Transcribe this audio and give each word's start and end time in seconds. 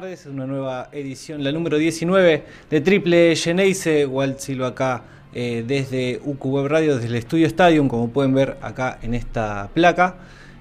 Tardes, 0.00 0.26
una 0.26 0.44
nueva 0.44 0.90
edición, 0.92 1.42
la 1.42 1.52
número 1.52 1.78
19 1.78 2.44
de 2.68 2.80
Triple 2.82 3.34
Geneise. 3.34 4.04
Walt 4.04 4.40
Silva 4.40 4.66
acá 4.66 5.04
eh, 5.32 5.64
desde 5.66 6.20
UQ 6.22 6.44
Web 6.44 6.66
Radio, 6.66 6.96
desde 6.96 7.08
el 7.08 7.14
Estudio 7.14 7.46
Stadium, 7.46 7.88
como 7.88 8.10
pueden 8.10 8.34
ver 8.34 8.58
acá 8.60 8.98
en 9.00 9.14
esta 9.14 9.70
placa. 9.72 10.16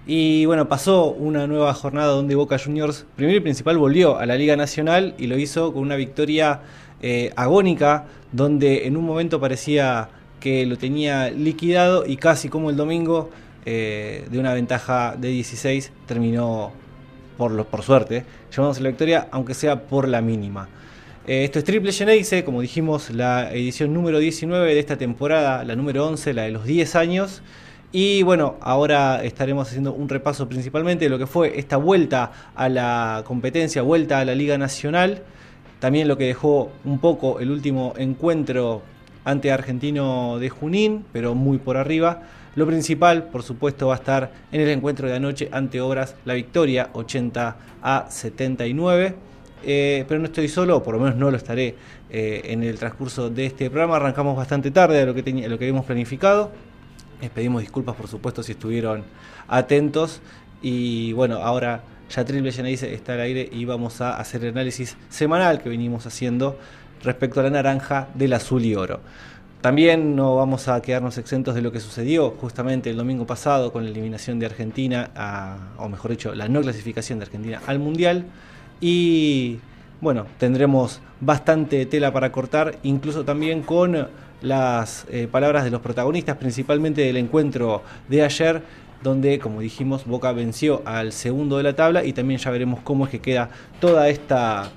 Y 0.07 0.45
bueno, 0.45 0.69
pasó 0.69 1.07
una 1.11 1.47
nueva 1.47 1.73
jornada 1.73 2.13
donde 2.13 2.35
Boca 2.35 2.57
Juniors, 2.57 3.05
primero 3.17 3.39
y 3.39 3.41
principal, 3.41 3.77
volvió 3.77 4.17
a 4.17 4.25
la 4.25 4.37
Liga 4.37 4.55
Nacional 4.55 5.15
y 5.17 5.27
lo 5.27 5.37
hizo 5.37 5.73
con 5.73 5.81
una 5.81 5.97
victoria 5.97 6.61
eh, 7.01 7.33
agónica, 7.35 8.05
donde 8.31 8.87
en 8.87 8.95
un 8.95 9.03
momento 9.03 9.41
parecía 9.41 10.07
que 10.39 10.65
lo 10.65 10.77
tenía 10.77 11.29
liquidado 11.29 12.05
y 12.05 12.15
casi 12.15 12.47
como 12.47 12.69
el 12.69 12.77
domingo, 12.77 13.31
eh, 13.65 14.27
de 14.31 14.39
una 14.39 14.53
ventaja 14.53 15.17
de 15.19 15.27
16, 15.27 15.91
terminó 16.05 16.84
por, 17.37 17.65
por 17.65 17.81
suerte, 17.83 18.25
llevamos 18.55 18.79
la 18.79 18.89
victoria, 18.89 19.27
aunque 19.31 19.53
sea 19.53 19.81
por 19.81 20.07
la 20.07 20.21
mínima. 20.21 20.67
Eh, 21.27 21.43
esto 21.43 21.57
es 21.57 21.65
Triple 21.65 21.91
Geneise, 21.91 22.43
como 22.43 22.61
dijimos, 22.61 23.09
la 23.09 23.51
edición 23.51 23.93
número 23.93 24.19
19 24.19 24.73
de 24.73 24.79
esta 24.79 24.95
temporada, 24.95 25.63
la 25.63 25.75
número 25.75 26.05
11, 26.07 26.33
la 26.33 26.43
de 26.43 26.51
los 26.51 26.65
10 26.65 26.95
años. 26.95 27.41
Y 27.91 28.23
bueno, 28.23 28.57
ahora 28.61 29.23
estaremos 29.23 29.67
haciendo 29.67 29.93
un 29.93 30.07
repaso 30.07 30.47
principalmente 30.47 31.05
de 31.05 31.09
lo 31.09 31.17
que 31.17 31.25
fue 31.25 31.57
esta 31.57 31.77
vuelta 31.77 32.51
a 32.53 32.69
la 32.69 33.23
competencia, 33.25 33.81
vuelta 33.81 34.19
a 34.19 34.25
la 34.25 34.35
Liga 34.35 34.57
Nacional. 34.57 35.23
También 35.79 36.07
lo 36.07 36.17
que 36.17 36.25
dejó 36.25 36.71
un 36.83 36.99
poco 36.99 37.39
el 37.39 37.49
último 37.49 37.93
encuentro 37.97 38.83
ante 39.23 39.51
Argentino 39.51 40.37
de 40.39 40.49
Junín, 40.49 41.05
pero 41.11 41.33
muy 41.33 41.57
por 41.57 41.77
arriba. 41.77 42.21
Lo 42.55 42.65
principal, 42.65 43.25
por 43.25 43.43
supuesto, 43.43 43.87
va 43.87 43.95
a 43.95 43.97
estar 43.97 44.31
en 44.51 44.61
el 44.61 44.69
encuentro 44.69 45.09
de 45.09 45.15
anoche 45.15 45.49
ante 45.51 45.81
Obras, 45.81 46.15
la 46.23 46.35
victoria 46.35 46.89
80 46.93 47.57
a 47.81 48.05
79. 48.09 49.15
Eh, 49.67 50.05
pero 50.07 50.19
no 50.19 50.27
estoy 50.27 50.47
solo, 50.47 50.81
por 50.81 50.93
lo 50.93 51.01
menos 51.01 51.17
no 51.17 51.31
lo 51.31 51.37
estaré 51.37 51.75
eh, 52.09 52.41
en 52.45 52.63
el 52.63 52.77
transcurso 52.79 53.29
de 53.29 53.47
este 53.47 53.69
programa. 53.69 53.97
Arrancamos 53.97 54.37
bastante 54.37 54.71
tarde 54.71 54.99
de 54.99 55.05
lo 55.05 55.13
que, 55.13 55.65
habíamos 55.65 55.85
planificado. 55.85 56.51
Les 57.19 57.29
pedimos 57.29 57.61
disculpas, 57.61 57.95
por 57.95 58.07
supuesto, 58.07 58.41
si 58.41 58.53
estuvieron 58.53 59.03
atentos. 59.49 60.21
Y 60.61 61.11
bueno, 61.11 61.37
ahora 61.37 61.83
ya 62.09 62.23
Triple 62.23 62.51
dice 62.51 62.93
está 62.93 63.13
al 63.13 63.21
aire 63.21 63.49
y 63.51 63.65
vamos 63.65 63.99
a 63.99 64.17
hacer 64.17 64.43
el 64.45 64.51
análisis 64.51 64.95
semanal 65.09 65.61
que 65.61 65.69
venimos 65.69 66.05
haciendo 66.05 66.57
respecto 67.03 67.41
a 67.41 67.43
la 67.43 67.49
naranja 67.49 68.07
del 68.13 68.33
azul 68.33 68.63
y 68.63 68.75
oro. 68.75 69.01
También 69.61 70.15
no 70.15 70.35
vamos 70.35 70.67
a 70.67 70.81
quedarnos 70.81 71.17
exentos 71.17 71.55
de 71.55 71.61
lo 71.61 71.71
que 71.71 71.79
sucedió 71.79 72.31
justamente 72.39 72.91
el 72.91 72.97
domingo 72.97 73.25
pasado 73.25 73.73
con 73.73 73.83
la 73.83 73.89
eliminación 73.89 74.37
de 74.37 74.45
Argentina, 74.45 75.73
o 75.77 75.89
mejor 75.89 76.11
dicho, 76.11 76.35
la 76.35 76.47
no 76.47 76.61
clasificación 76.61 77.19
de 77.19 77.25
Argentina 77.25 77.61
al 77.65 77.79
Mundial. 77.79 78.25
Y 78.79 79.59
bueno, 80.01 80.27
tendremos 80.37 81.01
bastante 81.19 81.85
tela 81.87 82.13
para 82.13 82.31
cortar, 82.31 82.77
incluso 82.83 83.25
también 83.25 83.63
con 83.63 84.07
las 84.41 85.07
eh, 85.09 85.27
palabras 85.31 85.63
de 85.63 85.71
los 85.71 85.81
protagonistas, 85.81 86.37
principalmente 86.37 87.01
del 87.01 87.17
encuentro 87.17 87.81
de 88.07 88.23
ayer, 88.23 88.61
donde, 89.01 89.39
como 89.39 89.61
dijimos, 89.61 90.05
Boca 90.05 90.31
venció 90.31 90.81
al 90.85 91.11
segundo 91.11 91.57
de 91.57 91.63
la 91.63 91.75
tabla 91.75 92.03
y 92.03 92.13
también 92.13 92.39
ya 92.39 92.51
veremos 92.51 92.81
cómo 92.81 93.05
es 93.05 93.11
que 93.11 93.19
queda 93.19 93.49
toda 93.79 94.09
esta 94.09 94.71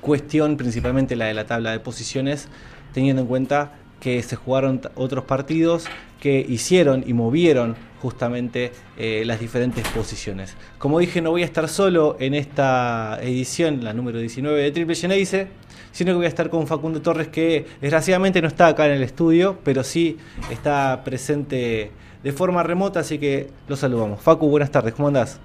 cuestión, 0.00 0.56
principalmente 0.56 1.16
la 1.16 1.26
de 1.26 1.34
la 1.34 1.46
tabla 1.46 1.72
de 1.72 1.80
posiciones, 1.80 2.48
teniendo 2.92 3.22
en 3.22 3.28
cuenta 3.28 3.72
que 4.02 4.20
se 4.24 4.34
jugaron 4.34 4.80
otros 4.96 5.24
partidos 5.26 5.84
que 6.20 6.44
hicieron 6.48 7.04
y 7.06 7.12
movieron 7.12 7.76
justamente 8.00 8.72
eh, 8.98 9.22
las 9.24 9.38
diferentes 9.38 9.86
posiciones. 9.90 10.56
Como 10.78 10.98
dije, 10.98 11.22
no 11.22 11.30
voy 11.30 11.42
a 11.42 11.44
estar 11.44 11.68
solo 11.68 12.16
en 12.18 12.34
esta 12.34 13.20
edición, 13.22 13.84
la 13.84 13.92
número 13.92 14.18
19 14.18 14.60
de 14.60 14.72
Triple 14.72 14.96
Geneise, 14.96 15.46
sino 15.92 16.10
que 16.10 16.16
voy 16.16 16.26
a 16.26 16.30
estar 16.30 16.50
con 16.50 16.66
Facundo 16.66 17.00
Torres, 17.00 17.28
que 17.28 17.64
desgraciadamente 17.80 18.42
no 18.42 18.48
está 18.48 18.66
acá 18.66 18.86
en 18.86 18.92
el 18.92 19.04
estudio, 19.04 19.60
pero 19.62 19.84
sí 19.84 20.18
está 20.50 21.04
presente 21.04 21.92
de 22.24 22.32
forma 22.32 22.64
remota, 22.64 23.00
así 23.00 23.18
que 23.18 23.50
lo 23.68 23.76
saludamos. 23.76 24.20
Facu, 24.20 24.48
buenas 24.48 24.72
tardes, 24.72 24.94
¿cómo 24.94 25.06
andás? 25.06 25.38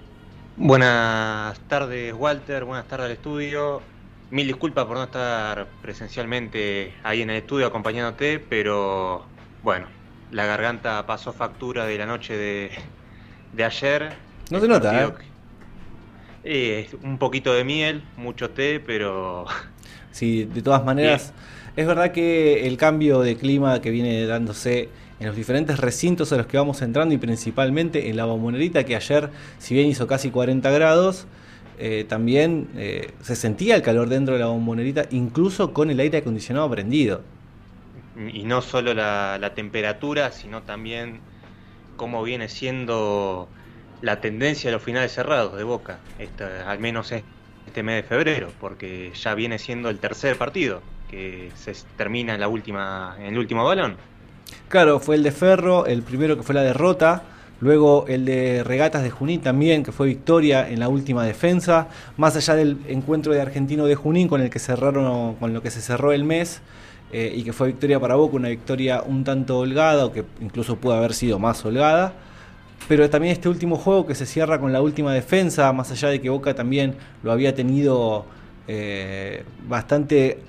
Buenas 0.55 1.59
tardes, 1.67 2.11
Walter, 2.17 2.65
buenas 2.65 2.87
tardes 2.87 3.05
al 3.05 3.11
estudio. 3.11 3.96
Mil 4.29 4.45
disculpas 4.45 4.85
por 4.85 4.97
no 4.97 5.03
estar 5.03 5.67
presencialmente 5.81 6.93
ahí 7.03 7.21
en 7.21 7.29
el 7.29 7.37
estudio 7.37 7.67
acompañándote, 7.67 8.39
pero 8.39 9.25
bueno, 9.63 9.87
la 10.31 10.45
garganta 10.45 11.05
pasó 11.05 11.31
factura 11.31 11.85
de 11.85 11.97
la 11.97 12.05
noche 12.05 12.35
de, 12.35 13.63
ayer. 13.63 14.09
No 14.51 14.59
se 14.59 14.67
nota, 14.67 15.05
¿eh? 15.05 15.13
¿eh? 16.43 16.89
Un 17.03 17.17
poquito 17.17 17.53
de 17.53 17.63
miel, 17.63 18.03
mucho 18.17 18.49
té, 18.49 18.79
pero... 18.79 19.45
Sí, 20.11 20.45
de 20.45 20.63
todas 20.63 20.83
maneras, 20.83 21.31
es 21.75 21.85
verdad 21.85 22.11
que 22.11 22.65
el 22.65 22.75
cambio 22.75 23.19
de 23.19 23.37
clima 23.37 23.81
que 23.81 23.91
viene 23.91 24.25
dándose 24.25 24.89
en 25.19 25.27
los 25.27 25.35
diferentes 25.35 25.79
recintos 25.79 26.33
a 26.33 26.37
los 26.37 26.47
que 26.47 26.57
vamos 26.57 26.81
entrando 26.81 27.13
y 27.13 27.19
principalmente 27.19 28.09
en 28.09 28.17
la 28.17 28.25
bombonerita 28.25 28.83
que 28.83 28.95
ayer, 28.95 29.29
si 29.59 29.75
bien 29.75 29.87
hizo 29.87 30.07
casi 30.07 30.31
40 30.31 30.71
grados, 30.71 31.27
eh, 31.79 32.05
también 32.07 32.69
eh, 32.75 33.11
se 33.21 33.35
sentía 33.35 33.75
el 33.75 33.81
calor 33.81 34.09
dentro 34.09 34.33
de 34.33 34.39
la 34.39 34.47
bombonerita, 34.47 35.05
incluso 35.11 35.73
con 35.73 35.91
el 35.91 35.99
aire 35.99 36.19
acondicionado 36.19 36.69
prendido. 36.69 37.21
Y 38.33 38.43
no 38.43 38.61
solo 38.63 38.95
la, 38.95 39.51
temperatura, 39.53 40.31
sino 40.31 40.63
también 40.63 41.19
cómo 41.95 42.23
viene 42.23 42.49
siendo 42.49 43.47
la 44.01 44.21
tendencia 44.21 44.71
a 44.71 44.73
los 44.73 44.81
finales 44.81 45.11
cerrados 45.11 45.55
de 45.55 45.63
Boca, 45.63 45.99
al 46.65 46.79
menos 46.79 47.11
este 47.11 47.83
mes 47.83 48.01
de 48.01 48.03
febrero, 48.03 48.51
porque 48.59 49.11
ya 49.13 49.35
viene 49.35 49.59
siendo 49.59 49.89
el 49.89 49.99
tercer 49.99 50.35
partido 50.35 50.81
que 51.11 51.51
se 51.55 51.73
termina 51.95 52.33
en, 52.33 52.39
la 52.39 52.47
última, 52.47 53.15
en 53.19 53.27
el 53.27 53.37
último 53.37 53.63
balón. 53.63 53.97
Claro, 54.67 54.99
fue 54.99 55.15
el 55.15 55.23
de 55.23 55.31
Ferro, 55.31 55.85
el 55.85 56.01
primero 56.01 56.37
que 56.37 56.43
fue 56.43 56.55
la 56.55 56.63
derrota 56.63 57.23
Luego 57.59 58.05
el 58.07 58.25
de 58.25 58.63
Regatas 58.63 59.03
de 59.03 59.09
Junín 59.09 59.41
también, 59.41 59.83
que 59.83 59.91
fue 59.91 60.07
victoria 60.07 60.69
en 60.69 60.79
la 60.79 60.89
última 60.89 61.25
defensa. 61.25 61.87
Más 62.15 62.35
allá 62.35 62.55
del 62.55 62.77
encuentro 62.87 63.33
de 63.33 63.41
Argentino 63.41 63.85
de 63.85 63.95
Junín 63.95 64.27
con 64.27 64.41
el 64.41 64.49
que 64.49 64.59
cerraron, 64.59 65.35
con 65.35 65.53
lo 65.53 65.61
que 65.61 65.71
se 65.71 65.81
cerró 65.81 66.11
el 66.11 66.23
mes. 66.23 66.61
Eh, 67.11 67.33
y 67.37 67.43
que 67.43 67.53
fue 67.53 67.67
victoria 67.67 67.99
para 67.99 68.15
Boca, 68.15 68.35
una 68.35 68.49
victoria 68.49 69.01
un 69.01 69.23
tanto 69.23 69.59
holgada, 69.59 70.05
o 70.05 70.11
que 70.11 70.25
incluso 70.41 70.75
pudo 70.75 70.93
haber 70.93 71.13
sido 71.13 71.39
más 71.39 71.63
holgada. 71.65 72.13
Pero 72.87 73.09
también 73.09 73.33
este 73.33 73.49
último 73.49 73.77
juego 73.77 74.05
que 74.05 74.15
se 74.15 74.25
cierra 74.25 74.59
con 74.59 74.71
la 74.73 74.81
última 74.81 75.13
defensa, 75.13 75.71
más 75.73 75.91
allá 75.91 76.09
de 76.09 76.21
que 76.21 76.29
Boca 76.29 76.53
también 76.53 76.95
lo 77.23 77.31
había 77.31 77.55
tenido 77.55 78.25
eh, 78.67 79.43
bastante, 79.67 80.39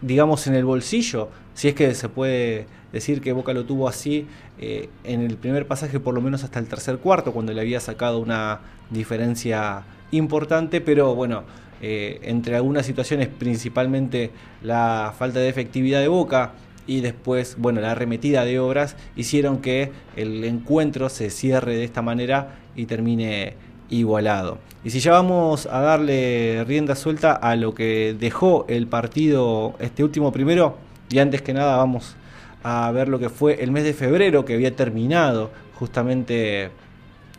digamos, 0.00 0.46
en 0.46 0.54
el 0.54 0.64
bolsillo, 0.64 1.28
si 1.60 1.68
es 1.68 1.74
que 1.74 1.94
se 1.94 2.08
puede 2.08 2.64
decir 2.90 3.20
que 3.20 3.34
Boca 3.34 3.52
lo 3.52 3.66
tuvo 3.66 3.86
así 3.86 4.26
eh, 4.58 4.88
en 5.04 5.20
el 5.20 5.36
primer 5.36 5.66
pasaje, 5.66 6.00
por 6.00 6.14
lo 6.14 6.22
menos 6.22 6.42
hasta 6.42 6.58
el 6.58 6.66
tercer 6.68 6.96
cuarto, 6.96 7.34
cuando 7.34 7.52
le 7.52 7.60
había 7.60 7.80
sacado 7.80 8.18
una 8.18 8.60
diferencia 8.88 9.82
importante, 10.10 10.80
pero 10.80 11.14
bueno, 11.14 11.42
eh, 11.82 12.18
entre 12.22 12.56
algunas 12.56 12.86
situaciones, 12.86 13.28
principalmente 13.28 14.30
la 14.62 15.12
falta 15.18 15.40
de 15.40 15.50
efectividad 15.50 16.00
de 16.00 16.08
Boca 16.08 16.52
y 16.86 17.02
después, 17.02 17.56
bueno, 17.58 17.82
la 17.82 17.90
arremetida 17.90 18.46
de 18.46 18.58
obras, 18.58 18.96
hicieron 19.14 19.58
que 19.58 19.92
el 20.16 20.42
encuentro 20.44 21.10
se 21.10 21.28
cierre 21.28 21.76
de 21.76 21.84
esta 21.84 22.00
manera 22.00 22.56
y 22.74 22.86
termine 22.86 23.52
igualado. 23.90 24.56
Y 24.82 24.88
si 24.88 25.00
ya 25.00 25.12
vamos 25.12 25.66
a 25.66 25.80
darle 25.82 26.64
rienda 26.66 26.96
suelta 26.96 27.34
a 27.34 27.54
lo 27.54 27.74
que 27.74 28.16
dejó 28.18 28.64
el 28.70 28.86
partido 28.86 29.74
este 29.78 30.02
último 30.02 30.32
primero, 30.32 30.88
y 31.10 31.18
antes 31.18 31.42
que 31.42 31.52
nada 31.52 31.76
vamos 31.76 32.16
a 32.62 32.90
ver 32.92 33.08
lo 33.08 33.18
que 33.18 33.28
fue 33.28 33.62
el 33.62 33.70
mes 33.70 33.84
de 33.84 33.94
febrero 33.94 34.44
que 34.44 34.54
había 34.54 34.74
terminado 34.76 35.50
justamente 35.74 36.70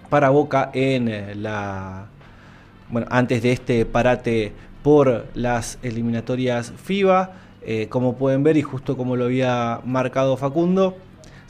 para 0.09 0.29
Boca 0.29 0.71
en 0.73 1.07
eh, 1.07 1.35
la 1.35 2.07
bueno, 2.89 3.07
antes 3.09 3.41
de 3.41 3.53
este 3.53 3.85
parate 3.85 4.51
por 4.83 5.27
las 5.33 5.79
eliminatorias 5.83 6.73
FIBA. 6.83 7.31
Eh, 7.63 7.87
como 7.89 8.15
pueden 8.15 8.41
ver 8.41 8.57
y 8.57 8.63
justo 8.63 8.97
como 8.97 9.15
lo 9.15 9.25
había 9.25 9.81
marcado 9.85 10.35
Facundo, 10.35 10.97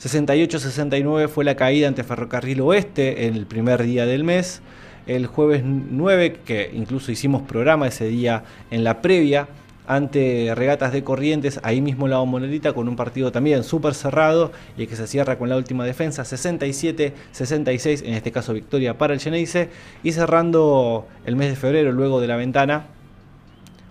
68-69 0.02 1.28
fue 1.28 1.42
la 1.44 1.56
caída 1.56 1.88
ante 1.88 2.04
Ferrocarril 2.04 2.60
Oeste 2.60 3.26
en 3.26 3.34
el 3.34 3.46
primer 3.46 3.82
día 3.82 4.04
del 4.04 4.22
mes. 4.22 4.60
El 5.06 5.26
jueves 5.26 5.62
9, 5.64 6.40
que 6.44 6.70
incluso 6.74 7.10
hicimos 7.10 7.42
programa 7.42 7.88
ese 7.88 8.06
día 8.06 8.44
en 8.70 8.84
la 8.84 9.00
previa, 9.00 9.48
ante 9.86 10.52
Regatas 10.54 10.92
de 10.92 11.02
Corrientes, 11.02 11.60
ahí 11.62 11.80
mismo 11.80 12.08
la 12.08 12.18
Bombonera 12.18 12.72
con 12.72 12.88
un 12.88 12.96
partido 12.96 13.32
también 13.32 13.64
súper 13.64 13.94
cerrado 13.94 14.52
y 14.76 14.86
que 14.86 14.96
se 14.96 15.06
cierra 15.06 15.38
con 15.38 15.48
la 15.48 15.56
última 15.56 15.84
defensa, 15.84 16.22
67-66, 16.22 18.04
en 18.04 18.14
este 18.14 18.32
caso 18.32 18.52
victoria 18.52 18.96
para 18.96 19.14
el 19.14 19.20
Geneise, 19.20 19.70
y 20.02 20.12
cerrando 20.12 21.06
el 21.24 21.36
mes 21.36 21.50
de 21.50 21.56
febrero 21.56 21.92
luego 21.92 22.20
de 22.20 22.26
la 22.26 22.36
ventana, 22.36 22.86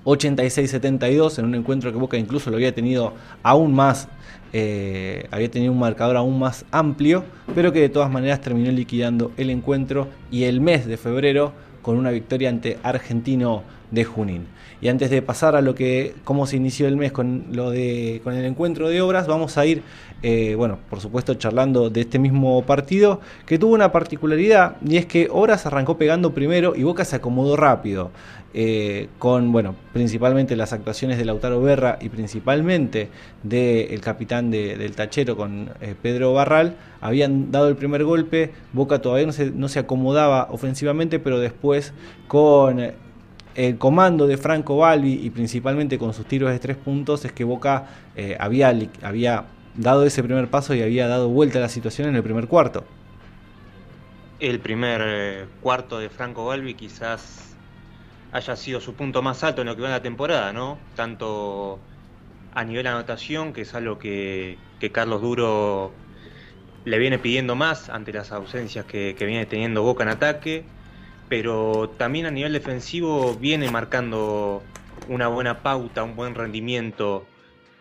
86-72 0.06 1.38
en 1.40 1.46
un 1.46 1.56
encuentro 1.56 1.92
que 1.92 1.98
Boca 1.98 2.18
incluso 2.18 2.50
lo 2.50 2.56
había 2.58 2.74
tenido 2.74 3.14
aún 3.44 3.74
más, 3.74 4.08
eh, 4.54 5.28
había 5.32 5.50
tenido 5.52 5.72
un 5.72 5.80
marcador 5.80 6.18
aún 6.18 6.40
más 6.40 6.66
amplio, 6.72 7.24
pero 7.54 7.72
que 7.72 7.82
de 7.82 7.90
todas 7.90 8.10
maneras 8.10 8.42
terminó 8.42 8.72
liquidando 8.72 9.32
el 9.38 9.50
encuentro 9.50 10.08
y 10.32 10.46
el 10.46 10.62
mes 10.62 10.88
de 10.88 10.98
febrero 10.98 11.54
con 11.82 11.98
una 11.98 12.12
victoria 12.12 12.50
ante 12.50 12.78
Argentino 12.84 13.64
de 13.92 14.04
Junín. 14.04 14.48
Y 14.82 14.90
antes 14.90 15.12
de 15.12 15.22
pasar 15.22 15.56
a 15.56 15.62
lo 15.62 15.76
que 15.76 16.16
cómo 16.24 16.48
se 16.48 16.58
inició 16.58 16.88
el 16.88 16.98
mes 16.98 17.12
con 17.12 17.46
lo 17.52 17.70
de 17.70 18.20
con 18.24 18.34
el 18.34 18.46
encuentro 18.46 18.90
de 18.90 19.00
obras, 19.02 19.28
vamos 19.28 19.58
a 19.60 19.66
ir, 19.66 19.84
eh, 20.24 20.56
bueno, 20.56 20.80
por 20.90 21.00
supuesto 21.00 21.36
charlando 21.36 21.92
de 21.92 22.02
este 22.02 22.18
mismo 22.18 22.64
partido 22.64 23.22
que 23.46 23.60
tuvo 23.60 23.76
una 23.76 23.92
particularidad 23.92 24.78
y 24.86 24.98
es 24.98 25.06
que 25.06 25.28
Obras 25.32 25.66
arrancó 25.68 25.98
pegando 25.98 26.34
primero 26.34 26.74
y 26.76 26.84
Boca 26.84 27.06
se 27.06 27.18
acomodó 27.18 27.56
rápido. 27.56 28.12
Eh, 28.54 29.08
con, 29.18 29.54
bueno, 29.54 29.76
principalmente 29.94 30.58
las 30.58 30.74
actuaciones 30.74 31.18
de 31.18 31.24
Lautaro 31.24 31.62
Berra 31.62 31.98
y 32.02 32.10
principalmente 32.10 33.10
del 33.44 34.02
capitán 34.02 34.52
del 34.52 34.94
tachero 34.94 35.38
con 35.38 35.70
eh, 35.80 35.96
Pedro 36.02 36.34
Barral, 36.34 36.76
habían 37.00 37.52
dado 37.52 37.70
el 37.70 37.78
primer 37.78 38.04
golpe, 38.04 38.52
Boca 38.74 39.00
todavía 39.00 39.26
no 39.26 39.32
se, 39.32 39.52
no 39.52 39.70
se 39.70 39.80
acomodaba 39.80 40.48
ofensivamente, 40.52 41.18
pero 41.20 41.40
después 41.40 41.94
con 42.28 42.82
el 43.56 43.78
comando 43.78 44.28
de 44.28 44.38
Franco 44.38 44.78
Balbi 44.78 45.14
y 45.14 45.30
principalmente 45.30 45.98
con 45.98 46.14
sus 46.14 46.26
tiros 46.26 46.52
de 46.52 46.60
tres 46.60 46.78
puntos 46.78 47.26
es 47.26 47.32
que 47.32 47.44
Boca 47.44 47.88
eh, 48.16 48.38
había, 48.40 48.74
había 49.02 49.46
dado 49.76 50.06
ese 50.06 50.24
primer 50.24 50.50
paso 50.50 50.74
y 50.74 50.82
había 50.82 51.08
dado 51.08 51.30
vuelta 51.30 51.60
a 51.60 51.62
la 51.62 51.70
situación 51.70 52.10
en 52.10 52.16
el 52.16 52.24
primer 52.24 52.48
cuarto. 52.48 52.84
El 54.40 54.60
primer 54.60 55.48
cuarto 55.62 56.00
de 56.00 56.10
Franco 56.10 56.46
Balbi 56.46 56.74
quizás 56.74 57.56
haya 58.32 58.56
sido 58.56 58.80
su 58.80 58.94
punto 58.94 59.22
más 59.22 59.44
alto 59.44 59.62
en 59.62 59.68
lo 59.68 59.76
que 59.76 59.82
va 59.82 59.90
en 59.90 59.94
la 59.94 60.02
temporada, 60.02 60.54
¿no? 60.54 60.78
Tanto 60.96 61.80
a 62.54 62.64
nivel 62.64 62.88
anotación, 62.88 63.54
que 63.54 63.62
es 63.62 63.74
algo 63.76 64.00
que, 64.00 64.58
Carlos 64.92 65.22
Duro 65.22 65.92
le 66.86 66.98
viene 66.98 67.20
pidiendo 67.20 67.56
más 67.56 67.90
ante 67.90 68.12
las 68.12 68.32
ausencias 68.32 68.86
que, 68.86 69.16
viene 69.20 69.46
teniendo 69.46 69.84
Boca 69.84 70.04
en 70.04 70.10
ataque, 70.10 70.64
pero 71.32 71.90
también 71.96 72.26
a 72.26 72.30
nivel 72.30 72.52
defensivo 72.52 73.36
viene 73.36 73.72
marcando 73.72 74.62
una 75.08 75.30
buena 75.30 75.64
pauta, 75.64 76.04
un 76.04 76.18
buen 76.18 76.36
rendimiento 76.36 77.26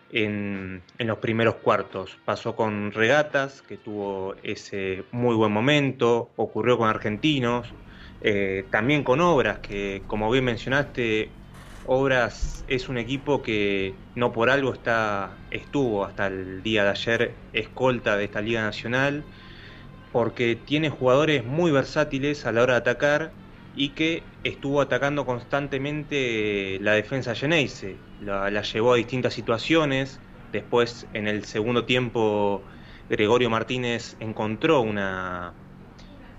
en, 0.09 0.81
en, 0.97 1.07
los 1.07 1.17
primeros 1.17 1.55
cuartos. 1.55 2.17
Pasó 2.23 2.55
con 2.55 2.93
Regatas, 2.93 3.61
que 3.61 3.75
tuvo 3.75 4.35
ese 4.41 5.03
muy 5.11 5.35
buen 5.35 5.51
momento, 5.51 6.29
ocurrió 6.37 6.77
con 6.77 6.87
Argentinos, 6.87 7.67
eh, 8.21 8.63
también 8.71 9.03
con 9.03 9.19
Obras, 9.19 9.59
que 9.59 10.01
como 10.07 10.31
bien 10.31 10.45
mencionaste, 10.45 11.27
Obras 11.85 12.63
es 12.69 12.87
un 12.87 12.97
equipo 12.97 13.41
que 13.41 13.93
no 14.15 14.31
por 14.31 14.49
algo 14.49 14.71
está, 14.71 15.31
estuvo 15.51 16.05
hasta 16.05 16.27
el 16.27 16.63
día 16.63 16.85
de 16.85 16.89
ayer 16.91 17.33
escolta 17.51 18.15
de 18.15 18.23
esta 18.23 18.39
Liga 18.39 18.61
Nacional, 18.61 19.25
porque 20.13 20.55
tiene 20.55 20.89
jugadores 20.89 21.43
muy 21.43 21.69
versátiles 21.71 22.45
a 22.45 22.53
la 22.53 22.63
hora 22.63 22.73
de 22.75 22.79
atacar 22.79 23.40
y 23.73 23.95
que 23.95 24.23
estuvo 24.43 24.81
atacando 24.81 25.25
constantemente 25.25 26.77
la 26.81 26.93
defensa 26.93 27.35
Geneise. 27.35 27.95
La, 28.19 28.49
la 28.51 28.61
llevó 28.63 28.93
a 28.93 28.97
distintas 28.97 29.33
situaciones. 29.33 30.19
Después, 30.51 31.07
en 31.13 31.27
el 31.27 31.45
segundo 31.45 31.85
tiempo, 31.85 32.65
Gregorio 33.09 33.49
Martínez 33.49 34.15
encontró 34.19 34.81
una, 34.81 35.53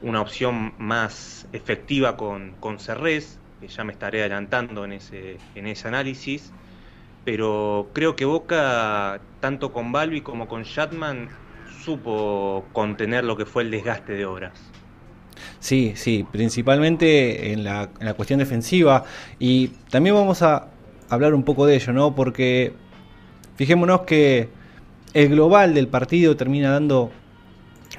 una 0.00 0.20
opción 0.20 0.74
más 0.78 1.48
efectiva 1.52 2.16
con, 2.16 2.56
con 2.58 2.78
Cerrés, 2.78 3.40
que 3.60 3.68
ya 3.68 3.84
me 3.84 3.92
estaré 3.92 4.20
adelantando 4.20 4.84
en 4.84 4.92
ese, 4.92 5.38
en 5.54 5.66
ese 5.66 5.88
análisis, 5.88 6.56
pero 7.24 7.92
creo 7.94 8.16
que 8.16 8.24
Boca, 8.24 9.26
tanto 9.40 9.72
con 9.72 9.92
Balbi 9.92 10.22
como 10.22 10.48
con 10.48 10.62
Shatman, 10.64 11.36
supo 11.64 12.70
contener 12.72 13.24
lo 13.24 13.36
que 13.36 13.46
fue 13.46 13.62
el 13.62 13.70
desgaste 13.70 14.14
de 14.14 14.26
obras. 14.26 14.71
Sí, 15.60 15.92
sí, 15.96 16.26
principalmente 16.30 17.52
en 17.52 17.64
la, 17.64 17.88
cuestión 18.16 18.38
defensiva 18.38 19.04
y 19.38 19.68
también 19.90 20.14
vamos 20.14 20.42
a 20.42 20.68
hablar 21.08 21.34
un 21.34 21.42
poco 21.42 21.66
de 21.66 21.76
ello, 21.76 21.92
¿no? 21.92 22.14
Porque 22.14 22.72
fijémonos 23.56 24.02
que 24.02 24.48
el 25.14 25.28
global 25.28 25.74
del 25.74 25.88
partido 25.88 26.36
termina 26.36 26.70
dando, 26.70 27.10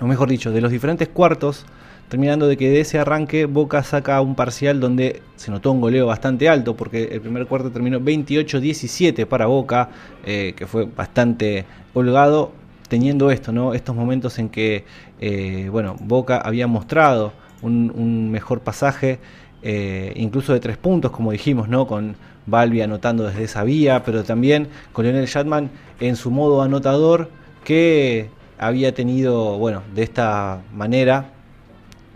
o 0.02 0.08
mejor 0.08 0.30
dicho, 0.30 0.52
de 0.52 0.62
los 0.62 0.72
diferentes 0.72 1.08
cuartos, 1.08 1.66
terminando 2.10 2.48
de 2.48 2.58
que 2.58 2.70
de 2.70 2.82
ese 2.82 3.00
arranque 3.00 3.46
Boca 3.46 3.84
saca 3.84 4.22
un 4.22 4.36
parcial 4.36 4.80
donde 4.80 5.22
se 5.36 5.52
notó 5.52 5.72
un 5.72 5.82
goleo 5.82 6.06
bastante 6.06 6.50
alto, 6.50 6.76
porque 6.76 7.06
el 7.06 7.22
primer 7.22 7.48
cuarto 7.48 7.72
terminó 7.72 8.00
28-17 8.00 9.26
para 9.26 9.46
Boca, 9.46 9.90
eh, 10.26 10.54
que 10.56 10.68
fue 10.68 10.86
bastante 10.86 11.66
holgado, 11.94 12.52
teniendo 12.94 13.32
esto, 13.32 13.52
¿no? 13.52 13.74
Estos 13.74 13.96
momentos 13.96 14.38
en 14.38 14.50
que, 14.50 14.86
eh, 15.20 15.68
bueno, 15.72 15.96
Boca 16.00 16.38
había 16.38 16.68
mostrado 16.68 17.34
un, 17.64 18.30
mejor 18.30 18.60
pasaje, 18.60 19.18
eh, 19.64 20.14
incluso 20.16 20.54
de 20.54 20.60
tres 20.60 20.78
puntos, 20.78 21.10
como 21.10 21.32
dijimos, 21.32 21.68
¿no? 21.68 21.88
Con 21.88 22.16
Balbi 22.46 22.82
anotando 22.84 23.24
desde 23.24 23.46
esa 23.46 23.64
vía, 23.64 24.04
pero 24.04 24.24
también 24.24 24.68
con 24.92 25.06
Lionel 25.06 25.26
Shatman 25.26 25.72
en 26.00 26.16
su 26.16 26.30
modo 26.30 26.62
anotador, 26.62 27.32
que 27.64 28.30
había 28.60 28.94
tenido, 28.94 29.58
bueno, 29.58 29.82
de 29.96 30.04
esta 30.04 30.62
manera 30.72 31.32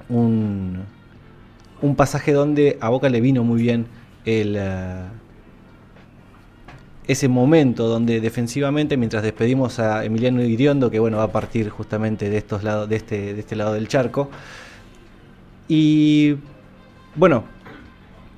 un, 0.10 0.84
un 1.82 1.96
pasaje 1.96 2.34
donde 2.34 2.78
a 2.82 2.90
Boca 2.90 3.10
le 3.10 3.20
vino 3.20 3.44
muy 3.44 3.64
bien 3.64 3.88
el, 4.26 4.56
eh, 4.60 5.06
ese 7.08 7.28
momento 7.28 7.88
donde 7.88 8.20
defensivamente, 8.20 8.98
mientras 8.98 9.24
despedimos 9.24 9.80
a 9.80 10.04
Emiliano 10.04 10.42
Iriondo, 10.42 10.92
que 10.92 11.00
bueno, 11.00 11.18
va 11.18 11.24
a 11.24 11.32
partir 11.32 11.70
justamente 11.70 12.30
de 12.30 12.38
estos 12.38 12.64
lados, 12.64 12.90
de 12.90 12.98
este, 12.98 13.34
de 13.34 13.40
este 13.40 13.56
lado 13.56 13.74
del 13.74 13.88
charco. 13.88 14.30
Y 15.70 16.36
bueno, 17.16 17.46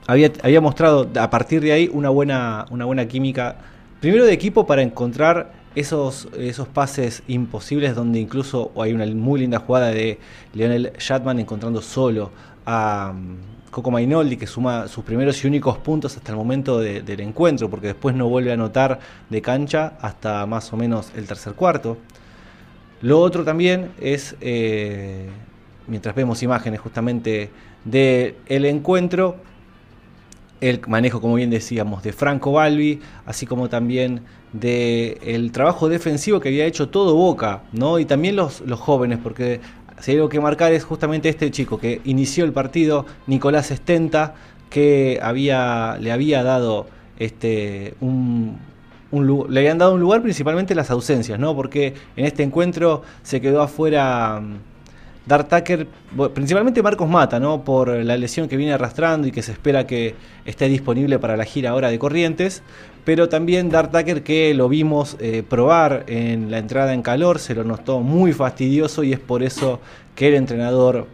había, 0.07 0.31
había 0.43 0.61
mostrado 0.61 1.09
a 1.19 1.29
partir 1.29 1.61
de 1.61 1.71
ahí 1.71 1.89
una 1.91 2.09
buena, 2.09 2.65
una 2.69 2.85
buena 2.85 3.07
química, 3.07 3.57
primero 3.99 4.25
de 4.25 4.33
equipo 4.33 4.67
para 4.67 4.83
encontrar 4.83 5.53
esos, 5.75 6.27
esos 6.37 6.67
pases 6.67 7.23
imposibles 7.27 7.95
donde 7.95 8.19
incluso 8.19 8.71
hay 8.79 8.93
una 8.93 9.05
muy 9.07 9.39
linda 9.39 9.59
jugada 9.59 9.87
de 9.87 10.19
Lionel 10.53 10.93
Shatman 10.97 11.39
encontrando 11.39 11.81
solo 11.81 12.31
a 12.65 13.13
Coco 13.69 13.91
Mainoldi 13.91 14.37
que 14.37 14.47
suma 14.47 14.87
sus 14.87 15.03
primeros 15.03 15.43
y 15.43 15.47
únicos 15.47 15.77
puntos 15.77 16.17
hasta 16.17 16.31
el 16.31 16.37
momento 16.37 16.79
del 16.79 17.19
encuentro 17.19 17.69
porque 17.69 17.87
después 17.87 18.15
no 18.15 18.27
vuelve 18.27 18.51
a 18.51 18.53
anotar 18.55 18.99
de 19.29 19.41
cancha 19.41 19.93
hasta 20.01 20.45
más 20.45 20.71
o 20.73 20.77
menos 20.77 21.11
el 21.15 21.27
tercer 21.27 21.53
cuarto. 21.53 21.97
Lo 23.01 23.19
otro 23.19 23.45
también 23.45 23.91
es, 23.99 24.35
eh, 24.41 25.29
mientras 25.87 26.15
vemos 26.15 26.43
imágenes 26.43 26.81
justamente 26.81 27.49
del 27.85 28.35
el 28.47 28.65
encuentro, 28.65 29.37
el 30.59 30.81
manejo, 30.87 31.21
como 31.21 31.35
bien 31.35 31.49
decíamos, 31.49 32.03
de 32.03 32.11
Franco 32.11 32.51
Balbi, 32.51 32.99
así 33.25 33.45
como 33.45 33.69
también 33.69 34.21
del 34.51 35.51
trabajo 35.51 35.87
defensivo 35.87 36.39
que 36.39 36.49
había 36.49 36.65
hecho 36.65 36.89
todo 36.89 37.15
Boca, 37.15 37.63
¿no? 37.71 37.99
Y 37.99 38.05
también 38.05 38.35
los, 38.35 38.61
los 38.61 38.79
jóvenes, 38.79 39.19
porque 39.21 39.61
si 39.99 40.11
hay 40.11 40.17
algo 40.17 40.29
que 40.29 40.39
marcar 40.39 40.73
es 40.73 40.83
justamente 40.83 41.29
este 41.29 41.51
chico 41.51 41.77
que 41.77 42.01
inició 42.05 42.45
el 42.45 42.53
partido, 42.53 43.05
Nicolás 43.27 43.71
Estenta, 43.71 44.35
que 44.69 45.19
había, 45.21 45.97
le 45.99 46.11
había 46.11 46.43
dado 46.43 46.87
este, 47.17 47.95
le 49.11 49.59
habían 49.59 49.77
dado 49.77 49.93
un 49.93 49.99
lugar 49.99 50.21
principalmente 50.21 50.73
las 50.75 50.89
ausencias, 50.89 51.39
¿no? 51.39 51.55
Porque 51.55 51.93
en 52.15 52.25
este 52.25 52.43
encuentro 52.43 53.03
se 53.23 53.41
quedó 53.41 53.61
afuera 53.61 54.41
Dart 55.25 55.47
Tucker, 55.47 55.87
principalmente 56.33 56.81
Marcos 56.81 57.07
Mata, 57.07 57.39
¿no? 57.39 57.63
Por 57.63 57.89
la 57.89 58.17
lesión 58.17 58.47
que 58.47 58.57
viene 58.57 58.73
arrastrando 58.73 59.27
y 59.27 59.31
que 59.31 59.43
se 59.43 59.51
espera 59.51 59.85
que 59.85 60.15
esté 60.45 60.67
disponible 60.67 61.19
para 61.19 61.37
la 61.37 61.45
gira 61.45 61.69
ahora 61.71 61.89
de 61.89 61.99
Corrientes. 61.99 62.63
Pero 63.05 63.29
también 63.29 63.69
Dart 63.69 63.91
Tucker 63.91 64.23
que 64.23 64.53
lo 64.53 64.69
vimos 64.69 65.17
eh, 65.19 65.43
probar 65.47 66.03
en 66.07 66.51
la 66.51 66.57
entrada 66.57 66.93
en 66.93 67.01
calor, 67.01 67.39
se 67.39 67.55
lo 67.55 67.63
notó 67.63 68.01
muy 68.01 68.33
fastidioso 68.33 69.03
y 69.03 69.13
es 69.13 69.19
por 69.19 69.43
eso 69.43 69.79
que 70.15 70.29
el 70.29 70.35
entrenador 70.35 71.07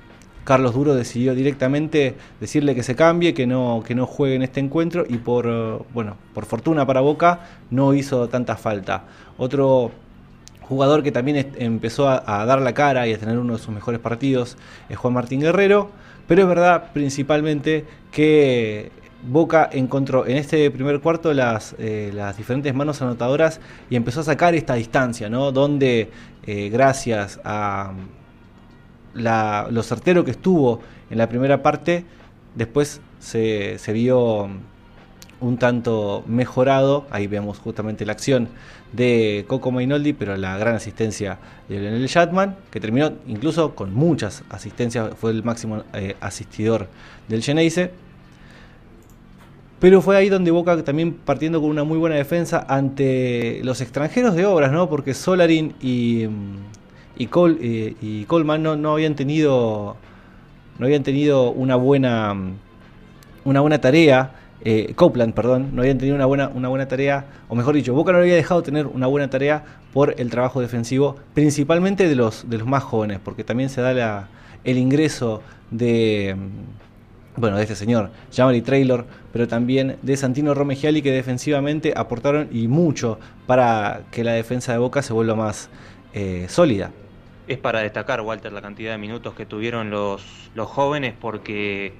Carlos 0.45 0.75
Duro 0.75 0.93
decidió 0.93 1.33
directamente 1.33 2.15
decirle 2.39 2.75
que 2.75 2.83
se 2.83 2.95
cambie, 2.95 3.33
que 3.33 3.47
no, 3.47 3.83
que 3.85 3.95
no 3.95 4.05
juegue 4.05 4.35
en 4.35 4.43
este 4.43 4.59
encuentro 4.59 5.03
y 5.07 5.17
por, 5.17 5.85
bueno, 5.93 6.17
por 6.33 6.45
fortuna 6.45 6.85
para 6.85 7.01
Boca 7.01 7.39
no 7.71 7.93
hizo 7.93 8.29
tanta 8.29 8.55
falta. 8.55 9.05
Otro 9.37 9.91
jugador 10.67 11.03
que 11.03 11.11
también 11.11 11.53
empezó 11.57 12.09
a, 12.09 12.45
dar 12.45 12.61
la 12.61 12.73
cara 12.73 13.07
y 13.07 13.13
a 13.13 13.17
tener 13.17 13.37
uno 13.37 13.53
de 13.53 13.59
sus 13.59 13.73
mejores 13.73 13.99
partidos 13.99 14.57
es 14.89 14.97
Juan 14.97 15.13
Martín 15.13 15.39
Guerrero, 15.39 15.91
pero 16.27 16.41
es 16.41 16.47
verdad 16.47 16.91
principalmente 16.91 17.85
que 18.11 18.91
Boca 19.27 19.69
encontró 19.71 20.25
en 20.25 20.37
este 20.37 20.69
primer 20.71 20.99
cuarto 21.01 21.33
las, 21.33 21.75
eh, 21.77 22.11
diferentes 22.37 22.73
manos 22.73 23.01
anotadoras 23.01 23.59
y 23.89 23.95
empezó 23.95 24.21
a 24.21 24.23
sacar 24.23 24.55
esta 24.55 24.73
distancia, 24.73 25.29
¿no? 25.29 25.51
Donde 25.51 26.09
eh, 26.45 26.69
gracias 26.69 27.39
a 27.43 27.93
la, 29.13 29.67
lo 29.69 29.83
certero 29.83 30.25
que 30.25 30.31
estuvo 30.31 30.81
en 31.09 31.17
la 31.17 31.29
primera 31.29 31.61
parte, 31.61 32.05
después 32.55 33.01
se 33.19 33.93
vio 33.93 34.49
un 35.41 35.57
tanto 35.57 36.23
mejorado, 36.27 37.05
ahí 37.11 37.27
vemos 37.27 37.59
justamente 37.59 38.05
la 38.05 38.13
acción 38.13 38.49
de 38.93 39.45
Coco 39.47 39.71
Mainoldi, 39.71 40.13
pero 40.13 40.37
la 40.37 40.57
gran 40.57 40.75
asistencia 40.75 41.37
de 41.67 41.79
Lionel 41.79 42.07
Shatman, 42.07 42.55
que 42.71 42.79
terminó 42.79 43.11
incluso 43.27 43.75
con 43.75 43.93
muchas 43.93 44.43
asistencias, 44.49 45.13
fue 45.17 45.31
el 45.31 45.43
máximo 45.43 45.83
eh, 45.93 46.15
asistidor 46.21 46.87
del 47.27 47.43
Geneise. 47.43 47.91
Pero 49.79 50.01
fue 50.01 50.15
ahí 50.15 50.29
donde 50.29 50.51
Boca 50.51 50.81
también 50.83 51.13
partiendo 51.13 51.59
con 51.59 51.69
una 51.69 51.83
muy 51.83 51.97
buena 51.97 52.15
defensa 52.15 52.65
ante 52.67 53.59
los 53.63 53.81
extranjeros 53.81 54.33
de 54.35 54.45
obras, 54.45 54.71
¿no? 54.71 54.89
Porque 54.89 55.13
Solarin 55.13 55.75
y, 55.81 56.27
y, 57.17 57.29
eh, 57.29 57.95
y 58.01 58.23
Coleman 58.23 58.63
no, 58.63 58.77
no, 58.77 58.93
habían 58.93 59.15
tenido 59.15 59.97
no 60.79 60.85
habían 60.85 61.03
tenido 61.03 61.51
una 61.51 61.75
buena 61.75 62.35
una 63.43 63.61
buena 63.61 63.79
tarea 63.79 64.31
eh, 64.67 64.93
Copeland, 64.95 65.35
perdón, 65.35 65.75
no 65.75 65.83
habían 65.83 65.99
tenido 65.99 66.15
una 66.15 66.25
buena, 66.25 66.47
una 66.47 66.69
buena 66.69 66.87
tarea, 66.87 67.27
o 67.47 67.55
mejor 67.55 67.75
dicho, 67.75 67.93
Boca 67.93 68.11
no 68.11 68.17
había 68.17 68.33
dejado 68.33 68.63
tener 68.63 68.87
una 68.87 69.05
buena 69.05 69.29
tarea 69.29 69.63
por 69.93 70.15
el 70.19 70.31
trabajo 70.31 70.59
defensivo, 70.59 71.17
principalmente 71.35 72.09
de 72.09 72.15
los, 72.15 72.49
de 72.49 72.57
los 72.57 72.67
más 72.67 72.83
jóvenes, 72.83 73.19
porque 73.23 73.43
también 73.43 73.69
se 73.69 73.81
da 73.81 74.27
el 74.63 74.77
ingreso 74.79 75.43
de, 75.69 76.35
mm, 76.35 77.39
bueno, 77.39 77.57
de 77.57 77.61
este 77.61 77.75
señor, 77.75 78.09
Jamari 78.35 78.63
Traylor, 78.63 79.05
pero 79.31 79.47
también 79.47 79.97
de 80.01 80.17
Santino 80.17 80.55
Romegiali, 80.55 81.03
que 81.03 81.11
defensivamente 81.11 81.93
aportaron 81.95 82.47
y 82.51 82.67
mucho 82.67 83.19
para 83.45 84.01
que 84.09 84.23
la 84.23 84.31
defensa 84.31 84.71
de 84.71 84.79
Boca 84.79 85.03
se 85.03 85.13
vuelva 85.13 85.35
más 85.35 85.69
eh, 86.15 86.47
sólida. 86.49 86.89
Es 87.47 87.59
para 87.59 87.81
destacar, 87.81 88.21
Walter, 88.21 88.51
la 88.51 88.63
cantidad 88.63 88.93
de 88.93 88.97
minutos 88.97 89.35
que 89.35 89.45
tuvieron 89.45 89.91
los, 89.91 90.49
los 90.55 90.67
jóvenes, 90.67 91.13
porque 91.21 91.93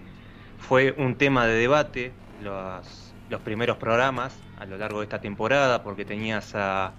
fue 0.58 0.96
un 0.98 1.14
tema 1.14 1.46
de 1.46 1.54
debate 1.54 2.25
los, 2.46 3.16
primeros 3.44 3.78
programas 3.78 4.46
a 4.56 4.66
lo 4.66 4.78
largo 4.78 5.00
de 5.00 5.06
esta 5.06 5.20
temporada, 5.22 5.84
porque 5.84 6.06
tenías 6.06 6.56
a, 6.56 6.96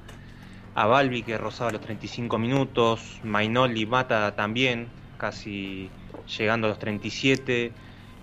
a 0.74 0.86
Balbi 0.86 1.22
que 1.24 1.38
rozaba 1.38 1.70
los 1.72 1.80
35 1.80 2.38
minutos, 2.38 3.20
Mainoli 3.22 3.86
Mata 3.86 4.34
también, 4.36 4.92
casi 5.16 5.90
llegando 6.38 6.66
a 6.66 6.70
los 6.70 6.78
37, 6.78 7.72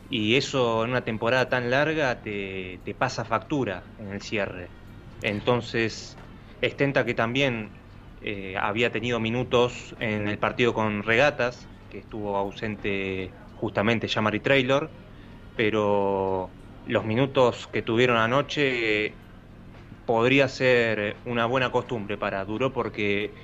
y 0.09 0.35
eso 0.35 0.83
en 0.83 0.91
una 0.91 1.03
temporada 1.03 1.49
tan 1.49 1.69
larga 1.71 2.21
te, 2.21 2.81
te 2.85 2.93
pasa 2.95 3.25
factura 3.25 3.83
en 3.97 4.11
el 4.11 4.21
cierre. 4.21 4.69
Entonces, 5.21 6.19
Estenta 6.61 7.03
que 7.05 7.13
también 7.13 7.71
eh, 8.21 8.55
había 8.57 8.91
tenido 8.91 9.19
minutos 9.19 9.95
en 9.99 10.27
el 10.29 10.39
partido 10.39 10.73
con 10.73 11.03
Regatas, 11.03 11.69
que 11.89 11.99
estuvo 11.99 12.37
ausente 12.37 13.37
justamente 13.51 14.07
Jamari 14.07 14.39
Traylor, 14.39 14.97
pero 15.55 16.57
los 16.85 17.05
minutos 17.05 17.67
que 17.67 17.81
tuvieron 17.81 18.17
anoche 18.17 19.23
podría 20.05 20.47
ser 20.49 21.21
una 21.25 21.45
buena 21.45 21.71
costumbre 21.71 22.17
para 22.17 22.45
Duro 22.45 22.73
porque 22.73 23.35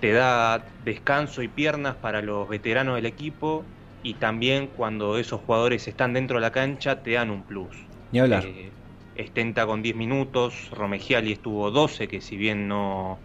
te 0.00 0.12
da 0.12 0.74
descanso 0.78 1.42
y 1.42 1.48
piernas 1.48 1.96
para 1.98 2.22
los 2.22 2.48
veteranos 2.48 2.96
del 2.96 3.06
equipo 3.06 3.74
y 4.02 4.18
también 4.18 4.68
cuando 4.68 5.18
esos 5.18 5.40
jugadores 5.42 5.88
están 5.88 6.12
dentro 6.14 6.36
de 6.38 6.42
la 6.42 6.52
cancha 6.52 7.02
te 7.02 7.12
dan 7.12 7.30
un 7.30 7.46
plus. 7.46 7.90
Ni 8.10 8.18
hablar. 8.20 8.52
Eh, 8.52 8.78
Estenta 9.14 9.66
con 9.66 9.82
10 9.82 9.96
minutos, 9.96 10.68
Romegiali 10.72 11.32
estuvo 11.32 11.70
12, 11.70 12.08
que 12.08 12.20
si 12.20 12.36
bien 12.36 12.68
no, 12.68 13.24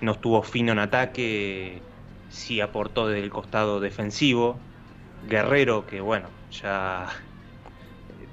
no 0.00 0.12
estuvo 0.12 0.42
fino 0.42 0.72
en 0.72 0.78
ataque, 0.78 1.88
sí 2.28 2.60
aportó 2.60 3.08
desde 3.08 3.22
el 3.24 3.30
costado 3.30 3.80
defensivo. 3.80 4.68
Guerrero, 5.20 5.86
que 5.86 6.00
bueno, 6.00 6.38
ya 6.50 7.08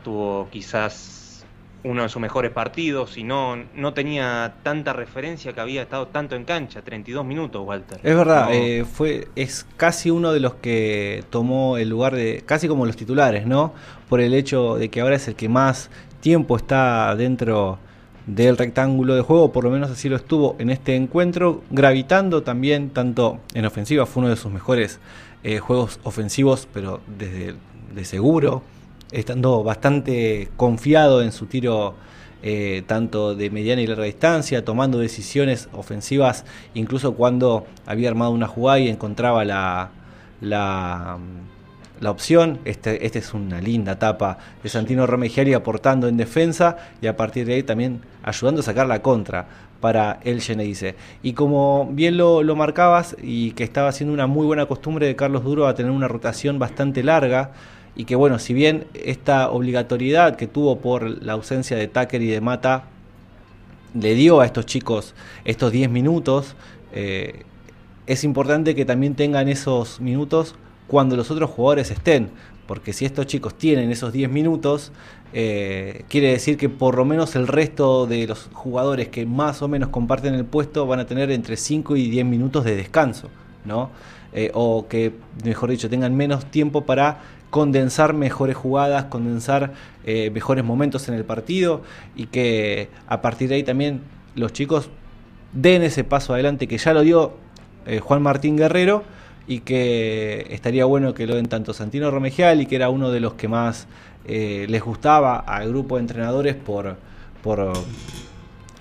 tuvo 0.04 0.48
quizás 0.52 1.46
uno 1.84 2.04
de 2.04 2.10
sus 2.10 2.22
mejores 2.22 2.52
partidos 2.52 3.18
y 3.18 3.24
no, 3.24 3.58
no 3.76 3.94
tenía 3.94 4.56
tanta 4.64 4.94
referencia 4.94 5.54
que 5.54 5.60
había 5.60 5.82
estado 5.82 6.08
tanto 6.08 6.36
en 6.36 6.46
cancha, 6.46 6.82
32 6.82 7.26
minutos, 7.26 7.62
Walter. 7.66 8.00
Es 8.02 8.16
verdad, 8.16 8.54
eh, 8.54 8.86
fue, 8.86 9.28
es 9.36 9.66
casi 9.76 10.10
uno 10.10 10.32
de 10.32 10.40
los 10.40 10.56
que 10.56 11.24
tomó 11.30 11.78
el 11.78 11.90
lugar 11.90 12.16
de, 12.16 12.44
casi 12.46 12.68
como 12.68 12.86
los 12.86 12.96
titulares, 12.96 13.46
¿no? 13.46 13.74
Por 14.08 14.22
el 14.22 14.34
hecho 14.34 14.78
de 14.78 14.90
que 14.90 15.02
ahora 15.02 15.16
es 15.16 15.28
el 15.28 15.36
que 15.36 15.50
más 15.50 15.90
tiempo 16.22 16.56
está 16.56 17.14
dentro 17.18 17.80
del 18.28 18.56
rectángulo 18.58 19.16
de 19.16 19.22
juego, 19.22 19.52
por 19.52 19.66
lo 19.66 19.70
menos 19.70 19.92
así 19.92 20.08
lo 20.08 20.16
estuvo 20.16 20.56
en 20.60 20.70
este 20.70 20.96
encuentro, 20.96 21.64
gravitando 21.70 22.44
también 22.44 22.92
tanto 22.92 23.40
en 23.54 23.66
ofensiva, 23.66 24.06
fue 24.06 24.22
uno 24.22 24.30
de 24.30 24.38
sus 24.38 24.50
mejores 24.50 25.00
eh, 25.44 25.60
juegos 25.60 26.00
ofensivos, 26.04 26.70
pero 26.74 27.02
desde 27.18 27.56
de 27.94 28.06
seguro, 28.06 28.64
estando 29.12 29.64
bastante 29.64 30.50
confiado 30.58 31.22
en 31.22 31.32
su 31.32 31.46
tiro 31.46 31.96
eh, 32.46 32.84
tanto 32.88 33.36
de 33.36 33.50
mediana 33.50 33.82
y 33.82 33.88
larga 33.88 34.04
distancia, 34.04 34.66
tomando 34.66 35.00
decisiones 35.00 35.70
ofensivas, 35.72 36.44
incluso 36.74 37.14
cuando 37.14 37.66
había 37.86 38.10
armado 38.10 38.32
una 38.32 38.48
jugada 38.48 38.80
y 38.80 38.90
encontraba 38.90 39.46
la, 39.46 39.92
la, 40.42 41.18
la 42.02 42.12
opción. 42.12 42.60
Este, 42.66 43.06
este 43.06 43.20
es 43.20 43.34
una 43.34 43.62
linda 43.62 43.94
etapa 43.94 44.38
de 44.62 44.68
Santino 44.68 45.08
Romegiari 45.08 45.54
aportando 45.54 46.10
en 46.10 46.18
defensa 46.18 46.76
y 47.02 47.08
a 47.08 47.16
partir 47.16 47.46
de 47.46 47.56
ahí 47.56 47.64
también 47.64 48.02
ayudando 48.24 48.60
a 48.60 48.64
sacar 48.64 48.88
la 48.88 49.02
contra 49.02 49.48
para 49.80 50.20
el 50.24 50.42
Geneise. 50.42 50.96
Y 51.24 51.34
como 51.34 51.90
bien 51.92 52.18
lo, 52.18 52.44
lo, 52.44 52.56
marcabas 52.56 53.16
y 53.22 53.52
que 53.52 53.64
estaba 53.64 53.92
siendo 53.92 54.14
una 54.14 54.28
muy 54.28 54.46
buena 54.46 54.66
costumbre 54.66 55.08
de 55.08 55.16
Carlos 55.16 55.44
Duro 55.44 55.68
a 55.68 55.76
tener 55.76 55.92
una 55.92 56.08
rotación 56.08 56.60
bastante 56.60 57.04
larga, 57.04 57.52
y 57.96 58.06
que 58.06 58.16
bueno, 58.16 58.40
si 58.40 58.54
bien 58.54 58.86
esta 58.94 59.52
obligatoriedad 59.52 60.36
que 60.36 60.48
tuvo 60.48 60.80
por 60.80 61.24
la 61.24 61.34
ausencia 61.34 61.78
de 61.78 61.88
Tucker 61.88 62.22
y 62.22 62.28
de 62.28 62.42
Mata 62.42 62.86
le 63.94 64.16
dio 64.16 64.42
a 64.42 64.46
estos 64.46 64.66
chicos 64.66 65.14
estos 65.46 65.72
10 65.72 65.90
minutos, 65.90 66.56
eh, 66.92 67.44
es 68.08 68.24
importante 68.24 68.76
que 68.76 68.86
también 68.86 69.16
tengan 69.16 69.48
esos 69.48 70.02
minutos 70.02 70.56
cuando 70.88 71.16
los 71.16 71.32
otros 71.32 71.50
jugadores 71.50 71.92
estén, 71.92 72.30
porque 72.68 72.94
si 72.94 73.06
estos 73.06 73.28
chicos 73.28 73.58
tienen 73.58 73.92
esos 73.92 74.12
10 74.12 74.30
minutos, 74.30 74.92
eh, 75.34 76.04
quiere 76.10 76.32
decir 76.32 76.58
que 76.58 76.70
por 76.70 76.96
lo 76.96 77.06
menos 77.06 77.36
el 77.36 77.48
resto 77.48 78.06
de 78.06 78.28
los 78.28 78.50
jugadores 78.54 79.10
que 79.10 79.26
más 79.26 79.62
o 79.62 79.68
menos 79.68 79.90
comparten 79.90 80.34
el 80.34 80.46
puesto 80.46 80.86
van 80.86 81.00
a 81.00 81.06
tener 81.06 81.32
entre 81.32 81.58
5 81.58 81.96
y 81.96 82.10
10 82.10 82.26
minutos 82.26 82.66
de 82.66 82.76
descanso, 82.76 83.30
¿no? 83.66 83.90
Eh, 84.34 84.52
o 84.54 84.88
que, 84.88 85.14
mejor 85.44 85.70
dicho, 85.70 85.90
tengan 85.90 86.16
menos 86.16 86.46
tiempo 86.46 86.82
para 86.82 87.22
condensar 87.54 88.16
mejores 88.16 88.56
jugadas, 88.56 89.06
condensar 89.06 89.74
eh, 90.06 90.32
mejores 90.32 90.66
momentos 90.66 91.08
en 91.08 91.14
el 91.14 91.24
partido 91.24 91.84
y 92.16 92.26
que 92.26 92.90
a 93.06 93.22
partir 93.22 93.48
de 93.48 93.56
ahí 93.56 93.64
también 93.64 94.02
los 94.34 94.54
chicos 94.54 94.90
den 95.52 95.84
ese 95.84 96.04
paso 96.04 96.34
adelante 96.34 96.68
que 96.68 96.80
ya 96.80 96.96
lo 96.96 97.02
dio 97.02 97.34
eh, 97.86 98.00
Juan 98.00 98.24
Martín 98.24 98.58
Guerrero 98.58 99.04
y 99.46 99.60
que 99.60 100.48
estaría 100.50 100.86
bueno 100.86 101.14
que 101.14 101.28
lo 101.28 101.36
den 101.36 101.46
tanto 101.46 101.74
Santino 101.74 102.10
Romegial 102.10 102.60
y 102.60 102.66
que 102.66 102.76
era 102.76 102.90
uno 102.90 103.12
de 103.12 103.20
los 103.20 103.36
que 103.36 103.48
más 103.48 103.86
eh, 104.26 104.66
les 104.68 104.82
gustaba 104.82 105.38
al 105.38 105.70
grupo 105.70 105.98
de 105.98 106.02
entrenadores 106.02 106.56
por, 106.56 106.96
por 107.44 107.72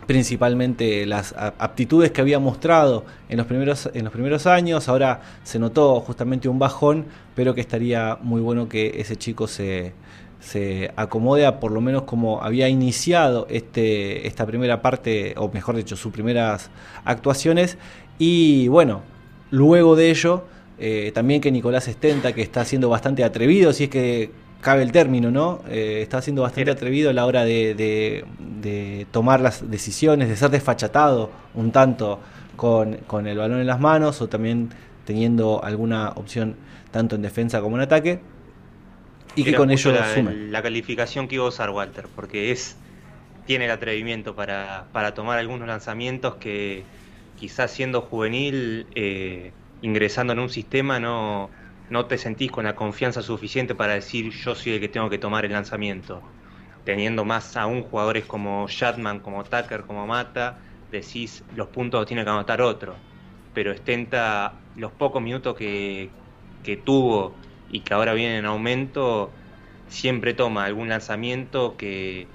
principalmente 0.07 1.07
las 1.07 1.35
aptitudes 1.37 2.11
que 2.11 2.21
había 2.21 2.39
mostrado 2.39 3.05
en 3.29 3.37
los 3.37 3.47
primeros 3.47 3.91
en 3.95 4.05
los 4.05 4.13
primeros 4.13 4.47
años. 4.47 4.89
Ahora 4.89 5.21
se 5.45 5.59
notó 5.59 6.01
justamente 6.01 6.49
un 6.49 6.59
bajón 6.59 7.07
pero 7.35 7.55
que 7.55 7.61
estaría 7.61 8.19
muy 8.21 8.41
bueno 8.41 8.69
que 8.69 9.01
ese 9.01 9.17
chico 9.17 9.47
se, 9.47 9.95
se 10.41 10.93
acomode 10.97 11.47
a 11.47 11.61
por 11.61 11.73
lo 11.73 11.81
menos 11.81 12.03
como 12.03 12.43
había 12.43 12.69
iniciado 12.69 13.47
este 13.49 14.27
esta 14.27 14.47
primera 14.47 14.83
parte 14.83 15.35
o 15.37 15.51
mejor 15.51 15.77
dicho 15.77 15.97
sus 15.97 16.13
primeras 16.13 16.71
actuaciones. 17.05 17.79
Y 18.19 18.69
bueno 18.69 19.03
luego 19.51 19.97
de 19.97 20.11
ello 20.11 20.45
eh, 20.79 21.13
también 21.15 21.41
que 21.41 21.53
Nicolás 21.53 21.87
Estenta 21.87 22.33
que 22.33 22.43
está 22.43 22.65
siendo 22.65 22.89
bastante 22.89 23.23
atrevido 23.23 23.73
si 23.73 23.85
es 23.85 23.91
que 23.91 24.31
cabe 24.63 24.83
el 24.83 24.93
término, 24.93 25.31
¿no? 25.31 25.61
Eh, 25.69 26.01
está 26.03 26.23
siendo 26.23 26.43
bastante 26.43 26.71
atrevido 26.71 27.11
a 27.11 27.13
la 27.13 27.27
hora 27.27 27.45
de, 27.45 28.25
tomar 29.11 29.41
las 29.41 29.71
decisiones, 29.71 30.29
de 30.29 30.37
ser 30.37 30.51
desfachatado 30.51 31.31
un 31.55 31.73
tanto 31.73 32.21
con, 32.57 33.27
el 33.27 33.37
balón 33.37 33.61
en 33.61 33.67
las 33.67 33.81
manos 33.81 34.23
o 34.23 34.29
también 34.29 34.71
teniendo 35.05 35.63
alguna 35.63 36.11
opción 36.11 36.57
tanto 36.93 37.17
en 37.17 37.23
defensa 37.23 37.61
como 37.61 37.77
en 37.77 37.83
ataque. 37.83 38.21
Y 39.35 39.45
que 39.45 39.55
con 39.55 39.71
ello 39.71 39.93
la, 39.93 40.15
la 40.23 40.63
calificación 40.63 41.27
que 41.27 41.35
iba 41.37 41.45
a 41.45 41.49
usar 41.49 41.71
Walter, 41.71 42.07
porque 42.15 42.53
es 42.53 42.77
tiene 43.47 43.65
el 43.65 43.73
atrevimiento 43.73 44.37
para, 44.37 44.87
para 44.93 45.15
tomar 45.15 45.39
algunos 45.39 45.67
lanzamientos 45.67 46.37
que 46.37 46.85
quizás 47.37 47.73
siendo 47.73 48.03
juvenil, 48.03 48.87
eh, 48.95 49.51
ingresando 49.81 50.33
en 50.33 50.39
un 50.39 50.49
sistema, 50.49 51.01
no, 51.01 51.51
no 51.93 52.07
te 52.07 52.19
sentís 52.19 52.51
con 52.51 52.65
la 52.65 52.75
confianza 52.75 53.23
suficiente 53.23 53.75
para 53.75 53.95
decir 53.95 54.31
yo 54.33 54.55
soy 54.55 54.73
el 54.75 54.81
que 54.81 54.89
tengo 54.89 55.11
que 55.11 55.19
tomar 55.19 55.45
el 55.45 55.53
lanzamiento. 55.53 56.23
Teniendo 56.85 57.25
más 57.25 57.57
aún 57.57 57.83
jugadores 57.83 58.25
como 58.27 58.67
Shatman, 58.69 59.21
como 59.21 59.45
Tucker, 59.45 59.83
como 59.87 60.07
Mata, 60.07 60.47
decís 60.91 61.45
los 61.51 61.69
puntos 61.69 62.01
los 62.01 62.07
tiene 62.09 62.25
que 62.25 62.31
anotar 62.31 62.61
otro. 62.63 63.05
Pero 63.53 63.73
Estenta, 63.73 64.65
los 64.75 64.93
pocos 64.93 65.23
minutos 65.23 65.55
que, 65.57 66.11
que 66.63 66.77
tuvo 66.79 67.41
y 67.69 67.81
que 67.85 67.95
ahora 67.95 68.15
viene 68.15 68.39
en 68.39 68.47
aumento, 68.47 69.33
siempre 69.87 70.35
toma 70.35 70.65
algún 70.65 70.89
lanzamiento 70.89 71.77
que 71.77 72.29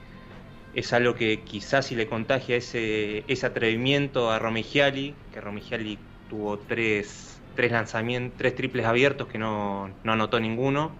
es 0.71 0.93
algo 0.93 1.15
que 1.15 1.43
quizás 1.43 1.87
si 1.87 1.95
le 1.95 2.07
contagia 2.07 2.55
ese, 2.57 3.25
ese 3.31 3.45
atrevimiento 3.45 4.31
a 4.31 4.39
Romigiali, 4.39 5.15
que 5.31 5.41
Romigiali 5.41 5.97
tuvo 6.27 6.59
tres, 6.59 7.26
tres 7.57 7.73
lanzamientos, 7.73 8.37
tres 8.37 8.55
triples 8.55 8.85
abiertos 8.85 9.27
que 9.27 9.37
no, 9.37 9.89
no 10.05 10.13
anotó 10.13 10.39
ninguno, 10.39 10.91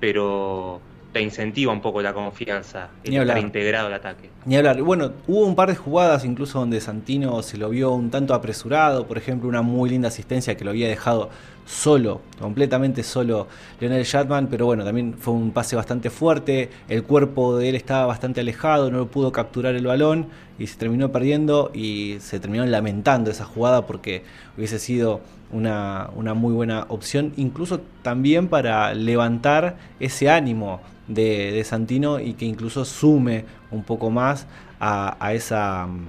pero 0.00 0.82
te 1.14 1.22
incentiva 1.22 1.72
un 1.72 1.80
poco 1.80 2.02
la 2.02 2.12
confianza, 2.12 2.88
el 3.04 3.14
estar 3.14 3.38
integrado 3.38 3.86
al 3.86 3.94
ataque. 3.94 4.28
Ni 4.44 4.56
hablar. 4.56 4.82
Bueno, 4.82 5.12
hubo 5.28 5.46
un 5.46 5.54
par 5.54 5.68
de 5.68 5.76
jugadas 5.76 6.24
incluso 6.24 6.58
donde 6.58 6.80
Santino 6.80 7.40
se 7.42 7.56
lo 7.56 7.70
vio 7.70 7.92
un 7.92 8.10
tanto 8.10 8.34
apresurado, 8.34 9.06
por 9.06 9.16
ejemplo, 9.16 9.48
una 9.48 9.62
muy 9.62 9.88
linda 9.88 10.08
asistencia 10.08 10.56
que 10.56 10.64
lo 10.64 10.70
había 10.70 10.88
dejado 10.88 11.30
solo, 11.64 12.20
completamente 12.40 13.04
solo 13.04 13.46
Leonel 13.80 14.04
Shatman, 14.04 14.48
pero 14.48 14.66
bueno, 14.66 14.84
también 14.84 15.14
fue 15.16 15.32
un 15.32 15.52
pase 15.52 15.76
bastante 15.76 16.10
fuerte, 16.10 16.68
el 16.88 17.04
cuerpo 17.04 17.56
de 17.56 17.68
él 17.68 17.76
estaba 17.76 18.06
bastante 18.06 18.40
alejado, 18.40 18.90
no 18.90 19.06
pudo 19.06 19.30
capturar 19.30 19.76
el 19.76 19.86
balón 19.86 20.26
y 20.58 20.66
se 20.66 20.76
terminó 20.76 21.12
perdiendo 21.12 21.70
y 21.72 22.16
se 22.18 22.40
terminó 22.40 22.66
lamentando 22.66 23.30
esa 23.30 23.44
jugada 23.44 23.86
porque 23.86 24.24
hubiese 24.56 24.80
sido 24.80 25.20
una, 25.54 26.10
una 26.16 26.34
muy 26.34 26.52
buena 26.52 26.86
opción, 26.88 27.32
incluso 27.36 27.80
también 28.02 28.48
para 28.48 28.92
levantar 28.92 29.76
ese 30.00 30.28
ánimo 30.28 30.80
de, 31.08 31.62
Santino 31.64 32.20
y 32.20 32.34
que 32.34 32.44
incluso 32.44 32.84
sume 32.84 33.44
un 33.70 33.82
poco 33.82 34.10
más 34.10 34.46
a, 34.80 35.32
esa, 35.32 35.86
mm, 35.86 36.06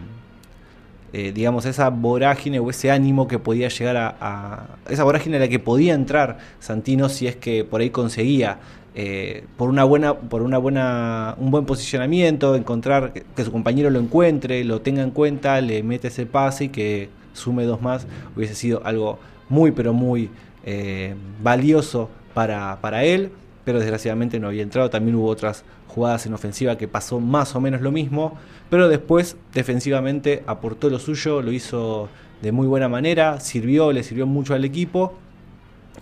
eh, 1.13 1.31
digamos, 1.33 1.65
esa 1.65 1.89
vorágine 1.89 2.59
o 2.59 2.69
ese 2.69 2.91
ánimo 2.91 3.27
que 3.27 3.39
podía 3.39 3.69
llegar 3.69 4.17
a, 4.19 4.67
esa 4.89 5.03
vorágine 5.03 5.37
a 5.37 5.41
la 5.41 5.47
que 5.47 5.59
podía 5.59 5.93
entrar 5.93 6.39
Santino 6.59 7.07
si 7.07 7.27
es 7.27 7.35
que 7.35 7.63
por 7.63 7.81
ahí 7.81 7.89
conseguía 7.89 8.57
eh, 8.97 9.43
por 9.57 9.69
una 9.69 9.83
buena, 9.83 10.13
por 10.13 10.41
una 10.41 10.57
buena, 10.57 11.35
un 11.37 11.51
buen 11.51 11.65
posicionamiento, 11.65 12.55
encontrar 12.55 13.11
que, 13.11 13.43
su 13.43 13.51
compañero 13.51 13.89
lo 13.89 13.99
encuentre, 13.99 14.63
lo 14.63 14.81
tenga 14.81 15.03
en 15.03 15.11
cuenta, 15.11 15.59
le 15.59 15.83
mete 15.83 16.07
ese 16.07 16.25
pase 16.25 16.65
y 16.65 16.69
que 16.69 17.09
sume 17.33 17.65
dos 17.65 17.81
más, 17.81 18.07
hubiese 18.37 18.55
sido 18.55 18.81
algo 18.85 19.19
muy 19.49 19.71
pero 19.71 19.93
muy 19.93 20.29
eh, 20.63 21.15
valioso 21.41 22.09
para, 22.33 22.79
para 22.81 23.03
él 23.03 23.31
pero 23.65 23.79
desgraciadamente 23.79 24.39
no 24.39 24.47
había 24.47 24.63
entrado. 24.63 24.89
También 24.89 25.15
hubo 25.15 25.27
otras 25.27 25.65
jugadas 25.87 26.25
en 26.25 26.33
ofensiva 26.33 26.77
que 26.77 26.87
pasó 26.87 27.19
más 27.19 27.55
o 27.55 27.59
menos 27.59 27.81
lo 27.81 27.91
mismo, 27.91 28.37
pero 28.69 28.87
después 28.87 29.35
defensivamente 29.53 30.43
aportó 30.45 30.89
lo 30.89 30.99
suyo, 30.99 31.41
lo 31.41 31.51
hizo 31.51 32.07
de 32.41 32.51
muy 32.51 32.67
buena 32.67 32.87
manera, 32.87 33.39
sirvió, 33.39 33.91
le 33.91 34.03
sirvió 34.03 34.27
mucho 34.27 34.53
al 34.53 34.63
equipo 34.63 35.15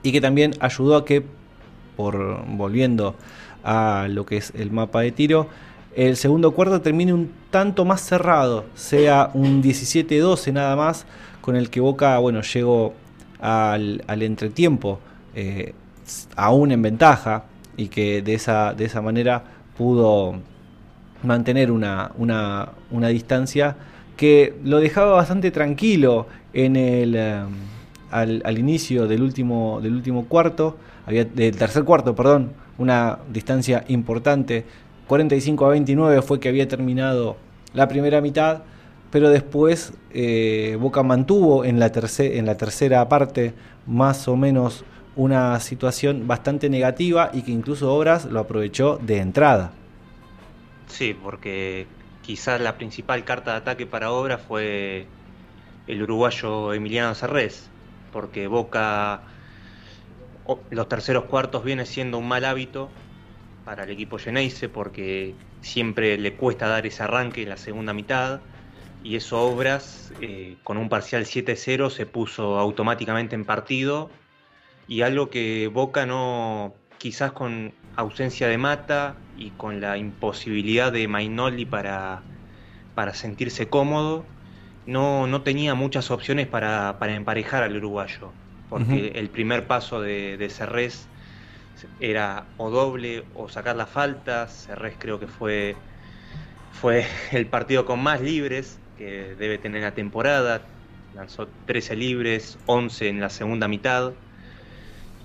y 0.04 0.12
que 0.12 0.20
también 0.20 0.54
ayudó 0.60 0.98
a 0.98 1.06
que, 1.06 1.24
por 1.96 2.46
volviendo 2.48 3.16
a 3.64 4.08
lo 4.10 4.26
que 4.26 4.38
es 4.38 4.52
el 4.56 4.72
mapa 4.72 5.02
de 5.02 5.12
tiro, 5.12 5.48
el 5.96 6.18
segundo 6.18 6.52
cuarto 6.52 6.82
termine 6.82 7.14
un 7.14 7.32
tanto 7.52 7.86
más 7.86 8.02
cerrado, 8.02 8.66
sea 8.74 9.30
un 9.36 9.62
17-12 9.62 10.52
nada 10.52 10.76
más, 10.76 11.06
con 11.40 11.56
el 11.56 11.70
que 11.70 11.80
Boca, 11.80 12.18
bueno, 12.18 12.42
llegó 12.42 12.94
al, 13.44 14.22
entretiempo 14.22 15.00
eh, 15.36 15.74
aún 16.36 16.72
en 16.72 16.82
ventaja, 16.82 17.44
y 17.76 17.88
que 17.88 18.22
de 18.22 18.36
esa, 18.36 18.74
de 18.74 18.86
esa 18.86 19.02
manera 19.02 19.44
pudo 19.78 20.36
mantener 21.24 21.72
una, 21.72 22.12
una, 22.18 22.70
una 22.92 23.08
distancia 23.08 23.76
que 24.16 24.56
lo 24.64 24.80
dejaba 24.80 25.14
bastante 25.14 25.50
tranquilo 25.52 26.28
en 26.54 26.76
el, 26.76 27.16
eh, 27.16 27.42
al, 28.12 28.58
inicio 28.58 29.08
del 29.08 29.24
último, 29.24 29.80
del 29.82 29.96
último 29.96 30.26
cuarto, 30.26 30.78
había, 31.06 31.26
del 31.26 31.56
tercer 31.56 31.84
cuarto, 31.84 32.16
perdón, 32.16 32.52
una 32.78 33.18
distancia 33.32 33.84
importante. 33.88 34.66
45 35.08 35.66
a 35.66 35.70
29 35.70 36.22
fue 36.22 36.40
que 36.40 36.50
había 36.50 36.68
terminado 36.68 37.38
la 37.74 37.88
primera 37.88 38.22
mitad, 38.22 38.62
pero 39.14 39.30
después 39.30 39.94
eh, 40.12 40.76
Boca 40.80 41.04
mantuvo 41.04 41.64
en 41.64 41.80
la, 41.80 41.92
tercera 41.92 43.08
parte 43.08 43.54
más 43.86 44.28
o 44.28 44.36
menos 44.36 44.84
una 45.16 45.60
situación 45.60 46.26
bastante 46.28 46.68
negativa 46.68 47.30
y 47.32 47.44
que 47.44 47.52
incluso 47.52 47.94
Obras 47.94 48.26
lo 48.26 48.40
aprovechó 48.40 48.98
de 48.98 49.20
entrada. 49.20 49.72
Sí, 50.88 51.14
porque 51.14 51.86
quizás 52.24 52.60
la 52.60 52.76
principal 52.80 53.24
carta 53.24 53.52
de 53.52 53.58
ataque 53.58 53.86
para 53.86 54.12
Obras 54.12 54.42
fue 54.42 55.06
el 55.86 56.02
uruguayo 56.02 56.74
Emiliano 56.74 57.14
Cerrés, 57.14 57.70
porque 58.12 58.48
Boca 58.48 59.22
los 60.72 60.90
terceros 60.90 61.26
cuartos 61.26 61.64
viene 61.64 61.86
siendo 61.86 62.18
un 62.18 62.28
mal 62.28 62.46
hábito 62.46 62.90
para 63.64 63.84
el 63.84 63.92
equipo 63.92 64.18
Geneise 64.18 64.70
porque 64.70 65.36
siempre 65.62 66.18
le 66.18 66.34
cuesta 66.34 66.68
dar 66.68 66.88
ese 66.88 67.04
arranque 67.04 67.44
en 67.44 67.50
la 67.50 67.58
segunda 67.58 67.94
mitad 67.94 68.42
y 69.04 69.18
eso 69.18 69.42
Obras 69.42 70.14
eh, 70.22 70.56
con 70.64 70.78
un 70.78 70.88
parcial 70.88 71.26
7-0 71.26 71.90
se 71.90 72.06
puso 72.06 72.58
automáticamente 72.58 73.36
en 73.36 73.44
partido 73.44 74.10
y 74.88 75.02
algo 75.02 75.30
que 75.30 75.68
Boca 75.68 76.06
no, 76.06 76.74
quizás 76.98 77.34
con 77.34 77.74
ausencia 77.96 78.48
de 78.48 78.58
Mata 78.58 79.16
y 79.38 79.50
con 79.52 79.82
la 79.82 79.98
imposibilidad 79.98 80.92
de 80.92 81.08
Mainoli 81.08 81.66
para, 81.66 82.24
para 82.96 83.14
sentirse 83.14 83.68
cómodo, 83.68 84.26
no, 84.86 85.28
no 85.28 85.42
tenía 85.42 85.76
muchas 85.76 86.10
opciones 86.10 86.48
para, 86.48 86.98
para 86.98 87.14
emparejar 87.14 87.64
al 87.64 87.76
uruguayo, 87.76 88.32
porque 88.70 89.14
el 89.16 89.30
primer 89.30 89.68
paso 89.68 90.02
de, 90.02 90.38
de 90.38 90.50
Cerrés 90.50 91.08
era 92.00 92.46
o 92.58 92.70
doble 92.70 93.26
o 93.36 93.50
sacar 93.50 93.76
la 93.76 93.86
falta, 93.86 94.48
Cerrés 94.48 94.96
creo 94.98 95.20
que 95.20 95.28
fue, 95.28 95.76
fue 96.72 97.06
el 97.32 97.48
partido 97.48 97.86
con 97.86 98.02
más 98.02 98.22
libres 98.22 98.80
que 98.98 99.36
debe 99.36 99.58
tener 99.58 99.82
la 99.82 99.94
temporada, 99.94 100.62
lanzó 101.16 101.48
13 101.66 101.96
libres, 101.96 102.58
11 102.66 103.10
en 103.10 103.20
la 103.20 103.30
segunda 103.30 103.68
mitad 103.68 104.14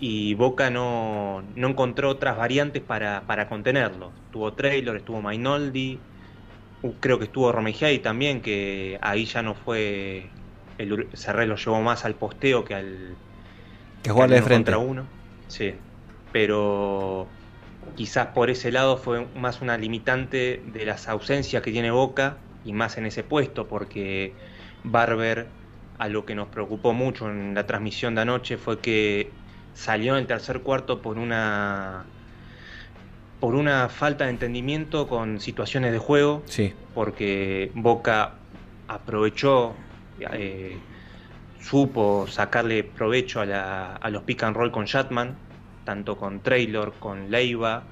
y 0.01 0.35
Boca 0.35 0.71
no, 0.71 1.43
encontró 1.57 2.11
otras 2.11 2.37
variantes 2.37 2.83
para, 2.83 3.49
contenerlo. 3.49 4.13
Tuvo 4.31 4.53
Traylor, 4.53 4.97
estuvo 4.97 5.21
Mainoldi, 5.21 5.99
creo 7.01 7.19
que 7.19 7.25
estuvo 7.25 7.51
Romegiai 7.51 7.99
también, 7.99 8.41
que 8.41 8.99
ahí 9.01 9.25
ya 9.25 9.43
no 9.43 9.55
fue. 9.55 10.27
El 10.79 11.09
Cerré 11.15 11.47
lo 11.47 11.57
llevó 11.57 11.81
más 11.83 12.05
al 12.05 12.15
posteo 12.15 12.65
que 12.65 12.75
al. 12.75 13.17
Que 14.03 14.11
jugarle 14.11 14.37
de 14.37 14.43
frente. 14.43 14.73
Contra 14.73 14.89
uno. 14.89 15.07
Sí. 15.49 15.75
Pero 16.31 17.27
quizás 17.97 18.29
por 18.29 18.51
ese 18.51 18.71
lado 18.71 18.99
fue 18.99 19.27
más 19.35 19.61
una 19.61 19.77
limitante 19.77 20.63
de 20.73 20.85
las 20.85 21.09
ausencias 21.09 21.63
que 21.63 21.73
tiene 21.73 21.91
Boca 21.91 22.37
y 22.69 22.73
más 22.75 22.99
en 22.99 23.07
ese 23.07 23.23
puesto, 23.23 23.67
porque 23.67 24.35
Barber, 24.85 25.47
a 25.99 26.09
lo 26.09 26.27
que 26.27 26.35
nos 26.35 26.49
preocupó 26.49 26.93
mucho 26.93 27.31
en 27.31 27.55
la 27.55 27.67
transmisión 27.67 28.15
de 28.15 28.21
anoche, 28.21 28.59
fue 28.59 28.79
que 28.79 29.31
salió 29.73 30.15
en 30.15 30.21
el 30.21 30.27
tercer 30.27 30.61
cuarto 30.61 31.01
por 31.01 31.19
una 31.19 32.05
por 33.41 33.55
una 33.55 33.89
falta 33.89 34.25
de 34.25 34.31
entendimiento 34.31 35.07
con 35.07 35.41
situaciones 35.41 35.93
de 35.93 35.99
juego, 35.99 36.43
sí. 36.47 36.75
porque 36.93 37.71
Boca 37.75 38.33
aprovechó, 38.89 39.75
eh, 40.33 40.77
supo 41.61 42.27
sacarle 42.29 42.83
provecho 42.83 43.41
a, 43.41 43.47
la, 43.47 43.95
a, 43.95 44.11
los 44.11 44.25
pick 44.25 44.43
and 44.43 44.57
roll 44.57 44.73
con 44.73 44.87
Shatman, 44.87 45.37
tanto 45.85 46.17
con 46.17 46.41
Traylor, 46.41 46.95
con 46.99 47.31
Leiva, 47.31 47.85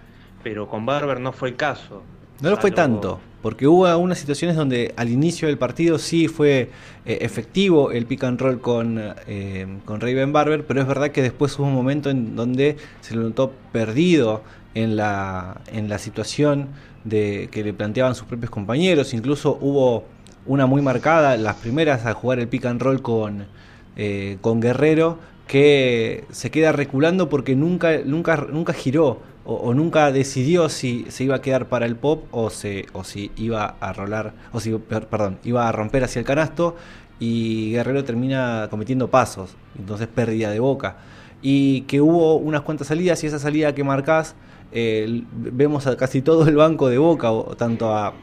pero 0.43 0.69
con 0.69 0.85
Barber 0.85 1.21
no 1.21 1.33
fue 1.33 1.51
el 1.51 1.57
caso. 1.57 2.03
No 2.41 2.51
lo 2.51 2.57
fue 2.57 2.73
tanto, 2.73 3.21
porque 3.47 3.69
hubo 3.69 3.87
algunas 3.87 4.19
situaciones 4.19 4.57
donde 4.57 4.93
al 4.97 5.09
inicio 5.09 5.47
del 5.47 5.57
partido 5.57 6.01
sí 6.01 6.27
fue 6.27 6.69
eh, 7.05 7.19
efectivo 7.21 7.93
el 7.93 8.05
pick 8.05 8.25
and 8.25 8.41
roll 8.41 8.61
con, 8.61 9.01
eh, 9.29 9.69
con 9.85 10.01
Raven 10.01 10.33
Barber, 10.33 10.67
pero 10.67 10.81
es 10.81 10.87
verdad 10.89 11.13
que 11.13 11.23
después 11.23 11.57
hubo 11.57 11.69
un 11.69 11.73
momento 11.73 12.11
en 12.11 12.35
donde 12.35 12.77
se 13.03 13.15
lo 13.15 13.23
notó 13.23 13.53
perdido 13.71 14.43
en 14.75 14.97
la, 14.97 15.61
en 15.69 15.89
la 15.89 16.01
situación 16.01 16.71
de 17.05 17.49
que 17.53 17.63
le 17.63 17.73
planteaban 17.73 18.17
sus 18.17 18.27
propios 18.27 18.51
compañeros, 18.51 19.15
incluso 19.15 19.57
hubo 19.61 20.07
una 20.45 20.67
muy 20.67 20.83
marcada, 20.83 21.37
las 21.37 21.55
primeras 21.55 22.05
a 22.05 22.15
jugar 22.15 22.41
el 22.41 22.49
pick 22.49 22.65
and 22.65 22.83
roll 22.83 23.01
con, 23.01 23.47
eh, 23.95 24.39
con 24.41 24.59
Guerrero, 24.61 25.21
que 25.47 26.25
se 26.33 26.51
queda 26.51 26.73
reculando 26.73 27.29
porque 27.29 27.55
nunca, 27.55 27.99
nunca, 28.05 28.45
nunca 28.51 28.73
giró 28.73 29.21
o, 29.47 29.75
nunca 29.75 30.11
decidió 30.11 30.69
si 30.69 31.07
se 31.09 31.25
iba 31.25 31.37
a 31.37 31.41
quedar 31.41 31.69
para 31.69 31.87
el 31.87 31.97
pop 31.97 32.25
o, 32.33 32.51
se, 32.51 32.87
o 32.93 33.05
si 33.05 33.31
iba 33.37 33.77
a 33.81 33.93
rolar, 33.93 34.35
o 34.53 34.61
si, 34.61 34.73
perdón, 34.73 35.39
iba 35.45 35.69
a 35.69 35.73
romper 35.73 36.05
hacia 36.05 36.19
el 36.19 36.25
canasto 36.25 36.75
y 37.21 37.71
Guerrero 37.71 38.05
termina 38.05 38.67
cometiendo 38.71 39.09
pasos, 39.09 39.57
entonces 39.79 40.09
pérdida 40.09 40.51
de 40.51 40.61
boca. 40.61 40.97
Y 41.43 41.83
que 41.83 42.01
hubo 42.01 42.37
unas 42.37 42.63
cuantas 42.63 42.89
salidas 42.89 43.23
y 43.23 43.29
esa 43.29 43.39
salida 43.39 43.75
que 43.75 43.85
marcás, 43.85 44.35
eh, 44.73 45.23
vemos 45.33 45.87
a 45.87 45.97
casi 45.97 46.23
todo 46.23 46.49
el 46.49 46.57
banco 46.57 46.89
de 46.89 46.99
boca, 46.99 47.31
tanto 47.57 47.95
a 47.95 48.15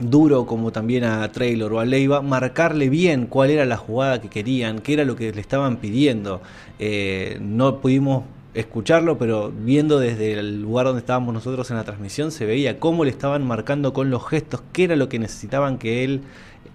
Duro 0.00 0.46
como 0.46 0.70
también 0.70 1.04
a 1.04 1.30
Traylor 1.32 1.72
o 1.72 1.80
a 1.80 1.84
Leiva, 1.84 2.22
marcarle 2.22 2.88
bien 2.88 3.26
cuál 3.26 3.50
era 3.50 3.64
la 3.64 3.76
jugada 3.76 4.20
que 4.20 4.28
querían, 4.28 4.78
qué 4.78 4.94
era 4.94 5.04
lo 5.04 5.16
que 5.16 5.32
le 5.32 5.40
estaban 5.40 5.76
pidiendo. 5.78 6.40
Eh, 6.78 7.38
no 7.40 7.80
pudimos 7.80 8.22
escucharlo, 8.54 9.18
pero 9.18 9.52
viendo 9.52 9.98
desde 9.98 10.32
el 10.32 10.62
lugar 10.62 10.86
donde 10.86 11.00
estábamos 11.00 11.34
nosotros 11.34 11.70
en 11.70 11.76
la 11.76 11.84
transmisión, 11.84 12.30
se 12.30 12.46
veía 12.46 12.78
cómo 12.80 13.04
le 13.04 13.10
estaban 13.10 13.46
marcando 13.46 13.92
con 13.92 14.10
los 14.10 14.26
gestos, 14.26 14.62
qué 14.72 14.84
era 14.84 14.96
lo 14.96 15.08
que 15.08 15.18
necesitaban 15.18 15.78
que 15.78 16.04
él 16.04 16.22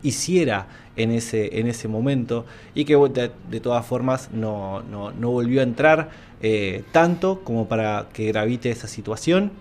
hiciera 0.01 0.67
en 0.95 1.11
ese, 1.11 1.59
en 1.59 1.67
ese 1.67 1.87
momento 1.87 2.45
y 2.75 2.85
que 2.85 2.95
de, 2.95 3.59
todas 3.59 3.85
formas 3.85 4.29
no, 4.31 4.83
no, 4.83 5.31
volvió 5.31 5.61
a 5.61 5.63
entrar 5.63 6.09
eh, 6.41 6.83
tanto 6.91 7.41
como 7.43 7.67
para 7.67 8.07
que 8.13 8.27
gravite 8.27 8.69
esa 8.69 8.87
situación. 8.87 9.51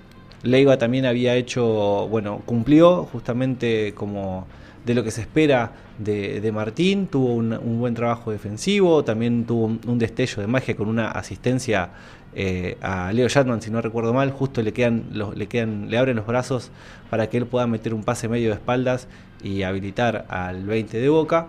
Leiva 0.42 0.76
también 0.76 1.06
había 1.06 1.36
hecho, 1.36 2.08
bueno, 2.08 2.42
cumplió 2.44 3.04
justamente 3.04 3.94
como 3.94 4.46
de 4.84 4.94
lo 4.94 5.04
que 5.04 5.12
se 5.12 5.20
espera 5.20 5.72
de, 6.04 6.50
Martín, 6.52 7.06
tuvo 7.06 7.34
un, 7.34 7.78
buen 7.78 7.94
trabajo 7.94 8.30
defensivo, 8.30 9.04
también 9.04 9.44
tuvo 9.44 9.78
un, 9.86 9.98
destello 9.98 10.40
de 10.40 10.46
magia 10.46 10.76
con 10.76 10.88
una 10.88 11.10
asistencia 11.10 11.90
eh, 12.34 12.78
a 12.80 13.12
Leo 13.12 13.28
Shatman, 13.28 13.60
si 13.62 13.70
no 13.70 13.80
recuerdo 13.80 14.12
mal, 14.12 14.30
justo 14.30 14.62
le 14.62 14.72
quedan, 14.72 15.04
le 15.34 15.46
quedan, 15.46 15.90
le 15.90 15.98
abren 15.98 16.16
los 16.16 16.26
brazos 16.26 16.70
para 17.10 17.28
que 17.28 17.36
él 17.38 17.46
pueda 17.46 17.66
meter 17.66 17.94
un 17.94 18.04
pase 18.04 18.28
medio 18.28 18.48
de 18.48 18.54
espaldas 18.54 19.08
y 19.42 19.62
habilitar 19.62 20.26
al 20.28 20.64
20 20.64 20.98
de 20.98 21.08
Boca, 21.08 21.48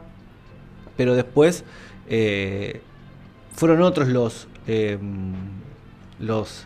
pero 0.98 1.16
después 1.16 1.63
eh, 2.10 2.82
fueron 3.54 3.82
otros 3.82 4.08
los 4.10 4.48
eh, 4.68 4.98
los 6.20 6.66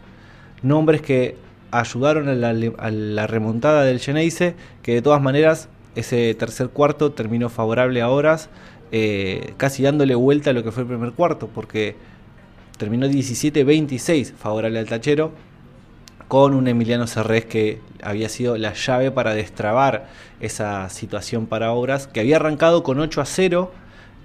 nombres 0.61 1.01
que 1.01 1.35
ayudaron 1.71 2.29
a 2.29 2.53
la, 2.53 3.27
remontada 3.27 3.83
del 3.83 3.99
Geneise, 3.99 4.55
que 4.81 4.93
de 4.93 5.01
todas 5.01 5.21
maneras 5.21 5.69
ese 5.97 6.33
tercer 6.35 6.69
cuarto 6.69 7.11
terminó 7.11 7.49
favorable 7.49 8.01
a 8.01 8.09
Horas, 8.09 8.49
eh, 8.91 9.53
casi 9.57 9.83
dándole 9.83 10.15
vuelta 10.15 10.51
a 10.51 10.53
lo 10.53 10.63
que 10.63 10.71
fue 10.71 10.83
el 10.83 10.87
primer 10.87 11.11
cuarto, 11.13 11.47
porque 11.47 11.95
terminó 12.77 13.07
17-26 13.07 14.33
favorable 14.33 14.79
al 14.79 14.87
tachero, 14.87 15.31
con 16.27 16.53
un 16.53 16.67
Emiliano 16.67 17.07
Serrés 17.07 17.45
que 17.45 17.79
había 18.03 18.29
sido 18.29 18.57
la 18.57 18.73
llave 18.73 19.11
para 19.11 19.33
destrabar 19.33 20.07
esa 20.39 20.89
situación 20.89 21.47
para 21.47 21.71
Obras, 21.71 22.07
que 22.07 22.19
había 22.19 22.35
arrancado 22.35 22.83
con 22.83 22.99
8 22.99 23.21
a 23.21 23.25
0 23.25 23.71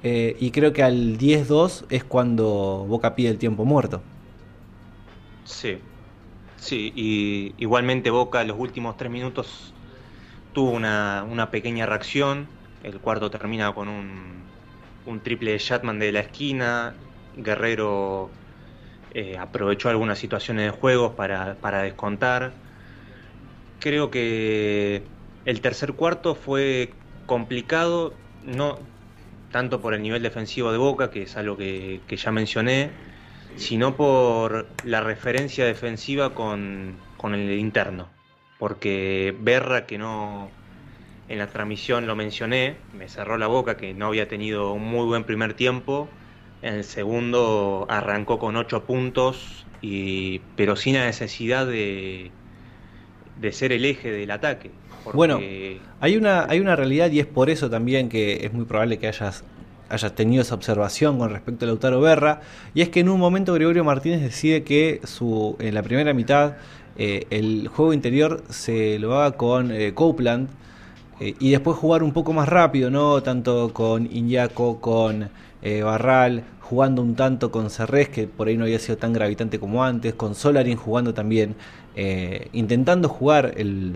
eh, 0.02 0.36
y 0.40 0.50
creo 0.50 0.72
que 0.72 0.82
al 0.82 1.16
10-2 1.16 1.84
es 1.88 2.04
cuando 2.04 2.84
Boca 2.88 3.14
pide 3.14 3.30
el 3.30 3.38
tiempo 3.38 3.64
muerto. 3.64 4.02
Sí, 5.44 5.78
sí, 6.56 6.92
y 6.94 7.54
igualmente 7.56 8.10
Boca 8.10 8.44
los 8.44 8.58
últimos 8.58 8.96
tres 8.96 9.10
minutos 9.10 9.71
tuvo 10.52 10.70
una, 10.70 11.48
pequeña 11.50 11.86
reacción. 11.86 12.46
El 12.82 12.98
cuarto 13.00 13.30
termina 13.30 13.72
con 13.72 13.88
un, 13.88 14.42
un 15.06 15.20
triple 15.20 15.52
de 15.52 15.58
Shatman 15.58 15.98
de 15.98 16.12
la 16.12 16.20
esquina. 16.20 16.94
Guerrero 17.36 18.30
eh, 19.14 19.38
aprovechó 19.38 19.88
algunas 19.88 20.18
situaciones 20.18 20.66
de 20.66 20.70
juego 20.70 21.14
para, 21.14 21.54
para, 21.54 21.82
descontar. 21.82 22.52
Creo 23.80 24.10
que 24.10 25.02
el 25.44 25.60
tercer 25.60 25.94
cuarto 25.94 26.34
fue 26.34 26.92
complicado, 27.26 28.14
no 28.44 28.78
tanto 29.50 29.80
por 29.80 29.94
el 29.94 30.02
nivel 30.02 30.22
defensivo 30.22 30.72
de 30.72 30.78
Boca, 30.78 31.10
que 31.10 31.22
es 31.22 31.36
algo 31.36 31.56
que, 31.56 32.00
que 32.06 32.16
ya 32.16 32.32
mencioné, 32.32 32.90
sino 33.56 33.96
por 33.96 34.66
la 34.84 35.00
referencia 35.00 35.66
defensiva 35.66 36.34
con, 36.34 36.96
con 37.18 37.34
el 37.34 37.50
interno 37.58 38.08
porque 38.62 39.34
Berra, 39.40 39.86
que 39.86 39.98
no 39.98 40.48
en 41.28 41.38
la 41.38 41.48
transmisión 41.48 42.06
lo 42.06 42.14
mencioné, 42.14 42.76
me 42.96 43.08
cerró 43.08 43.36
la 43.36 43.48
boca 43.48 43.76
que 43.76 43.92
no 43.92 44.06
había 44.06 44.28
tenido 44.28 44.72
un 44.72 44.84
muy 44.84 45.04
buen 45.04 45.24
primer 45.24 45.54
tiempo. 45.54 46.08
En 46.62 46.74
el 46.74 46.84
segundo 46.84 47.86
arrancó 47.88 48.38
con 48.38 48.54
ocho 48.54 48.84
puntos, 48.84 49.66
y, 49.80 50.42
pero 50.54 50.76
sin 50.76 50.94
la 50.94 51.06
necesidad 51.06 51.66
de, 51.66 52.30
de 53.40 53.50
ser 53.50 53.72
el 53.72 53.84
eje 53.84 54.12
del 54.12 54.30
ataque. 54.30 54.70
Bueno, 55.12 55.40
hay 55.98 56.16
una, 56.16 56.46
hay 56.48 56.60
una 56.60 56.76
realidad 56.76 57.10
y 57.10 57.18
es 57.18 57.26
por 57.26 57.50
eso 57.50 57.68
también 57.68 58.08
que 58.08 58.46
es 58.46 58.52
muy 58.52 58.64
probable 58.64 59.00
que 59.00 59.08
hayas 59.08 59.42
hayas 59.88 60.14
tenido 60.14 60.40
esa 60.40 60.54
observación 60.54 61.18
con 61.18 61.30
respecto 61.30 61.66
a 61.66 61.68
Lautaro 61.68 62.00
Berra, 62.00 62.40
y 62.72 62.80
es 62.80 62.88
que 62.88 63.00
en 63.00 63.10
un 63.10 63.20
momento 63.20 63.52
Gregorio 63.52 63.84
Martínez 63.84 64.22
decide 64.22 64.64
que 64.64 65.00
su, 65.04 65.56
en 65.60 65.74
la 65.74 65.82
primera 65.82 66.14
mitad 66.14 66.54
eh, 66.96 67.26
el 67.30 67.68
juego 67.68 67.92
interior 67.92 68.42
se 68.50 68.98
lo 68.98 69.18
haga 69.18 69.36
con 69.36 69.70
eh, 69.72 69.94
Copeland 69.94 70.48
eh, 71.20 71.34
y 71.40 71.50
después 71.50 71.76
jugar 71.76 72.02
un 72.02 72.12
poco 72.12 72.32
más 72.32 72.48
rápido, 72.48 72.90
¿no? 72.90 73.22
Tanto 73.22 73.72
con 73.72 74.06
Iñaco, 74.10 74.80
con 74.80 75.30
Barral, 75.62 76.42
jugando 76.60 77.02
un 77.02 77.14
tanto 77.14 77.52
con 77.52 77.70
Cerrés, 77.70 78.08
que 78.08 78.26
por 78.26 78.48
ahí 78.48 78.56
no 78.56 78.64
había 78.64 78.80
sido 78.80 78.98
tan 78.98 79.12
gravitante 79.12 79.60
como 79.60 79.84
antes, 79.84 80.12
con 80.14 80.34
Solarin 80.34 80.76
jugando 80.76 81.14
también, 81.14 81.54
intentando 82.52 83.08
jugar 83.08 83.54
el, 83.56 83.94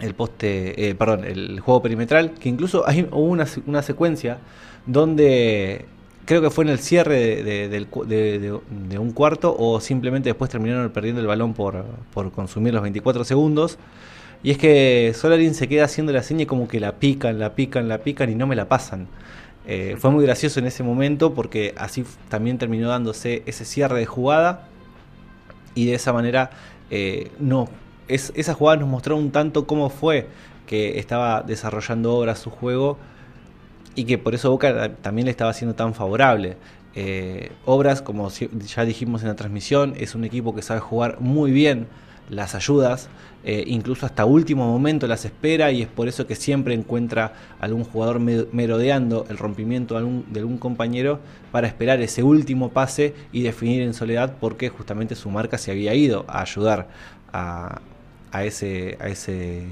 el 0.00 0.14
poste, 0.14 0.96
perdón, 0.98 1.24
el 1.24 1.60
juego 1.60 1.82
perimetral, 1.82 2.32
que 2.32 2.48
incluso 2.48 2.82
hay 2.84 3.06
una, 3.12 3.46
una 3.66 3.82
secuencia 3.82 4.38
donde 4.86 5.86
creo 6.26 6.42
que 6.42 6.50
fue 6.50 6.64
en 6.64 6.70
el 6.70 6.80
cierre 6.80 7.42
de, 7.42 8.98
un 8.98 9.12
cuarto 9.12 9.56
o 9.58 9.80
simplemente 9.80 10.28
después 10.28 10.50
terminaron 10.50 10.90
perdiendo 10.90 11.20
el 11.20 11.26
balón 11.26 11.54
por, 11.54 11.84
consumir 12.34 12.74
los 12.74 12.82
24 12.82 13.24
segundos. 13.24 13.78
Y 14.42 14.50
es 14.50 14.58
que 14.58 15.12
Solarin 15.14 15.54
se 15.54 15.68
queda 15.68 15.84
haciendo 15.84 16.12
la 16.12 16.22
seña 16.22 16.44
como 16.46 16.68
que 16.68 16.78
la 16.78 16.96
pican, 16.96 17.38
la 17.38 17.54
pican, 17.54 17.88
la 17.88 17.98
pican 17.98 18.30
y 18.30 18.34
no 18.34 18.46
me 18.46 18.54
la 18.56 18.68
pasan. 18.68 19.06
Eh, 19.66 19.96
fue 19.98 20.10
muy 20.10 20.24
gracioso 20.24 20.60
en 20.60 20.66
ese 20.66 20.82
momento 20.82 21.32
porque 21.32 21.74
así 21.76 22.04
también 22.28 22.58
terminó 22.58 22.88
dándose 22.88 23.42
ese 23.46 23.64
cierre 23.64 23.98
de 23.98 24.06
jugada 24.06 24.68
y 25.74 25.86
de 25.86 25.94
esa 25.94 26.12
manera 26.12 26.50
eh, 26.90 27.30
no, 27.40 27.68
es, 28.08 28.32
esa 28.36 28.54
jugada 28.54 28.78
nos 28.78 28.88
mostró 28.88 29.16
un 29.16 29.30
tanto 29.30 29.66
cómo 29.66 29.90
fue 29.90 30.28
que 30.66 30.98
estaba 30.98 31.42
desarrollando 31.42 32.14
obra 32.14 32.36
su 32.36 32.50
juego 32.50 32.98
y 33.96 34.04
que 34.04 34.18
por 34.18 34.34
eso 34.34 34.50
Boca 34.50 34.94
también 34.96 35.24
le 35.24 35.32
estaba 35.32 35.52
siendo 35.52 35.74
tan 35.74 35.94
favorable. 35.94 36.56
Eh, 36.94 37.50
Obras, 37.64 38.02
como 38.02 38.30
ya 38.30 38.84
dijimos 38.84 39.22
en 39.22 39.28
la 39.28 39.36
transmisión, 39.36 39.94
es 39.96 40.14
un 40.14 40.24
equipo 40.24 40.54
que 40.54 40.62
sabe 40.62 40.80
jugar 40.80 41.20
muy 41.20 41.50
bien 41.50 41.88
las 42.30 42.54
ayudas, 42.54 43.08
eh, 43.44 43.64
incluso 43.66 44.06
hasta 44.06 44.24
último 44.24 44.66
momento 44.66 45.06
las 45.06 45.24
espera 45.24 45.70
y 45.70 45.82
es 45.82 45.88
por 45.88 46.08
eso 46.08 46.26
que 46.26 46.34
siempre 46.34 46.74
encuentra 46.74 47.34
algún 47.60 47.84
jugador 47.84 48.18
merodeando 48.18 49.26
el 49.28 49.38
rompimiento 49.38 49.94
de 49.94 50.40
algún, 50.40 50.58
compañero 50.58 51.20
para 51.52 51.68
esperar 51.68 52.00
ese 52.00 52.22
último 52.22 52.70
pase 52.70 53.14
y 53.30 53.42
definir 53.42 53.82
en 53.82 53.94
soledad 53.94 54.34
porque 54.40 54.68
justamente 54.68 55.14
su 55.14 55.30
marca 55.30 55.58
se 55.58 55.70
había 55.70 55.94
ido 55.94 56.24
a 56.26 56.40
ayudar 56.40 56.88
a, 57.32 57.80
ese, 58.42 58.96
a 59.00 59.08
ese 59.08 59.66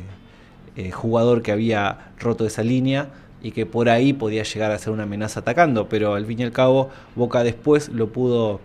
eh, 0.76 0.90
jugador 0.92 1.42
que 1.42 1.50
había 1.50 2.12
roto 2.20 2.46
esa 2.46 2.62
línea 2.62 3.08
y 3.44 3.52
que 3.52 3.66
por 3.66 3.90
ahí 3.90 4.14
podía 4.14 4.42
llegar 4.42 4.72
a 4.72 4.78
ser 4.78 4.90
una 4.94 5.02
amenaza 5.02 5.40
atacando, 5.40 5.86
pero 5.86 6.14
al 6.14 6.24
fin 6.24 6.40
y 6.40 6.44
al 6.44 6.50
cabo 6.50 6.88
Boca 7.14 7.44
después 7.44 7.90
lo 7.90 8.08
pudo 8.08 8.58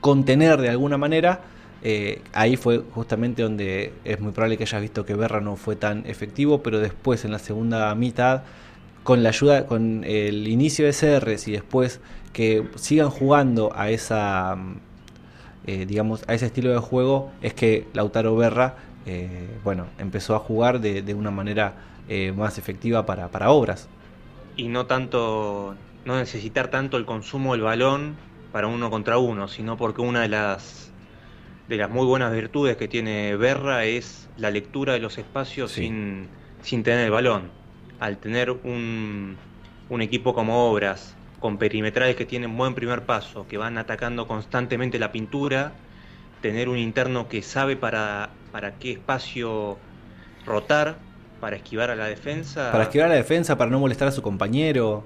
contener 0.00 0.60
de 0.60 0.68
alguna 0.68 0.98
manera. 0.98 1.42
Eh, 1.84 2.20
ahí 2.32 2.56
fue 2.56 2.82
justamente 2.92 3.42
donde 3.42 3.92
es 4.04 4.18
muy 4.18 4.32
probable 4.32 4.56
que 4.56 4.64
hayas 4.64 4.82
visto 4.82 5.06
que 5.06 5.14
Berra 5.14 5.40
no 5.40 5.54
fue 5.54 5.76
tan 5.76 6.04
efectivo, 6.06 6.60
pero 6.60 6.80
después 6.80 7.24
en 7.24 7.30
la 7.30 7.38
segunda 7.38 7.94
mitad, 7.94 8.42
con 9.04 9.22
la 9.22 9.28
ayuda, 9.28 9.66
con 9.66 10.02
el 10.02 10.48
inicio 10.48 10.86
de 10.86 10.92
CRs 10.92 11.46
y 11.46 11.52
después 11.52 12.00
que 12.32 12.66
sigan 12.74 13.10
jugando 13.10 13.70
a 13.76 13.90
esa, 13.90 14.56
eh, 15.68 15.86
digamos, 15.86 16.24
a 16.26 16.34
ese 16.34 16.46
estilo 16.46 16.72
de 16.72 16.78
juego, 16.78 17.30
es 17.42 17.54
que 17.54 17.86
Lautaro 17.92 18.34
Berra, 18.34 18.74
eh, 19.06 19.50
bueno, 19.62 19.86
empezó 19.98 20.34
a 20.34 20.40
jugar 20.40 20.80
de 20.80 21.14
una 21.14 21.30
manera 21.30 21.93
eh, 22.08 22.32
más 22.32 22.58
efectiva 22.58 23.06
para, 23.06 23.28
para 23.28 23.50
obras. 23.50 23.88
Y 24.56 24.68
no 24.68 24.86
tanto, 24.86 25.74
no 26.04 26.16
necesitar 26.16 26.68
tanto 26.68 26.96
el 26.96 27.04
consumo 27.04 27.52
del 27.52 27.62
balón 27.62 28.16
para 28.52 28.68
uno 28.68 28.90
contra 28.90 29.18
uno, 29.18 29.48
sino 29.48 29.76
porque 29.76 30.00
una 30.00 30.22
de 30.22 30.28
las 30.28 30.92
de 31.68 31.76
las 31.78 31.90
muy 31.90 32.04
buenas 32.04 32.32
virtudes 32.32 32.76
que 32.76 32.88
tiene 32.88 33.36
Berra 33.36 33.84
es 33.84 34.28
la 34.36 34.50
lectura 34.50 34.92
de 34.92 34.98
los 34.98 35.16
espacios 35.18 35.72
sin, 35.72 36.28
sin 36.62 36.82
tener 36.82 37.06
el 37.06 37.10
balón. 37.10 37.50
Al 38.00 38.18
tener 38.18 38.50
un, 38.50 39.36
un 39.88 40.02
equipo 40.02 40.34
como 40.34 40.70
Obras, 40.70 41.16
con 41.40 41.58
perimetrales 41.58 42.16
que 42.16 42.26
tienen 42.26 42.56
buen 42.56 42.74
primer 42.74 43.02
paso, 43.02 43.46
que 43.48 43.56
van 43.56 43.78
atacando 43.78 44.26
constantemente 44.26 44.98
la 44.98 45.12
pintura, 45.12 45.72
tener 46.40 46.68
un 46.68 46.78
interno 46.78 47.28
que 47.28 47.42
sabe 47.42 47.76
para, 47.76 48.30
para 48.52 48.74
qué 48.74 48.92
espacio 48.92 49.78
rotar, 50.44 50.98
para 51.44 51.56
esquivar 51.56 51.90
a 51.90 51.94
la 51.94 52.06
defensa. 52.06 52.72
Para 52.72 52.84
esquivar 52.84 53.08
a 53.08 53.10
la 53.10 53.16
defensa, 53.16 53.58
para 53.58 53.70
no 53.70 53.78
molestar 53.78 54.08
a 54.08 54.12
su 54.12 54.22
compañero. 54.22 55.04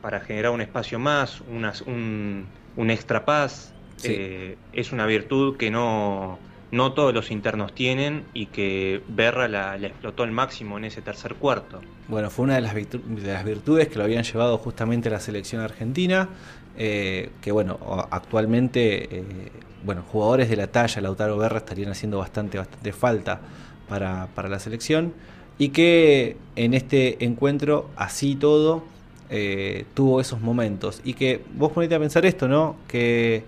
Para 0.00 0.18
generar 0.20 0.50
un 0.50 0.62
espacio 0.62 0.98
más, 0.98 1.42
un, 1.42 2.46
un, 2.74 2.90
extra 2.90 3.26
paz. 3.26 3.74
Eh, 4.02 4.56
es 4.72 4.92
una 4.92 5.04
virtud 5.04 5.58
que 5.58 5.70
no, 5.70 6.38
no 6.70 6.94
todos 6.94 7.12
los 7.12 7.30
internos 7.30 7.74
tienen 7.74 8.24
y 8.32 8.46
que 8.46 9.02
Berra 9.08 9.46
la, 9.46 9.76
explotó 9.76 10.22
al 10.22 10.32
máximo 10.32 10.78
en 10.78 10.86
ese 10.86 11.02
tercer 11.02 11.34
cuarto. 11.34 11.82
Bueno, 12.08 12.30
fue 12.30 12.44
una 12.44 12.54
de 12.54 12.62
las, 12.62 12.74
virtudes 13.44 13.88
que 13.88 13.98
lo 13.98 14.04
habían 14.04 14.22
llevado 14.22 14.56
justamente 14.56 15.10
a 15.10 15.12
la 15.12 15.20
selección 15.20 15.60
argentina, 15.60 16.30
eh, 16.78 17.28
que 17.42 17.52
bueno, 17.52 17.78
actualmente, 18.10 19.18
eh, 19.18 19.52
bueno, 19.84 20.02
jugadores 20.10 20.48
de 20.48 20.56
la 20.56 20.68
talla, 20.68 21.02
Lautaro 21.02 21.36
Berra, 21.36 21.58
estarían 21.58 21.90
haciendo 21.90 22.16
bastante, 22.20 22.56
bastante 22.56 22.94
falta 22.94 23.42
para, 24.34 24.48
la 24.48 24.58
selección, 24.58 25.12
y 25.58 25.70
que 25.70 26.36
en 26.56 26.74
este 26.74 27.24
encuentro, 27.24 27.88
así 27.96 28.34
todo, 28.34 28.82
eh, 29.30 29.86
tuvo 29.94 30.20
esos 30.20 30.40
momentos. 30.40 31.00
Y 31.04 31.14
que 31.14 31.42
vos 31.54 31.72
ponete 31.72 31.94
a 31.94 31.98
pensar 31.98 32.26
esto, 32.26 32.48
¿no? 32.48 32.76
Que 32.88 33.44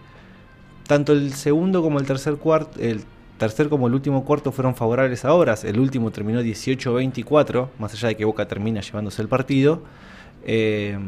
tanto 0.87 1.13
el 1.13 1.33
segundo 1.35 1.83
como 1.83 1.99
el 1.99 2.07
tercer 2.07 2.37
cuarto, 2.37 2.81
el 2.81 3.03
tercer 3.39 3.69
como 3.69 3.87
el 3.89 3.95
último 3.95 4.25
cuarto 4.25 4.53
fueron 4.53 4.75
favorables 4.75 5.25
a 5.25 5.35
Obras. 5.35 5.65
El 5.65 5.81
último 5.81 6.11
terminó 6.11 6.41
18-24, 6.41 7.69
más 7.79 7.93
allá 7.95 8.09
de 8.09 8.17
que 8.17 8.25
Boca 8.25 8.47
termina 8.47 8.81
llevándose 8.81 9.21
el 9.23 9.29
partido. 9.29 9.83
Eh, 10.45 10.99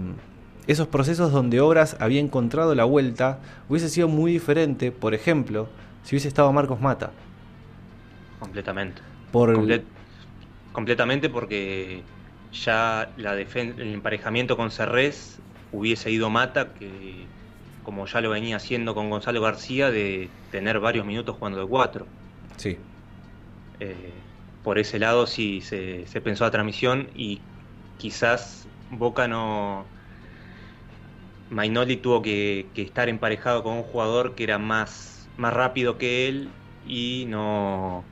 esos 0.66 0.88
procesos 0.88 1.32
donde 1.32 1.61
Obras 1.61 1.96
había 2.00 2.20
encontrado 2.20 2.74
la 2.74 2.85
vuelta 2.85 3.38
hubiese 3.68 3.88
sido 3.88 4.09
muy 4.09 4.32
diferente, 4.32 4.90
por 4.90 5.14
ejemplo, 5.14 5.68
si 6.02 6.14
hubiese 6.14 6.28
estado 6.28 6.52
Marcos 6.52 6.80
Mata. 6.80 7.12
Completamente. 8.40 9.00
Por 9.30 9.54
Completamente 10.76 11.30
porque 11.30 12.02
ya 12.52 13.10
la 13.16 13.32
el 13.32 13.94
emparejamiento 13.94 14.58
con 14.58 14.70
Cerrés 14.70 15.38
hubiese 15.72 16.10
ido 16.10 16.28
Mata, 16.28 16.74
que 16.74 17.26
como 17.82 18.04
ya 18.04 18.20
lo 18.20 18.28
venía 18.28 18.56
haciendo 18.56 18.94
con 18.94 19.08
Gonzalo 19.08 19.40
García, 19.40 19.90
de 19.90 20.28
tener 20.50 20.78
varios 20.78 21.06
minutos 21.06 21.34
jugando 21.38 21.60
de 21.60 21.66
cuatro. 21.66 22.06
Sí. 22.58 22.76
Eh, 23.80 24.12
por 24.62 24.78
ese 24.78 24.98
lado 24.98 25.26
sí 25.26 25.62
se, 25.62 26.04
pensó 26.22 26.44
la 26.44 26.50
transmisión 26.50 27.08
y 27.14 27.40
quizás 27.96 28.68
Boca 28.90 29.26
no... 29.26 29.86
Mainoli 31.48 31.96
tuvo 31.96 32.20
que, 32.20 32.66
que, 32.74 32.82
estar 32.82 33.08
emparejado 33.08 33.62
con 33.62 33.78
un 33.78 33.82
jugador 33.82 34.34
que 34.34 34.44
era 34.44 34.58
más, 34.58 35.26
más 35.38 35.54
rápido 35.54 35.96
que 35.96 36.28
él 36.28 36.50
y 36.86 37.24
no, 37.28 38.04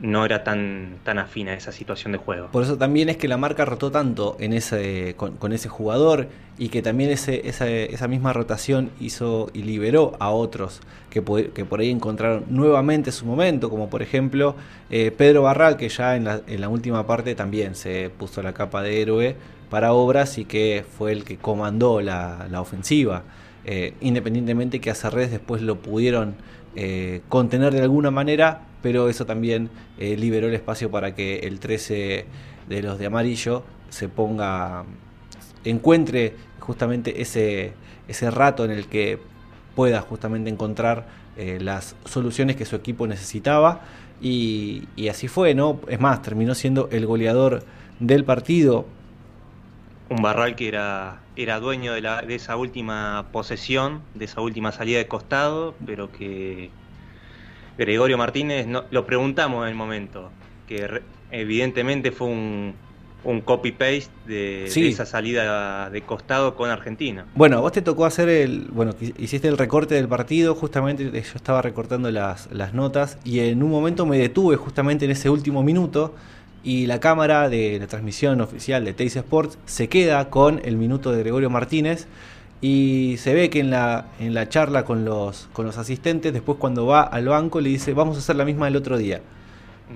no 0.00 0.24
era 0.24 0.44
tan, 0.44 0.96
tan 1.04 1.18
afín 1.18 1.48
a 1.48 1.54
esa 1.54 1.72
situación 1.72 2.12
de 2.12 2.18
juego. 2.18 2.48
Por 2.50 2.62
eso 2.62 2.78
también 2.78 3.08
es 3.08 3.16
que 3.16 3.28
la 3.28 3.36
marca 3.36 3.64
rotó 3.64 3.90
tanto 3.90 4.36
en 4.40 4.52
ese, 4.52 5.14
con, 5.16 5.52
ese 5.52 5.68
jugador 5.68 6.28
y 6.58 6.68
que 6.68 6.82
también 6.82 7.10
ese, 7.10 7.46
esa, 7.46 8.08
misma 8.08 8.32
rotación 8.32 8.90
hizo 9.00 9.50
y 9.52 9.62
liberó 9.62 10.16
a 10.18 10.30
otros 10.30 10.80
que, 11.10 11.22
que, 11.54 11.64
por 11.64 11.80
ahí 11.80 11.90
encontraron 11.90 12.44
nuevamente 12.48 13.12
su 13.12 13.26
momento, 13.26 13.68
como 13.68 13.90
por 13.90 14.02
ejemplo 14.02 14.56
eh, 14.90 15.10
Pedro 15.10 15.42
Barral, 15.42 15.76
que 15.76 15.88
ya 15.88 16.16
en 16.16 16.24
la, 16.24 16.40
en 16.46 16.60
la 16.60 16.68
última 16.68 17.06
parte 17.06 17.34
también 17.34 17.74
se 17.74 18.10
puso 18.10 18.42
la 18.42 18.54
capa 18.54 18.82
de 18.82 19.02
héroe 19.02 19.36
para 19.68 19.92
obras 19.92 20.38
y 20.38 20.44
que 20.44 20.84
fue 20.98 21.12
el 21.12 21.24
que 21.24 21.36
comandó 21.36 22.00
la, 22.00 22.46
la 22.50 22.60
ofensiva. 22.60 23.22
Eh, 23.64 23.94
independientemente 24.00 24.80
que 24.80 24.90
a 24.90 24.94
Cerrés 24.94 25.30
después 25.30 25.60
lo 25.60 25.76
pudieron 25.76 26.34
eh, 26.76 27.20
contener 27.28 27.74
de 27.74 27.82
alguna 27.82 28.10
manera, 28.10 28.62
pero 28.82 29.08
eso 29.08 29.26
también 29.26 29.70
eh, 29.98 30.16
liberó 30.16 30.48
el 30.48 30.54
espacio 30.54 30.90
para 30.90 31.14
que 31.14 31.40
el 31.40 31.60
13 31.60 32.26
de 32.68 32.82
los 32.82 32.98
de 32.98 33.06
amarillo 33.06 33.64
se 33.88 34.08
ponga, 34.08 34.84
encuentre 35.64 36.34
justamente 36.60 37.20
ese, 37.20 37.72
ese 38.08 38.30
rato 38.30 38.64
en 38.64 38.70
el 38.70 38.86
que 38.86 39.18
pueda 39.74 40.00
justamente 40.00 40.50
encontrar 40.50 41.06
eh, 41.36 41.58
las 41.60 41.96
soluciones 42.04 42.56
que 42.56 42.64
su 42.64 42.76
equipo 42.76 43.06
necesitaba 43.06 43.82
y, 44.20 44.88
y, 44.96 45.08
así 45.08 45.28
fue, 45.28 45.54
¿no? 45.54 45.80
Es 45.88 45.98
más, 45.98 46.20
terminó 46.20 46.54
siendo 46.54 46.88
el 46.92 47.06
goleador 47.06 47.64
del 48.00 48.24
partido. 48.24 48.84
Un 50.10 50.20
Barral 50.20 50.56
que 50.56 50.68
era, 50.68 51.20
era 51.36 51.58
dueño 51.60 51.94
de, 51.94 52.02
la, 52.02 52.20
de 52.22 52.34
esa 52.34 52.56
última 52.56 53.28
posesión, 53.32 54.02
de 54.14 54.26
esa 54.26 54.42
última 54.42 54.72
salida 54.72 54.98
de 54.98 55.06
costado, 55.06 55.74
pero 55.86 56.12
que 56.12 56.70
Gregorio 57.80 58.18
Martínez, 58.18 58.66
no, 58.66 58.84
lo 58.90 59.06
preguntamos 59.06 59.64
en 59.64 59.70
el 59.70 59.74
momento, 59.74 60.30
que 60.68 61.00
evidentemente 61.30 62.12
fue 62.12 62.26
un, 62.26 62.74
copy-paste 63.44 64.10
de, 64.26 64.64
esa 64.66 65.06
salida 65.06 65.88
de 65.88 66.02
costado 66.02 66.56
con 66.56 66.68
Argentina. 66.68 67.24
Bueno, 67.34 67.60
vos 67.62 67.72
te 67.72 67.80
tocó 67.80 68.04
hacer 68.04 68.28
el, 68.28 68.66
bueno, 68.70 68.94
hiciste 69.18 69.48
el 69.48 69.56
recorte 69.56 69.94
del 69.94 70.08
partido, 70.08 70.54
justamente 70.54 71.10
yo 71.10 71.18
estaba 71.34 71.62
recortando 71.62 72.10
las, 72.10 72.52
las 72.52 72.74
notas 72.74 73.18
y 73.24 73.40
en 73.40 73.62
un 73.62 73.70
momento 73.70 74.04
me 74.04 74.18
detuve 74.18 74.56
justamente 74.56 75.06
en 75.06 75.12
ese 75.12 75.30
último 75.30 75.62
minuto 75.62 76.14
y 76.62 76.86
la 76.86 77.00
cámara 77.00 77.48
de 77.48 77.78
la 77.78 77.86
transmisión 77.86 78.42
oficial 78.42 78.84
de 78.84 78.92
Teis 78.92 79.16
Sports 79.16 79.58
se 79.64 79.88
queda 79.88 80.28
con 80.28 80.60
el 80.64 80.76
minuto 80.76 81.12
de 81.12 81.20
Gregorio 81.20 81.48
Martínez 81.48 82.06
y 82.60 83.16
se 83.18 83.32
ve 83.32 83.48
que 83.48 83.60
en 83.60 83.70
la, 83.70 84.06
en 84.18 84.34
la 84.34 84.48
charla 84.48 84.84
con 84.84 85.04
los, 85.04 85.48
con 85.52 85.64
los 85.64 85.78
asistentes, 85.78 86.32
después 86.32 86.58
cuando 86.58 86.86
va 86.86 87.02
al 87.02 87.26
banco 87.26 87.60
le 87.60 87.70
dice, 87.70 87.94
vamos 87.94 88.16
a 88.16 88.18
hacer 88.20 88.36
la 88.36 88.44
misma 88.44 88.66
del 88.66 88.76
otro 88.76 88.98
día, 88.98 89.22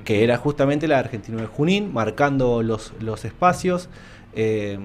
que 0.05 0.25
era 0.25 0.39
justamente 0.39 0.89
la 0.89 0.97
de 0.97 1.01
Argentino 1.01 1.39
de 1.39 1.47
Junín, 1.47 1.93
marcando 1.93 2.63
los, 2.63 2.95
los 3.01 3.25
espacios 3.25 3.91
eh, 4.35 4.79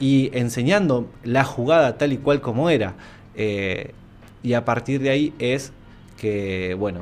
y 0.00 0.30
enseñando 0.32 1.10
la 1.24 1.44
jugada 1.44 1.98
tal 1.98 2.12
y 2.12 2.18
cual 2.18 2.40
como 2.40 2.70
era. 2.70 2.94
Eh, 3.34 3.92
y 4.42 4.54
a 4.54 4.64
partir 4.64 5.02
de 5.02 5.10
ahí 5.10 5.34
es 5.38 5.72
que, 6.16 6.74
bueno, 6.74 7.00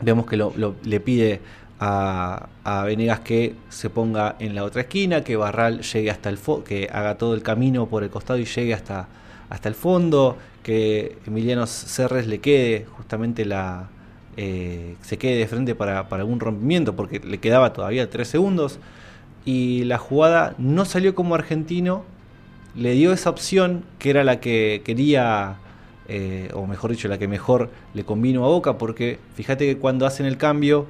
vemos 0.00 0.26
que 0.26 0.38
lo, 0.38 0.54
le 0.82 1.00
pide 1.00 1.40
a, 1.78 2.48
a, 2.64 2.84
Venegas 2.84 3.20
que 3.20 3.54
se 3.68 3.90
ponga 3.90 4.36
en 4.38 4.54
la 4.54 4.64
otra 4.64 4.82
esquina, 4.82 5.22
que 5.22 5.36
Barral 5.36 5.82
llegue 5.82 6.10
hasta 6.10 6.30
el 6.30 6.38
que 6.64 6.88
haga 6.90 7.18
todo 7.18 7.34
el 7.34 7.42
camino 7.42 7.86
por 7.86 8.02
el 8.02 8.08
costado 8.08 8.38
y 8.38 8.44
llegue 8.44 8.72
hasta 8.72 9.08
hasta 9.52 9.68
el 9.68 9.74
fondo, 9.74 10.38
que 10.62 11.18
Emiliano 11.26 11.66
Serres 11.66 12.26
le 12.26 12.38
quede 12.38 12.86
justamente 12.96 13.44
la... 13.44 13.90
Eh, 14.38 14.96
se 15.02 15.18
quede 15.18 15.36
de 15.36 15.46
frente 15.46 15.74
para, 15.74 16.08
para 16.08 16.22
algún 16.22 16.40
rompimiento, 16.40 16.96
porque 16.96 17.20
le 17.20 17.36
quedaba 17.36 17.74
todavía 17.74 18.08
3 18.08 18.26
segundos, 18.26 18.78
y 19.44 19.84
la 19.84 19.98
jugada 19.98 20.54
no 20.56 20.86
salió 20.86 21.14
como 21.14 21.34
argentino, 21.34 22.04
le 22.74 22.92
dio 22.92 23.12
esa 23.12 23.28
opción 23.28 23.84
que 23.98 24.08
era 24.08 24.24
la 24.24 24.40
que 24.40 24.80
quería, 24.86 25.56
eh, 26.08 26.48
o 26.54 26.66
mejor 26.66 26.90
dicho, 26.90 27.08
la 27.08 27.18
que 27.18 27.28
mejor 27.28 27.68
le 27.92 28.04
convino 28.04 28.46
a 28.46 28.48
Boca, 28.48 28.78
porque 28.78 29.18
fíjate 29.34 29.66
que 29.66 29.76
cuando 29.76 30.06
hacen 30.06 30.24
el 30.24 30.38
cambio, 30.38 30.86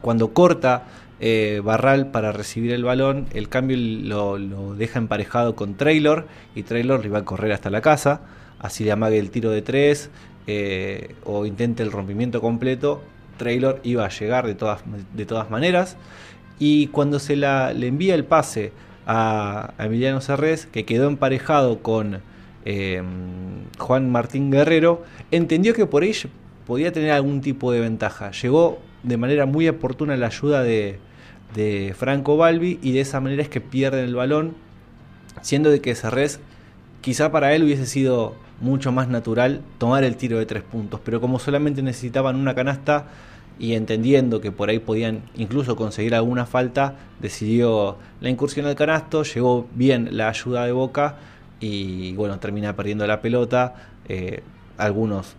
cuando 0.00 0.32
corta 0.32 0.88
eh, 1.20 1.60
Barral 1.62 2.10
para 2.10 2.32
recibir 2.32 2.72
el 2.72 2.82
balón, 2.82 3.26
el 3.34 3.48
cambio 3.48 3.76
lo, 3.76 4.74
deja 4.74 4.98
emparejado 4.98 5.54
con 5.54 5.74
Traylor 5.74 6.26
y 6.54 6.62
Traylor 6.62 7.02
le 7.02 7.10
va 7.10 7.18
a 7.18 7.24
correr 7.24 7.52
hasta 7.52 7.68
la 7.68 7.82
casa, 7.82 8.22
así 8.58 8.84
le 8.84 8.92
amague 8.92 9.18
el 9.18 9.30
tiro 9.30 9.50
de 9.50 9.60
tres 9.60 10.10
eh, 10.46 11.14
o 11.24 11.44
intente 11.44 11.82
el 11.82 11.92
rompimiento 11.92 12.40
completo, 12.40 13.02
Traylor 13.36 13.80
iba 13.84 14.06
a 14.06 14.08
llegar 14.08 14.46
de 14.46 14.54
todas, 14.54 14.80
de 15.14 15.26
todas 15.26 15.50
maneras. 15.50 15.96
Y 16.58 16.88
cuando 16.88 17.18
se 17.18 17.36
le 17.36 17.86
envía 17.86 18.14
el 18.14 18.24
pase 18.24 18.72
a, 19.06 19.74
Emiliano 19.78 20.20
Serrés, 20.20 20.66
que 20.66 20.84
quedó 20.84 21.08
emparejado 21.08 21.82
con 21.82 22.20
eh, 22.64 23.02
Juan 23.78 24.10
Martín 24.10 24.50
Guerrero, 24.50 25.04
entendió 25.30 25.74
que 25.74 25.86
por 25.86 26.02
ahí 26.02 26.12
podía 26.66 26.92
tener 26.92 27.12
algún 27.12 27.40
tipo 27.40 27.72
de 27.72 27.80
ventaja. 27.80 28.30
Llegó 28.30 28.78
de 29.02 29.16
manera 29.16 29.46
muy 29.46 29.68
oportuna 29.68 30.16
la 30.16 30.26
ayuda 30.26 30.62
de, 30.62 30.98
de 31.54 31.94
Franco 31.96 32.36
Balbi 32.36 32.78
y 32.82 32.92
de 32.92 33.00
esa 33.00 33.20
manera 33.20 33.42
es 33.42 33.48
que 33.48 33.60
pierden 33.60 34.04
el 34.04 34.14
balón, 34.14 34.54
siendo 35.42 35.70
de 35.70 35.80
que 35.80 35.94
Cerrés 35.94 36.40
quizá 37.00 37.32
para 37.32 37.54
él 37.54 37.64
hubiese 37.64 37.86
sido 37.86 38.34
mucho 38.60 38.92
más 38.92 39.08
natural 39.08 39.62
tomar 39.78 40.04
el 40.04 40.16
tiro 40.16 40.38
de 40.38 40.46
tres 40.46 40.62
puntos, 40.62 41.00
pero 41.04 41.20
como 41.20 41.38
solamente 41.38 41.82
necesitaban 41.82 42.36
una 42.36 42.54
canasta 42.54 43.06
y 43.58 43.74
entendiendo 43.74 44.40
que 44.40 44.52
por 44.52 44.70
ahí 44.70 44.78
podían 44.78 45.22
incluso 45.36 45.76
conseguir 45.76 46.14
alguna 46.14 46.46
falta, 46.46 46.96
decidió 47.20 47.98
la 48.20 48.30
incursión 48.30 48.66
al 48.66 48.74
canasto, 48.74 49.22
llegó 49.22 49.66
bien 49.74 50.08
la 50.16 50.28
ayuda 50.28 50.64
de 50.64 50.72
Boca 50.72 51.16
y 51.60 52.14
bueno, 52.14 52.38
termina 52.38 52.74
perdiendo 52.74 53.06
la 53.06 53.20
pelota. 53.20 53.74
Eh, 54.08 54.42
algunos 54.78 55.36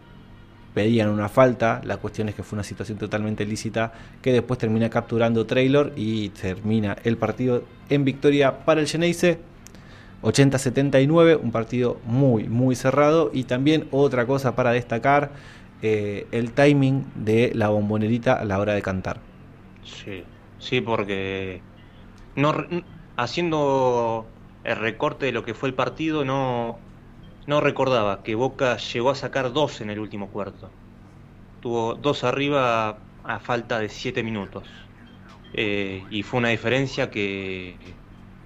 pedían 0.73 1.09
una 1.09 1.29
falta, 1.29 1.81
la 1.83 1.97
cuestión 1.97 2.29
es 2.29 2.35
que 2.35 2.43
fue 2.43 2.55
una 2.55 2.63
situación 2.63 2.97
totalmente 2.97 3.45
lícita 3.45 3.93
que 4.21 4.31
después 4.31 4.59
termina 4.59 4.89
capturando 4.89 5.45
Traylor 5.45 5.91
y 5.95 6.29
termina 6.29 6.97
el 7.03 7.17
partido 7.17 7.63
en 7.89 8.05
victoria 8.05 8.65
para 8.65 8.81
el 8.81 8.87
Geneise. 8.87 9.39
80-79, 10.21 11.39
un 11.41 11.51
partido 11.51 11.99
muy, 12.05 12.47
muy 12.47 12.75
cerrado. 12.75 13.31
Y 13.33 13.45
también 13.45 13.87
otra 13.91 14.27
cosa 14.27 14.55
para 14.55 14.71
destacar, 14.71 15.31
eh, 15.81 16.27
el 16.31 16.51
timing 16.51 17.05
de 17.15 17.51
la 17.55 17.69
bombonerita 17.69 18.33
a 18.33 18.45
la 18.45 18.59
hora 18.59 18.73
de 18.73 18.83
cantar. 18.83 19.19
Sí, 19.83 20.23
sí, 20.59 20.79
porque 20.79 21.61
no, 22.35 22.53
haciendo 23.17 24.27
el 24.63 24.75
recorte 24.75 25.25
de 25.25 25.31
lo 25.31 25.43
que 25.43 25.55
fue 25.55 25.69
el 25.69 25.75
partido, 25.75 26.23
no, 26.23 26.77
no 27.51 27.59
recordaba 27.59 28.23
que 28.23 28.33
Boca 28.33 28.77
llegó 28.77 29.09
a 29.09 29.15
sacar 29.15 29.51
dos 29.51 29.81
en 29.81 29.89
el 29.89 29.99
último 29.99 30.29
cuarto. 30.29 30.69
Tuvo 31.59 31.95
dos 31.95 32.23
arriba 32.23 32.97
a 33.25 33.39
falta 33.39 33.77
de 33.79 33.89
siete 33.89 34.23
minutos. 34.23 34.63
Eh, 35.53 36.01
y 36.09 36.23
fue 36.23 36.39
una 36.39 36.47
diferencia 36.47 37.11
que, 37.11 37.75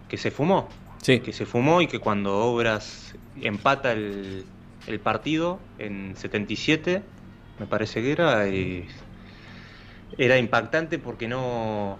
que 0.07 0.17
se 0.17 0.31
fumó. 0.31 0.69
Sí. 1.03 1.19
Que 1.19 1.33
se 1.33 1.45
fumó 1.45 1.83
y 1.83 1.87
que 1.87 1.99
cuando 1.99 2.35
Obras 2.35 3.13
empata 3.39 3.91
el, 3.91 4.43
el 4.87 4.99
partido 4.99 5.59
en 5.77 6.15
77, 6.15 7.03
me 7.59 7.67
parece 7.67 8.01
que 8.01 8.11
era, 8.11 8.47
eh, 8.47 8.87
era 10.17 10.39
impactante 10.39 10.97
porque 10.97 11.27
no, 11.27 11.99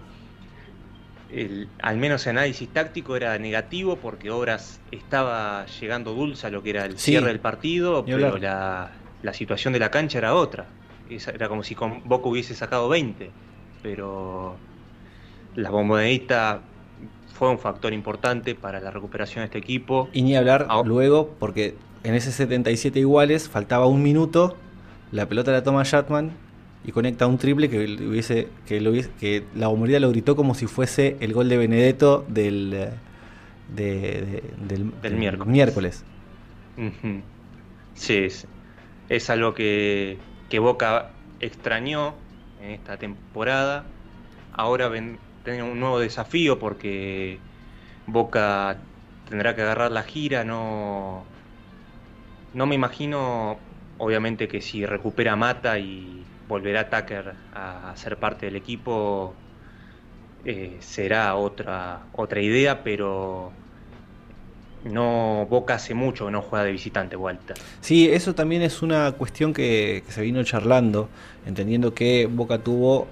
el, 1.32 1.68
al 1.82 1.96
menos 1.96 2.26
el 2.26 2.38
análisis 2.38 2.68
táctico 2.68 3.16
era 3.16 3.38
negativo 3.38 3.96
porque 3.96 4.30
Obras 4.30 4.80
estaba 4.92 5.66
llegando 5.80 6.14
dulce 6.14 6.46
a 6.46 6.50
lo 6.50 6.62
que 6.62 6.70
era 6.70 6.84
el 6.84 6.98
Sí. 6.98 7.12
cierre 7.12 7.28
del 7.28 7.40
partido, 7.40 8.04
pero 8.04 8.38
la, 8.38 8.90
la 9.22 9.32
situación 9.32 9.72
de 9.72 9.78
la 9.80 9.90
cancha 9.90 10.18
era 10.18 10.34
otra. 10.34 10.66
Era 11.08 11.48
como 11.48 11.62
si 11.62 11.74
con 11.74 12.02
Boca 12.08 12.28
hubiese 12.28 12.54
sacado 12.54 12.88
20, 12.88 13.30
pero 13.82 14.56
la 15.54 15.70
bombonedita 15.70 16.60
fue 17.34 17.50
un 17.50 17.58
factor 17.58 17.92
importante 17.92 18.54
para 18.54 18.80
la 18.80 18.90
recuperación 18.90 19.42
de 19.42 19.46
este 19.46 19.58
equipo. 19.58 20.08
Y 20.12 20.22
ni 20.22 20.36
hablar 20.36 20.66
Ah. 20.68 20.82
luego, 20.84 21.34
porque 21.38 21.74
en 22.02 22.14
ese 22.14 22.32
77 22.32 22.98
iguales 23.00 23.48
faltaba 23.48 23.86
un 23.86 24.02
minuto, 24.02 24.56
la 25.12 25.26
pelota 25.28 25.52
la 25.52 25.62
toma 25.62 25.82
Shatman 25.84 26.32
y 26.86 26.92
conecta 26.92 27.26
un 27.26 27.36
triple 27.36 27.68
que 27.68 27.78
hubiese, 27.84 28.48
que 28.66 28.80
lo 28.80 28.92
hubiese- 28.92 29.10
que 29.18 29.44
la 29.56 29.66
bombonerita 29.66 29.98
lo 30.00 30.10
gritó 30.10 30.36
como 30.36 30.54
si 30.54 30.66
fuese 30.66 31.16
el 31.20 31.32
gol 31.32 31.48
de 31.48 31.56
Benedetto 31.56 32.24
del, 32.28 32.72
eh, 32.74 32.90
de- 33.74 33.84
de- 33.84 34.42
del, 34.68 34.92
Del 35.02 35.16
miércoles. 35.16 35.48
miércoles. 35.48 36.04
Sí, 37.94 38.14
es, 38.18 38.46
es 39.08 39.30
algo 39.30 39.54
que, 39.54 40.18
que 40.48 40.58
Boca 40.58 41.10
extrañó 41.40 42.14
en 42.62 42.70
esta 42.72 42.96
temporada. 42.98 43.84
Ahora 44.52 44.88
ven, 44.88 45.18
tiene 45.44 45.62
un 45.62 45.80
nuevo 45.80 45.98
desafío 45.98 46.58
porque 46.58 47.38
Boca 48.06 48.76
tendrá 49.28 49.56
que 49.56 49.62
agarrar 49.62 49.90
la 49.90 50.02
gira. 50.02 50.44
No, 50.44 51.24
no 52.54 52.66
me 52.66 52.74
imagino, 52.74 53.58
obviamente, 53.98 54.46
que 54.48 54.60
si 54.60 54.84
recupera 54.86 55.36
Mata 55.36 55.78
y 55.78 56.22
volverá 56.48 56.88
Tucker 56.88 57.34
a, 57.54 57.90
a 57.90 57.96
ser 57.96 58.16
parte 58.18 58.46
del 58.46 58.56
equipo, 58.56 59.34
eh, 60.44 60.76
será 60.80 61.34
otra, 61.34 62.00
otra 62.12 62.40
idea, 62.40 62.84
pero 62.84 63.52
no 64.84 65.46
Boca 65.50 65.74
hace 65.74 65.94
mucho 65.94 66.26
que 66.26 66.30
no 66.30 66.42
juega 66.42 66.64
de 66.64 66.72
visitante, 66.72 67.16
Walter. 67.16 67.56
Sí, 67.80 68.08
eso 68.08 68.34
también 68.34 68.62
es 68.62 68.82
una 68.82 69.12
cuestión 69.12 69.52
que, 69.52 70.04
que 70.06 70.12
se 70.12 70.22
vino 70.22 70.42
charlando, 70.44 71.08
entendiendo 71.46 71.94
que 71.94 72.26
Boca 72.26 72.58
tuvo 72.58 73.08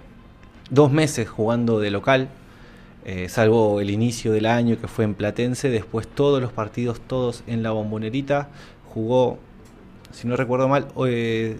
dos 0.70 0.92
meses 0.92 1.28
jugando 1.28 1.80
de 1.80 1.90
local, 1.90 2.28
eh, 3.04 3.28
salvo 3.28 3.80
el 3.80 3.90
inicio 3.90 4.32
del 4.32 4.46
año 4.46 4.80
que 4.80 4.88
fue 4.88 5.04
en 5.04 5.14
Platense, 5.14 5.68
después 5.68 6.06
todos 6.06 6.40
los 6.40 6.52
partidos, 6.52 7.00
todos 7.00 7.42
en 7.46 7.62
la 7.62 7.72
bombonerita, 7.72 8.48
jugó, 8.86 9.38
si 10.12 10.28
no 10.28 10.36
recuerdo 10.36 10.68
mal, 10.68 10.86
eh, 11.06 11.58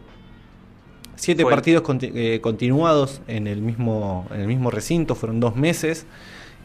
siete 1.16 1.42
Fue 1.42 1.52
partidos 1.52 1.82
conti- 1.82 2.12
eh, 2.14 2.40
continuados 2.40 3.20
en 3.28 3.46
el, 3.46 3.60
mismo, 3.62 4.26
en 4.32 4.40
el 4.40 4.46
mismo 4.46 4.70
recinto, 4.70 5.14
fueron 5.14 5.40
dos 5.40 5.56
meses, 5.56 6.06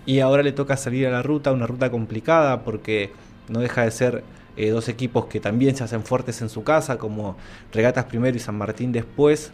y 0.06 0.20
ahora 0.20 0.44
le 0.44 0.52
toca 0.52 0.76
salir 0.78 1.08
a 1.08 1.12
la 1.12 1.22
ruta, 1.22 1.52
una 1.52 1.68
ruta 1.68 1.92
complicada 1.92 2.64
porque 2.64 3.12
no 3.48 3.60
deja 3.60 3.84
de 3.84 3.92
ser 3.92 4.24
eh, 4.58 4.70
dos 4.72 4.90
equipos 4.90 5.26
que 5.26 5.40
también 5.40 5.76
se 5.76 5.84
hacen 5.84 6.04
fuertes 6.04 6.42
en 6.42 6.50
su 6.50 6.64
casa, 6.64 6.98
como 6.98 7.38
Regatas 7.72 8.06
primero 8.06 8.36
y 8.36 8.40
San 8.40 8.58
Martín 8.58 8.92
después. 8.92 9.52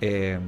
Eh, 0.00 0.38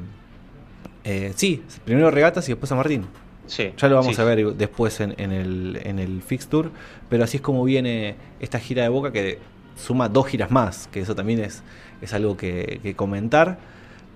eh, 1.04 1.32
sí, 1.36 1.62
primero 1.84 2.10
Regatas 2.10 2.48
y 2.48 2.52
después 2.52 2.68
San 2.68 2.78
Martín. 2.78 3.06
Sí, 3.46 3.72
Ya 3.76 3.88
lo 3.88 3.96
vamos 3.96 4.16
sí, 4.16 4.20
a 4.20 4.24
ver 4.24 4.44
después 4.54 5.00
en, 5.00 5.14
en 5.18 5.30
el, 5.30 5.80
en 5.84 6.00
el 6.00 6.20
Fixture, 6.20 6.68
pero 7.08 7.22
así 7.24 7.36
es 7.36 7.42
como 7.42 7.62
viene 7.62 8.16
esta 8.40 8.58
gira 8.58 8.82
de 8.82 8.88
Boca 8.88 9.12
que 9.12 9.38
suma 9.76 10.08
dos 10.08 10.26
giras 10.26 10.50
más, 10.50 10.88
que 10.90 11.00
eso 11.00 11.14
también 11.14 11.38
es, 11.40 11.62
es 12.02 12.12
algo 12.12 12.36
que, 12.36 12.80
que 12.82 12.94
comentar. 12.96 13.58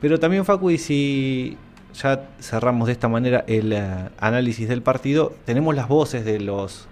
Pero 0.01 0.19
también 0.19 0.45
Facu, 0.45 0.71
y 0.71 0.79
si 0.79 1.57
ya 1.95 2.29
cerramos 2.41 2.87
de 2.87 2.93
esta 2.93 3.09
manera 3.09 3.45
el 3.47 3.73
eh, 3.73 3.83
análisis 4.19 4.69
del 4.69 4.83
partido, 4.83 5.35
tenemos 5.45 5.75
las 5.75 5.89
voces 5.89 6.25
de 6.25 6.41
los 6.41 6.89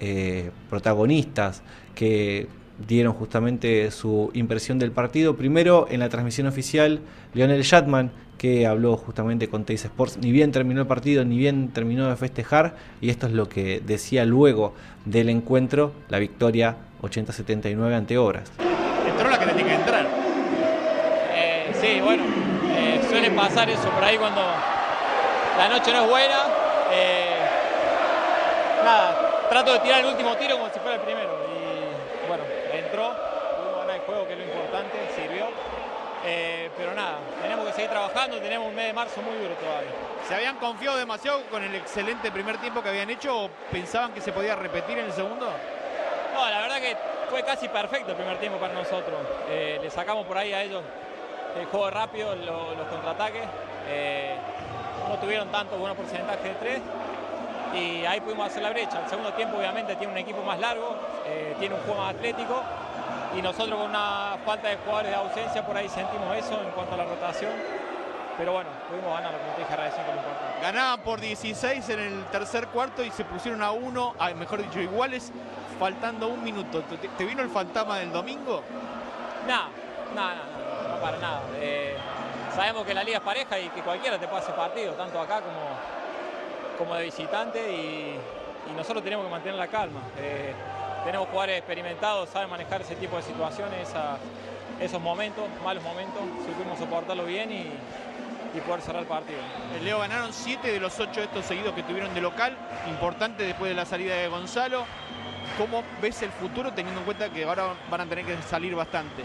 eh, 0.00 0.50
protagonistas 0.70 1.62
que 1.94 2.48
dieron 2.86 3.12
justamente 3.12 3.90
su 3.90 4.30
impresión 4.34 4.78
del 4.78 4.92
partido. 4.92 5.36
Primero, 5.36 5.86
en 5.90 6.00
la 6.00 6.08
transmisión 6.08 6.46
oficial, 6.46 7.00
Lionel 7.34 7.62
Shatman, 7.62 8.10
que 8.38 8.66
habló 8.66 8.96
justamente 8.96 9.48
con 9.48 9.64
Teis 9.64 9.84
Sports. 9.84 10.18
Ni 10.18 10.30
bien 10.30 10.52
terminó 10.52 10.80
el 10.80 10.86
partido, 10.86 11.24
ni 11.24 11.36
bien 11.36 11.68
terminó 11.68 12.08
de 12.08 12.16
festejar. 12.16 12.76
Y 13.00 13.10
esto 13.10 13.26
es 13.26 13.32
lo 13.32 13.48
que 13.48 13.82
decía 13.84 14.24
luego 14.24 14.74
del 15.04 15.28
encuentro, 15.28 15.92
la 16.08 16.18
victoria 16.20 16.76
80-79 17.02 17.94
ante 17.94 18.16
Obras. 18.16 18.52
Entró 19.08 19.28
la 19.28 19.38
que 19.40 19.46
tenía 19.46 19.64
que 19.64 19.74
entrar. 19.74 20.06
Eh, 21.34 21.72
sí, 21.80 22.00
bueno, 22.00 22.22
pasar 23.38 23.70
eso 23.70 23.88
por 23.90 24.02
ahí 24.02 24.18
cuando 24.18 24.42
la 25.56 25.68
noche 25.68 25.92
no 25.92 26.02
es 26.02 26.10
buena. 26.10 26.38
eh, 26.90 27.36
nada, 28.84 29.48
trato 29.48 29.72
de 29.74 29.78
tirar 29.80 30.00
el 30.00 30.06
último 30.06 30.36
tiro 30.36 30.58
como 30.58 30.68
si 30.72 30.80
fuera 30.80 30.96
el 30.96 31.02
primero. 31.02 31.30
Y 31.46 32.26
bueno, 32.26 32.42
entró, 32.72 33.14
pudimos 33.56 33.78
ganar 33.80 33.96
el 33.96 34.02
juego, 34.02 34.26
que 34.26 34.32
es 34.32 34.38
lo 34.38 34.44
importante, 34.44 34.98
sirvió. 35.14 35.46
Eh, 36.24 36.68
pero 36.76 36.94
nada, 36.94 37.18
tenemos 37.40 37.64
que 37.66 37.72
seguir 37.74 37.90
trabajando, 37.90 38.38
tenemos 38.38 38.66
un 38.66 38.74
mes 38.74 38.86
de 38.86 38.92
marzo 38.92 39.22
muy 39.22 39.34
duro 39.36 39.54
todavía. 39.54 39.90
¿Se 40.26 40.34
habían 40.34 40.56
confiado 40.56 40.96
demasiado 40.96 41.42
con 41.44 41.62
el 41.62 41.74
excelente 41.76 42.32
primer 42.32 42.58
tiempo 42.58 42.82
que 42.82 42.88
habían 42.88 43.08
hecho 43.08 43.44
o 43.44 43.50
pensaban 43.70 44.12
que 44.12 44.20
se 44.20 44.32
podía 44.32 44.56
repetir 44.56 44.98
en 44.98 45.06
el 45.06 45.12
segundo? 45.12 45.46
No, 46.34 46.50
la 46.50 46.60
verdad 46.60 46.80
que 46.80 46.96
fue 47.30 47.44
casi 47.44 47.68
perfecto 47.68 48.10
el 48.10 48.16
primer 48.16 48.38
tiempo 48.38 48.58
para 48.58 48.74
nosotros. 48.74 49.16
Eh, 49.48 49.78
le 49.80 49.90
sacamos 49.90 50.26
por 50.26 50.36
ahí 50.36 50.52
a 50.52 50.62
ellos 50.62 50.82
el 51.56 51.66
juego 51.66 51.90
rápido, 51.90 52.34
lo- 52.36 52.74
los 52.74 52.86
contraataques. 52.88 53.44
Eh, 53.88 54.36
no 55.08 55.14
tuvieron 55.16 55.48
tanto 55.48 55.76
buenos 55.76 55.96
porcentajes 55.96 56.42
de 56.44 56.54
tres 56.54 56.80
y 57.74 58.04
ahí 58.04 58.20
pudimos 58.20 58.46
hacer 58.46 58.62
la 58.62 58.70
brecha. 58.70 59.00
El 59.02 59.08
segundo 59.08 59.32
tiempo 59.32 59.56
obviamente 59.56 59.96
tiene 59.96 60.12
un 60.12 60.18
equipo 60.18 60.42
más 60.42 60.58
largo, 60.58 60.96
eh, 61.26 61.56
tiene 61.58 61.74
un 61.74 61.80
juego 61.82 62.00
más 62.02 62.14
atlético 62.14 62.62
y 63.36 63.42
nosotros 63.42 63.78
con 63.78 63.90
una 63.90 64.36
falta 64.44 64.68
de 64.68 64.76
jugadores 64.76 65.10
de 65.10 65.16
ausencia 65.16 65.64
por 65.66 65.76
ahí 65.76 65.88
sentimos 65.88 66.34
eso 66.36 66.60
en 66.62 66.70
cuanto 66.70 66.94
a 66.94 66.98
la 66.98 67.04
rotación. 67.04 67.52
Pero 68.36 68.52
bueno, 68.52 68.70
pudimos 68.88 69.12
ganar, 69.14 69.32
como 69.32 69.52
te 69.54 69.60
dije, 69.62 69.76
recién 69.76 70.04
con 70.06 70.14
lo 70.14 70.20
importante. 70.20 70.60
Ganaban 70.62 71.00
por 71.00 71.20
16 71.20 71.88
en 71.88 71.98
el 72.00 72.24
tercer 72.26 72.68
cuarto 72.68 73.02
y 73.02 73.10
se 73.10 73.24
pusieron 73.24 73.62
a 73.62 73.72
uno, 73.72 74.14
a- 74.18 74.30
mejor 74.30 74.62
dicho, 74.62 74.78
iguales, 74.80 75.32
faltando 75.78 76.28
un 76.28 76.44
minuto. 76.44 76.82
¿Te, 76.82 76.96
te 77.08 77.24
vino 77.24 77.42
el 77.42 77.50
fantasma 77.50 77.98
del 77.98 78.12
domingo? 78.12 78.62
No, 79.48 79.62
no, 80.14 80.28
no, 80.34 80.57
para 80.98 81.18
nada. 81.18 81.42
Eh, 81.56 81.96
sabemos 82.54 82.84
que 82.84 82.94
la 82.94 83.04
liga 83.04 83.18
es 83.18 83.24
pareja 83.24 83.58
y 83.58 83.68
que 83.68 83.82
cualquiera 83.82 84.18
te 84.18 84.26
puede 84.28 84.42
hacer 84.42 84.54
partido, 84.54 84.92
tanto 84.94 85.20
acá 85.20 85.40
como, 85.40 86.78
como 86.78 86.94
de 86.94 87.04
visitante, 87.04 87.72
y, 87.72 88.18
nosotros 88.76 89.02
tenemos 89.02 89.24
que 89.24 89.30
mantener 89.30 89.58
la 89.58 89.68
calma. 89.68 90.00
Eh, 90.18 90.52
tenemos 91.02 91.28
jugadores 91.28 91.56
experimentados, 91.56 92.28
saben 92.28 92.50
manejar 92.50 92.82
ese 92.82 92.96
tipo 92.96 93.16
de 93.16 93.22
situaciones, 93.22 93.88
esos 94.78 95.00
momentos, 95.00 95.46
malos 95.64 95.82
momentos, 95.82 96.20
supimos 96.44 96.78
soportarlo 96.78 97.24
bien 97.24 97.50
y, 97.50 97.72
y 98.54 98.60
poder 98.60 98.82
cerrar 98.82 99.02
el 99.02 99.08
partido. 99.08 99.38
El 99.76 99.84
Leo 99.84 99.98
ganaron 100.00 100.32
7 100.32 100.70
de 100.70 100.80
los 100.80 100.98
8 100.98 101.22
estos 101.22 101.44
seguidos 101.44 101.74
que 101.74 101.82
tuvieron 101.82 102.14
de 102.14 102.20
local. 102.20 102.56
Importante 102.88 103.44
después 103.44 103.70
de 103.70 103.74
la 103.74 103.84
salida 103.84 104.16
de 104.16 104.28
Gonzalo. 104.28 104.84
¿Cómo 105.56 105.82
ves 106.00 106.22
el 106.22 106.30
futuro 106.30 106.72
teniendo 106.72 107.00
en 107.00 107.04
cuenta 107.04 107.30
que 107.30 107.44
ahora 107.44 107.74
van 107.90 108.02
a 108.02 108.06
tener 108.06 108.24
que 108.24 108.40
salir 108.42 108.74
bastante? 108.74 109.22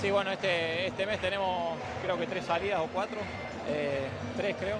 Sí, 0.00 0.12
bueno, 0.12 0.30
este, 0.30 0.86
este 0.86 1.06
mes 1.06 1.20
tenemos 1.20 1.76
creo 2.04 2.16
que 2.16 2.28
tres 2.28 2.44
salidas 2.44 2.80
o 2.80 2.86
cuatro, 2.86 3.18
eh, 3.68 4.06
tres 4.36 4.54
creo, 4.58 4.76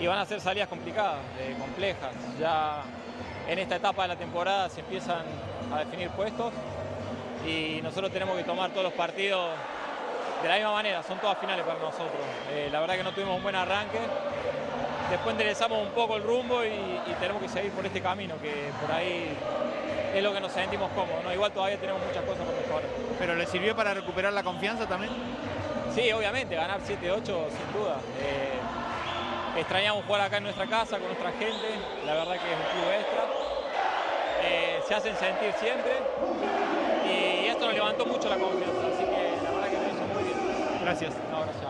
y 0.00 0.06
van 0.08 0.18
a 0.18 0.26
ser 0.26 0.40
salidas 0.40 0.68
complicadas, 0.68 1.20
eh, 1.38 1.54
complejas. 1.56 2.10
Ya 2.40 2.82
en 3.48 3.58
esta 3.60 3.76
etapa 3.76 4.02
de 4.02 4.08
la 4.08 4.16
temporada 4.16 4.68
se 4.68 4.80
empiezan 4.80 5.22
a 5.72 5.78
definir 5.78 6.10
puestos 6.10 6.52
y 7.46 7.78
nosotros 7.84 8.10
tenemos 8.10 8.36
que 8.36 8.42
tomar 8.42 8.70
todos 8.70 8.82
los 8.82 8.92
partidos 8.94 9.50
de 10.42 10.48
la 10.48 10.56
misma 10.56 10.72
manera, 10.72 11.04
son 11.04 11.18
todas 11.18 11.38
finales 11.38 11.64
para 11.64 11.78
nosotros. 11.78 12.10
Eh, 12.50 12.68
la 12.72 12.80
verdad 12.80 12.96
que 12.96 13.04
no 13.04 13.12
tuvimos 13.12 13.36
un 13.36 13.44
buen 13.44 13.54
arranque, 13.54 14.00
después 15.08 15.34
enderezamos 15.34 15.86
un 15.86 15.92
poco 15.92 16.16
el 16.16 16.24
rumbo 16.24 16.64
y, 16.64 16.68
y 16.68 17.14
tenemos 17.20 17.40
que 17.40 17.48
seguir 17.48 17.70
por 17.70 17.86
este 17.86 18.00
camino, 18.00 18.34
que 18.42 18.72
por 18.80 18.90
ahí 18.90 19.36
es 20.14 20.22
lo 20.22 20.32
que 20.32 20.40
nos 20.40 20.52
sentimos 20.52 20.90
cómodos. 20.92 21.24
¿no? 21.24 21.32
Igual 21.32 21.52
todavía 21.52 21.78
tenemos 21.78 22.02
muchas 22.04 22.24
cosas 22.24 22.44
por 22.44 22.54
mejorar. 22.54 22.88
¿Pero 23.18 23.34
le 23.34 23.46
sirvió 23.46 23.74
para 23.74 23.94
recuperar 23.94 24.32
la 24.32 24.42
confianza 24.42 24.86
también? 24.86 25.12
Sí, 25.94 26.10
obviamente, 26.12 26.54
ganar 26.54 26.80
7-8 26.80 27.24
sin 27.24 27.72
duda. 27.72 27.96
Eh, 28.20 29.60
extrañamos 29.60 30.04
jugar 30.04 30.22
acá 30.22 30.38
en 30.38 30.44
nuestra 30.44 30.66
casa 30.66 30.98
con 30.98 31.06
nuestra 31.08 31.30
gente, 31.32 31.68
la 32.06 32.14
verdad 32.14 32.32
que 32.32 32.52
es 32.52 32.56
un 32.56 32.80
club 32.80 32.92
extra. 32.98 33.24
Eh, 34.44 34.80
se 34.88 34.94
hacen 34.94 35.16
sentir 35.16 35.52
siempre 35.60 35.92
y 37.06 37.46
esto 37.46 37.66
nos 37.66 37.74
levantó 37.74 38.06
mucho 38.06 38.28
la 38.28 38.36
confianza, 38.36 38.80
así 38.92 39.04
que 39.04 39.44
la 39.44 39.50
verdad 39.50 39.70
que 39.70 39.78
me 39.78 39.88
hizo 39.92 40.14
muy 40.14 40.24
bien. 40.24 40.38
Gracias. 40.82 41.14
No, 41.30 41.42
gracias 41.42 41.61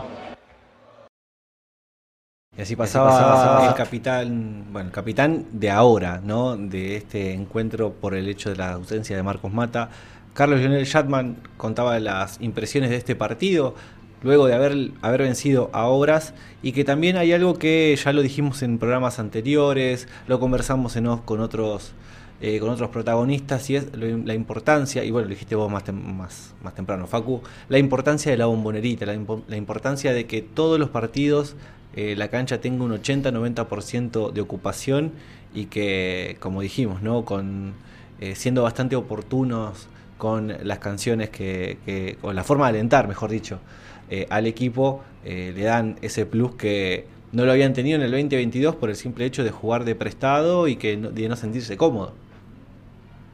Y 2.55 2.61
así 2.61 2.77
pasaba, 2.77 3.67
el 3.67 3.75
capitán, 3.75 4.67
bueno, 4.73 4.89
el 4.89 4.93
capitán 4.93 5.47
de 5.53 5.71
ahora, 5.71 6.21
¿no? 6.23 6.55
De 6.55 6.97
este 6.97 7.33
encuentro 7.33 7.95
por 7.95 8.15
el 8.15 8.29
hecho 8.29 8.51
de 8.51 8.57
la 8.57 8.73
ausencia 8.73 9.17
de 9.17 9.23
Marcos 9.23 9.51
Mata. 9.55 9.89
Carlos 10.35 10.61
Lionel 10.61 10.85
Shatman 10.85 11.39
contaba 11.57 11.99
las 11.99 12.39
impresiones 12.43 12.91
de 12.91 12.97
este 12.97 13.17
partido 13.17 13.75
luego 14.23 14.47
de 14.47 14.55
haber, 14.55 14.91
haber 15.01 15.23
vencido 15.23 15.71
a 15.73 15.87
Obras 15.87 16.35
y 16.63 16.73
que 16.73 16.85
también 16.85 17.17
hay 17.17 17.33
algo 17.33 17.59
que 17.59 17.97
ya 17.97 18.13
lo 18.13 18.21
dijimos 18.21 18.63
en 18.63 18.79
programas 18.79 19.19
anteriores, 19.19 20.07
lo 20.29 20.39
conversamos 20.39 20.95
en 20.97 21.07
off 21.07 21.23
con 21.25 21.41
otros 21.41 21.93
eh, 22.43 22.59
con 22.59 22.69
otros 22.71 22.91
protagonistas 22.91 23.71
y 23.71 23.77
es 23.77 23.87
la 23.97 24.35
importancia, 24.35 25.03
y 25.05 25.11
bueno, 25.13 25.29
lo 25.29 25.31
dijiste 25.35 25.55
vos 25.55 25.71
más, 25.71 25.85
tem- 25.85 25.95
más, 26.03 26.53
más 26.63 26.75
temprano, 26.75 27.07
Facu, 27.07 27.41
la 27.69 27.79
importancia 27.79 28.31
de 28.33 28.37
la 28.37 28.47
bombonerita, 28.47 29.07
la, 29.07 29.15
impo- 29.15 29.43
la 29.49 29.57
importancia 29.57 30.13
de 30.13 30.27
que 30.27 30.43
todos 30.43 30.79
los 30.79 30.91
partidos 30.91 31.55
eh, 31.95 32.15
la 32.17 32.29
cancha 32.29 32.61
tenga 32.61 32.85
un 32.85 32.93
80-90% 32.93 34.33
de 34.33 34.41
ocupación 34.41 35.13
y 35.55 35.67
que, 35.67 36.37
como 36.41 36.61
dijimos, 36.63 37.03
¿no? 37.03 37.25
con 37.25 37.75
eh, 38.21 38.35
siendo 38.35 38.63
bastante 38.63 38.97
oportunos 38.97 39.89
con 40.19 40.53
las 40.63 40.79
canciones 40.79 41.31
que, 41.31 41.79
que 41.85 42.17
con 42.21 42.35
la 42.35 42.45
forma 42.45 42.67
de 42.71 42.79
alentar, 42.79 43.09
mejor 43.09 43.31
dicho, 43.31 43.59
eh, 44.11 44.27
al 44.31 44.47
equipo, 44.47 45.03
le 45.25 45.63
dan 45.63 45.97
ese 46.03 46.27
plus 46.27 46.57
que 46.57 47.07
no 47.31 47.45
lo 47.45 47.53
habían 47.53 47.73
tenido 47.73 47.97
en 47.97 48.03
el 48.03 48.11
2022 48.11 48.75
por 48.77 48.91
el 48.91 48.97
simple 48.97 49.25
hecho 49.25 49.45
de 49.45 49.51
jugar 49.53 49.85
de 49.85 49.95
prestado 49.95 50.67
y 50.69 50.75
que 50.77 50.97
no- 50.97 51.11
de 51.11 51.29
no 51.29 51.37
sentirse 51.37 51.77
cómodo. 51.77 52.13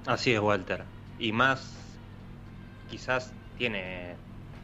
Así 0.09 0.33
es, 0.33 0.41
Walter. 0.41 0.87
Y 1.19 1.33
más, 1.33 2.03
quizás 2.87 3.37
tiene, 3.55 4.23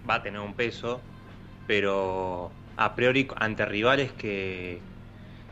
va 0.08 0.16
a 0.16 0.22
tener 0.22 0.40
un 0.40 0.56
peso, 0.56 1.10
pero 1.66 2.60
a 2.76 2.94
priori 2.96 3.28
ante 3.36 3.66
rivales 3.66 4.14
que, 4.14 4.88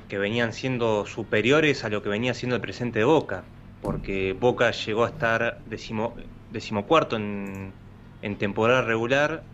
que 0.09 0.19
venían 0.19 0.53
siendo 0.55 1.07
superiores 1.07 1.85
a 1.85 1.91
lo 1.91 2.03
que 2.03 2.11
venía 2.11 2.35
siendo 2.35 2.57
el 2.57 2.63
presente 2.63 3.01
de 3.01 3.07
Boca, 3.07 3.51
porque 3.81 4.35
Boca 4.35 4.71
llegó 4.73 5.05
a 5.05 5.09
estar 5.11 5.63
decimo, 5.67 6.17
decimocuarto 6.49 7.17
en, 7.17 7.79
en 8.23 8.39
temporada 8.39 8.83
regular 8.83 9.51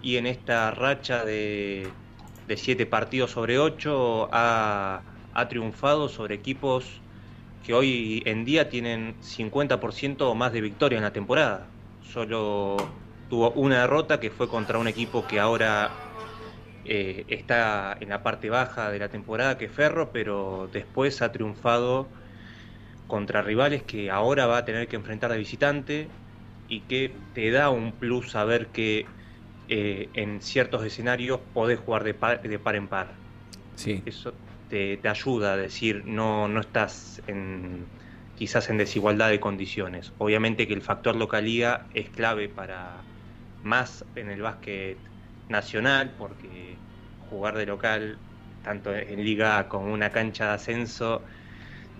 y 0.00 0.16
en 0.18 0.26
esta 0.26 0.70
racha 0.72 1.24
de, 1.24 1.98
de 2.46 2.56
siete 2.56 2.86
partidos 2.86 3.32
sobre 3.32 3.58
ocho 3.58 4.28
ha, 4.32 5.04
ha 5.32 5.48
triunfado 5.48 6.08
sobre 6.08 6.34
equipos 6.36 7.01
que 7.64 7.74
hoy 7.74 8.22
en 8.26 8.44
día 8.44 8.68
tienen 8.68 9.14
50% 9.20 10.22
o 10.22 10.34
más 10.34 10.52
de 10.52 10.60
victoria 10.60 10.96
en 10.96 11.04
la 11.04 11.12
temporada. 11.12 11.66
Solo 12.12 12.76
tuvo 13.30 13.50
una 13.52 13.82
derrota 13.82 14.20
que 14.20 14.30
fue 14.30 14.48
contra 14.48 14.78
un 14.78 14.88
equipo 14.88 15.26
que 15.26 15.38
ahora 15.40 15.90
eh, 16.84 17.24
está 17.28 17.96
en 18.00 18.08
la 18.08 18.22
parte 18.22 18.50
baja 18.50 18.90
de 18.90 18.98
la 18.98 19.08
temporada, 19.08 19.56
que 19.56 19.66
es 19.66 19.72
Ferro, 19.72 20.10
pero 20.12 20.68
después 20.72 21.22
ha 21.22 21.30
triunfado 21.30 22.08
contra 23.06 23.42
rivales 23.42 23.82
que 23.82 24.10
ahora 24.10 24.46
va 24.46 24.58
a 24.58 24.64
tener 24.64 24.88
que 24.88 24.96
enfrentar 24.96 25.30
de 25.30 25.38
visitante 25.38 26.08
y 26.68 26.80
que 26.80 27.12
te 27.34 27.50
da 27.50 27.70
un 27.70 27.92
plus 27.92 28.30
saber 28.30 28.68
que 28.68 29.06
eh, 29.68 30.08
en 30.14 30.40
ciertos 30.42 30.84
escenarios 30.84 31.40
podés 31.54 31.78
jugar 31.78 32.04
de 32.04 32.14
par, 32.14 32.42
de 32.42 32.58
par 32.58 32.74
en 32.74 32.88
par 32.88 33.08
Sí, 33.76 34.02
eso 34.06 34.32
te, 34.72 35.06
ayuda 35.06 35.52
a 35.52 35.56
decir 35.58 36.04
no, 36.06 36.48
no 36.48 36.60
estás 36.60 37.22
en, 37.26 37.86
quizás 38.34 38.70
en 38.70 38.78
desigualdad 38.78 39.28
de 39.28 39.38
condiciones. 39.38 40.14
Obviamente 40.16 40.66
que 40.66 40.72
el 40.72 40.80
factor 40.80 41.14
localía 41.14 41.88
es 41.92 42.08
clave 42.08 42.48
para 42.48 43.04
más 43.62 44.06
en 44.14 44.30
el 44.30 44.40
básquet 44.40 44.98
nacional, 45.48 46.14
porque 46.16 46.78
jugar 47.18 47.58
de 47.58 47.66
local, 47.66 48.18
tanto 48.62 48.94
en 48.94 49.22
Liga 49.24 49.68
como 49.68 49.92
una 49.92 50.10
cancha 50.10 50.46
de 50.48 50.52
ascenso, 50.54 51.26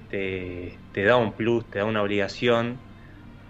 te 0.08 1.04
da 1.04 1.16
un 1.16 1.36
plus, 1.36 1.68
te 1.70 1.80
da 1.80 1.84
una 1.84 2.02
obligación, 2.02 2.80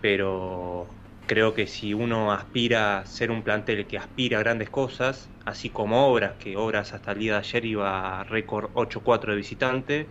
pero 0.00 0.98
creo 1.26 1.54
que 1.54 1.66
si 1.68 1.94
uno 1.94 2.32
aspira 2.32 2.98
a 2.98 3.06
ser 3.06 3.30
un 3.30 3.44
plantel 3.44 3.86
que 3.86 3.98
aspira 3.98 4.38
a 4.38 4.42
grandes 4.42 4.70
cosas, 4.70 5.31
así 5.44 5.70
como 5.70 6.06
Obras, 6.06 6.32
que 6.38 6.56
Obras 6.56 6.92
hasta 6.92 7.12
el 7.12 7.18
día 7.18 7.32
de 7.32 7.38
ayer 7.38 7.64
iba 7.64 8.20
a 8.20 8.24
récord 8.24 8.70
8-4 8.74 9.30
de 9.30 9.36
visitante, 9.36 10.06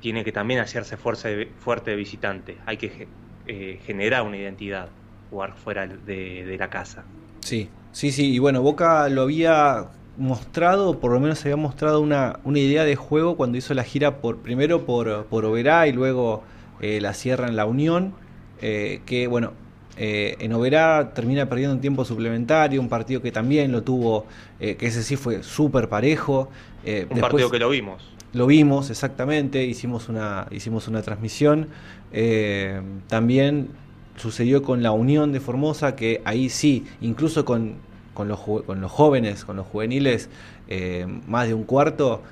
tiene 0.00 0.24
que 0.24 0.32
también 0.32 0.60
hacerse 0.60 0.96
fuerza 0.96 1.28
fuerte 1.58 1.90
de 1.92 1.96
visitante. 1.96 2.58
Hay 2.66 2.76
que 2.76 3.08
eh, 3.46 3.80
generar 3.84 4.22
una 4.22 4.36
identidad, 4.36 4.88
jugar 5.30 5.54
fuera 5.54 5.86
de, 5.86 6.56
la 6.58 6.68
casa. 6.68 7.04
sí, 7.40 7.68
sí, 7.92 8.12
sí. 8.12 8.34
Y 8.34 8.38
bueno, 8.38 8.62
Boca 8.62 9.08
lo 9.08 9.22
había 9.22 9.86
mostrado, 10.16 11.00
por 11.00 11.12
lo 11.12 11.20
menos 11.20 11.42
había 11.44 11.56
mostrado 11.56 12.00
una, 12.00 12.38
una 12.44 12.58
idea 12.58 12.84
de 12.84 12.96
juego 12.96 13.36
cuando 13.36 13.58
hizo 13.58 13.74
la 13.74 13.82
gira 13.82 14.18
por 14.18 14.38
primero 14.38 14.86
por, 14.86 15.26
por 15.26 15.44
Oberá 15.44 15.88
y 15.88 15.92
luego 15.92 16.44
eh, 16.80 17.00
la 17.00 17.14
cierra 17.14 17.48
en 17.48 17.56
la 17.56 17.66
Unión. 17.66 18.14
eh, 18.60 19.00
que 19.06 19.26
bueno, 19.26 19.52
eh, 19.96 20.36
en 20.40 20.52
Oberá 20.52 21.12
termina 21.14 21.48
perdiendo 21.48 21.74
un 21.74 21.80
tiempo 21.80 22.04
suplementario, 22.04 22.80
un 22.80 22.88
partido 22.88 23.22
que 23.22 23.30
también 23.32 23.70
lo 23.72 23.82
tuvo, 23.82 24.26
eh, 24.60 24.76
que 24.76 24.86
ese 24.86 25.02
sí 25.02 25.16
fue 25.16 25.42
súper 25.42 25.88
parejo. 25.88 26.48
eh, 26.84 27.02
Un 27.08 27.14
después- 27.16 27.20
partido 27.22 27.50
que 27.50 27.58
lo 27.58 27.68
vimos. 27.70 28.02
Lo 28.32 28.46
vimos 28.46 28.90
exactamente, 28.90 29.64
hicimos 29.64 30.08
una, 30.08 30.46
hicimos 30.50 30.88
una 30.88 31.02
transmisión. 31.02 31.68
También 33.08 33.68
sucedió 34.16 34.62
con 34.62 34.82
la 34.82 34.92
Unión 34.92 35.32
de 35.32 35.40
Formosa, 35.40 35.96
que 35.96 36.20
ahí 36.24 36.48
sí, 36.48 36.84
incluso 37.00 37.44
con, 37.44 37.74
con, 38.14 38.28
los, 38.28 38.40
con 38.40 38.80
los 38.80 38.90
jóvenes, 38.90 39.44
con 39.44 39.56
los 39.56 39.66
juveniles, 39.66 40.28
más 41.26 41.46
de 41.48 41.54
un 41.54 41.64
cuarto, 41.64 42.22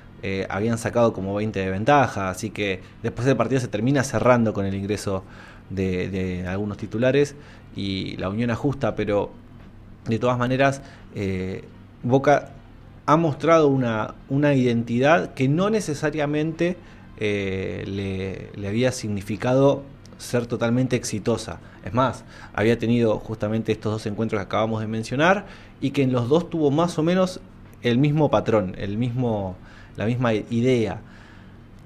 habían 0.49 0.77
sacado 0.77 1.13
como 1.13 1.35
20 1.35 1.59
de 1.59 1.69
ventaja. 1.69 2.29
Así 2.29 2.49
que 2.49 2.81
después 3.01 3.25
del 3.25 3.37
partido 3.37 3.59
se 3.61 3.67
termina 3.67 4.03
cerrando 4.03 4.53
con 4.53 4.65
el 4.65 4.75
ingreso 4.75 5.23
de, 5.69 6.45
algunos 6.47 6.77
titulares 6.77 7.35
y 7.75 8.17
la 8.17 8.29
Unión 8.29 8.51
ajusta, 8.51 8.95
pero 8.95 9.31
de 10.07 10.19
todas 10.19 10.37
maneras, 10.37 10.81
eh, 11.15 11.63
Boca 12.03 12.49
ha 13.05 13.17
mostrado 13.17 13.67
una, 13.67 14.15
una 14.29 14.53
identidad 14.53 15.33
que 15.33 15.47
no 15.47 15.69
necesariamente 15.69 16.77
eh, 17.17 17.83
le, 17.87 18.49
le 18.59 18.67
había 18.67 18.91
significado 18.91 19.83
ser 20.17 20.45
totalmente 20.45 20.95
exitosa. 20.95 21.59
Es 21.85 21.93
más, 21.93 22.23
había 22.53 22.79
tenido 22.79 23.19
justamente 23.19 23.71
estos 23.71 23.91
dos 23.91 24.05
encuentros 24.05 24.39
que 24.39 24.45
acabamos 24.45 24.81
de 24.81 24.87
mencionar 24.87 25.45
y 25.81 25.91
que 25.91 26.03
en 26.03 26.13
los 26.13 26.29
dos 26.29 26.49
tuvo 26.49 26.71
más 26.71 26.97
o 26.97 27.03
menos 27.03 27.41
el 27.81 27.97
mismo 27.97 28.29
patrón, 28.29 28.75
el 28.77 28.97
mismo, 28.97 29.55
la 29.97 30.05
misma 30.05 30.33
idea. 30.33 31.01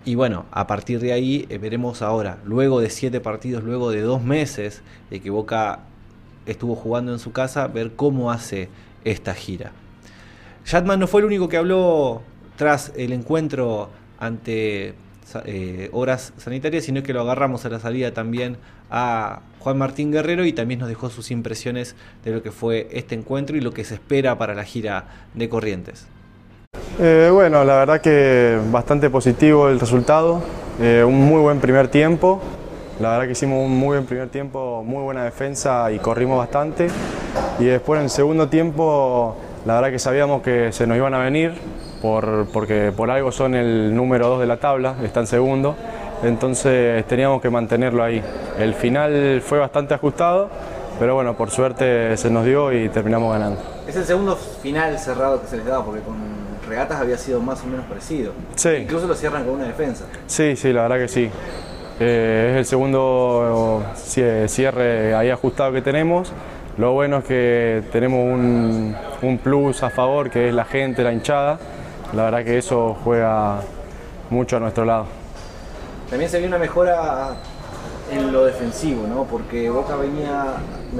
Y 0.07 0.15
bueno, 0.15 0.45
a 0.51 0.67
partir 0.67 1.01
de 1.01 1.11
ahí 1.11 1.45
eh, 1.49 1.57
veremos 1.57 2.01
ahora, 2.01 2.37
luego 2.45 2.79
de 2.79 2.89
siete 2.89 3.19
partidos, 3.19 3.65
luego 3.65 3.91
de 3.91 3.99
dos 3.99 4.23
meses 4.23 4.81
de 5.09 5.19
que 5.19 5.29
Boca 5.29 5.79
estuvo 6.45 6.77
jugando 6.77 7.11
en 7.11 7.19
su 7.19 7.33
casa, 7.33 7.67
ver 7.67 7.91
cómo 7.93 8.31
hace 8.31 8.69
esta 9.03 9.33
gira. 9.33 9.73
Shatman 10.63 11.01
no 11.01 11.07
fue 11.07 11.19
el 11.19 11.25
único 11.25 11.49
que 11.49 11.57
habló 11.57 12.21
tras 12.55 12.93
el 12.95 13.11
encuentro 13.11 13.89
ante 14.17 14.93
eh, 15.43 15.89
obras 15.91 16.31
sanitarias, 16.37 16.85
sino 16.85 17.03
que 17.03 17.11
lo 17.11 17.19
agarramos 17.19 17.65
a 17.65 17.69
la 17.69 17.81
salida 17.81 18.13
también 18.13 18.55
a 18.89 19.41
Juan 19.59 19.77
Martín 19.77 20.13
Guerrero 20.13 20.45
y 20.45 20.53
también 20.53 20.79
nos 20.79 20.87
dejó 20.87 21.09
sus 21.09 21.31
impresiones 21.31 21.97
de 22.23 22.31
lo 22.31 22.41
que 22.41 22.53
fue 22.53 22.87
este 22.93 23.13
encuentro 23.13 23.57
y 23.57 23.59
lo 23.59 23.73
que 23.73 23.83
se 23.83 23.95
espera 23.95 24.37
para 24.37 24.55
la 24.55 24.63
gira 24.63 25.27
de 25.33 25.49
Corrientes. 25.49 26.07
Eh, 26.99 27.29
bueno, 27.31 27.63
la 27.63 27.75
verdad 27.75 28.01
que 28.01 28.57
bastante 28.71 29.11
positivo 29.11 29.69
el 29.69 29.79
resultado, 29.79 30.41
eh, 30.81 31.03
un 31.05 31.27
muy 31.27 31.39
buen 31.39 31.59
primer 31.59 31.89
tiempo, 31.89 32.41
la 32.99 33.11
verdad 33.11 33.25
que 33.25 33.33
hicimos 33.33 33.63
un 33.63 33.77
muy 33.77 33.89
buen 33.89 34.07
primer 34.07 34.29
tiempo, 34.29 34.81
muy 34.83 35.03
buena 35.03 35.23
defensa 35.23 35.91
y 35.91 35.99
corrimos 35.99 36.39
bastante 36.39 36.87
y 37.59 37.65
después 37.65 37.99
en 37.99 38.05
el 38.05 38.09
segundo 38.09 38.47
tiempo 38.49 39.35
la 39.67 39.75
verdad 39.75 39.91
que 39.91 39.99
sabíamos 39.99 40.41
que 40.41 40.71
se 40.71 40.87
nos 40.87 40.97
iban 40.97 41.13
a 41.13 41.19
venir 41.19 41.53
por, 42.01 42.47
porque 42.51 42.91
por 42.97 43.11
algo 43.11 43.31
son 43.31 43.53
el 43.53 43.95
número 43.95 44.27
2 44.29 44.39
de 44.39 44.47
la 44.47 44.57
tabla, 44.57 44.95
están 45.03 45.27
segundo, 45.27 45.75
entonces 46.23 47.05
teníamos 47.05 47.43
que 47.43 47.51
mantenerlo 47.51 48.03
ahí. 48.03 48.23
El 48.57 48.73
final 48.73 49.43
fue 49.45 49.59
bastante 49.59 49.93
ajustado, 49.93 50.49
pero 50.97 51.13
bueno, 51.13 51.37
por 51.37 51.51
suerte 51.51 52.17
se 52.17 52.31
nos 52.31 52.43
dio 52.43 52.73
y 52.73 52.89
terminamos 52.89 53.31
ganando. 53.33 53.61
Es 53.87 53.95
el 53.95 54.03
segundo 54.03 54.35
final 54.35 54.97
cerrado 54.97 55.39
que 55.39 55.47
se 55.47 55.57
les 55.57 55.65
daba, 55.67 55.85
porque 55.85 56.01
con 56.01 56.36
regatas 56.67 56.99
había 56.99 57.17
sido 57.17 57.39
más 57.41 57.63
o 57.63 57.67
menos 57.67 57.85
parecido. 57.85 58.33
Sí. 58.55 58.69
Incluso 58.69 59.07
lo 59.07 59.15
cierran 59.15 59.45
con 59.45 59.55
una 59.55 59.65
defensa. 59.65 60.05
Sí, 60.27 60.55
sí, 60.55 60.73
la 60.73 60.83
verdad 60.83 60.97
que 60.97 61.07
sí. 61.07 61.29
Eh, 61.99 62.51
es 62.51 62.57
el 62.57 62.65
segundo 62.65 63.83
cierre 63.95 65.15
ahí 65.15 65.29
ajustado 65.29 65.71
que 65.71 65.81
tenemos. 65.81 66.31
Lo 66.77 66.93
bueno 66.93 67.17
es 67.17 67.25
que 67.25 67.83
tenemos 67.91 68.19
un, 68.19 68.95
un 69.23 69.37
plus 69.39 69.81
a 69.81 69.89
favor, 69.89 70.29
que 70.29 70.49
es 70.49 70.53
la 70.53 70.65
gente, 70.65 71.03
la 71.03 71.11
hinchada. 71.11 71.57
La 72.13 72.25
verdad 72.25 72.43
que 72.43 72.57
eso 72.57 72.95
juega 73.03 73.61
mucho 74.29 74.57
a 74.57 74.59
nuestro 74.59 74.85
lado. 74.85 75.05
También 76.09 76.29
se 76.29 76.37
vio 76.39 76.47
una 76.47 76.59
mejora 76.59 77.35
en 78.11 78.31
lo 78.31 78.45
defensivo, 78.45 79.07
¿no? 79.07 79.23
Porque 79.23 79.69
Boca 79.69 79.95
venía 79.95 80.53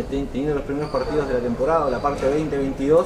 teniendo 0.09 0.55
los 0.55 0.63
primeros 0.63 0.89
partidos 0.89 1.28
de 1.28 1.36
la 1.36 1.39
temporada, 1.39 1.89
la 1.89 1.99
parte 1.99 2.26
20-22, 2.28 3.05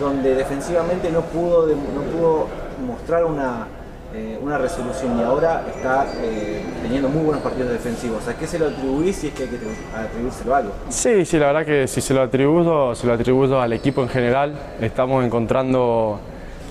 donde 0.00 0.34
defensivamente 0.34 1.10
no 1.10 1.22
pudo, 1.22 1.66
no 1.66 2.02
pudo 2.12 2.46
mostrar 2.86 3.24
una, 3.24 3.66
eh, 4.14 4.38
una 4.40 4.56
resolución 4.56 5.18
y 5.18 5.22
ahora 5.22 5.64
está 5.74 6.06
eh, 6.22 6.62
teniendo 6.82 7.08
muy 7.08 7.24
buenos 7.24 7.42
partidos 7.42 7.70
defensivos. 7.70 8.26
¿A 8.28 8.34
qué 8.34 8.46
se 8.46 8.58
lo 8.58 8.68
atribuís 8.68 9.16
si 9.16 9.28
es 9.28 9.34
que 9.34 9.42
hay 9.44 9.48
que 9.50 9.58
atribuírselo 9.96 10.54
algo? 10.54 10.72
Sí, 10.88 11.24
sí, 11.24 11.38
la 11.38 11.46
verdad 11.48 11.66
que 11.66 11.86
si 11.86 12.00
se 12.00 12.14
lo 12.14 12.22
atribuyo, 12.22 12.94
se 12.94 13.06
lo 13.06 13.12
atribuyo 13.12 13.60
al 13.60 13.72
equipo 13.72 14.02
en 14.02 14.08
general. 14.08 14.54
Estamos 14.80 15.24
encontrando 15.24 16.20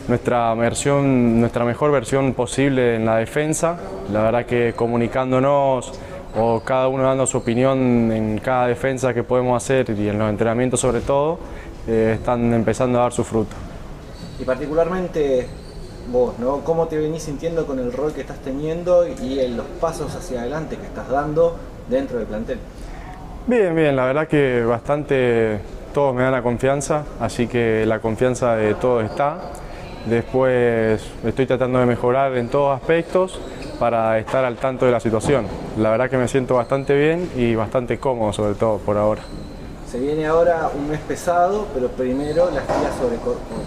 nuestra 0.08 0.54
versión, 0.56 1.40
nuestra 1.40 1.66
mejor 1.66 1.92
versión 1.92 2.34
posible 2.34 2.96
en 2.96 3.06
la 3.06 3.18
defensa. 3.18 3.78
La 4.12 4.24
verdad 4.24 4.46
que 4.46 4.74
comunicándonos 4.76 5.92
o 6.36 6.62
cada 6.62 6.88
uno 6.88 7.04
dando 7.04 7.26
su 7.26 7.38
opinión 7.38 8.12
en 8.12 8.40
cada 8.40 8.68
defensa 8.68 9.14
que 9.14 9.24
podemos 9.24 9.62
hacer 9.62 9.90
y 9.90 10.08
en 10.08 10.20
los 10.20 10.30
entrenamientos 10.30 10.80
sobre 10.80 11.02
todo, 11.02 11.40
eh, 11.88 12.14
están 12.16 12.54
empezando 12.54 13.00
a 13.00 13.04
dar 13.04 13.14
su 13.14 13.24
fruto. 13.24 13.56
Y 14.40 14.44
particularmente 14.44 15.48
vos, 16.12 16.38
¿no? 16.40 16.60
¿Cómo 16.60 16.88
te 16.88 16.98
venís 16.98 17.24
sintiendo 17.24 17.66
con 17.66 17.80
el 17.80 17.92
rol 17.92 18.14
que 18.14 18.22
estás 18.22 18.40
teniendo 18.40 19.08
y 19.08 19.40
en 19.40 19.58
los 19.58 19.66
pasos 19.82 20.16
hacia 20.16 20.42
adelante 20.42 20.78
que 20.78 20.86
estás 20.86 21.10
dando 21.10 21.56
dentro 21.90 22.18
del 22.18 22.28
plantel? 22.28 22.60
Bien, 23.48 23.76
bien, 23.76 23.96
la 23.96 24.06
verdad 24.06 24.28
que 24.28 24.64
bastante 24.64 25.60
todos 25.94 26.14
me 26.14 26.24
dan 26.24 26.32
la 26.32 26.44
confianza, 26.44 27.04
así 27.20 27.48
que 27.48 27.86
la 27.86 28.00
confianza 28.00 28.56
de 28.56 28.76
todos 28.76 29.04
está. 29.04 29.38
Después 30.06 31.02
estoy 31.26 31.46
tratando 31.46 31.80
de 31.80 31.86
mejorar 31.86 32.38
en 32.38 32.50
todos 32.50 32.76
aspectos 32.80 33.40
para 33.80 34.18
estar 34.20 34.46
al 34.46 34.56
tanto 34.58 34.86
de 34.86 34.92
la 34.92 35.00
situación. 35.00 35.46
La 35.78 35.90
verdad 35.90 36.10
que 36.10 36.18
me 36.18 36.28
siento 36.28 36.56
bastante 36.56 36.98
bien 36.98 37.30
y 37.36 37.56
bastante 37.56 37.98
cómodo 37.98 38.32
sobre 38.34 38.56
todo 38.56 38.78
por 38.78 38.98
ahora. 38.98 39.22
Se 39.90 40.00
viene 40.00 40.26
ahora 40.26 40.70
un 40.78 40.90
mes 40.90 41.00
pesado, 41.00 41.66
pero 41.74 41.88
primero 41.88 42.52
las 42.52 42.66
giras 42.66 42.94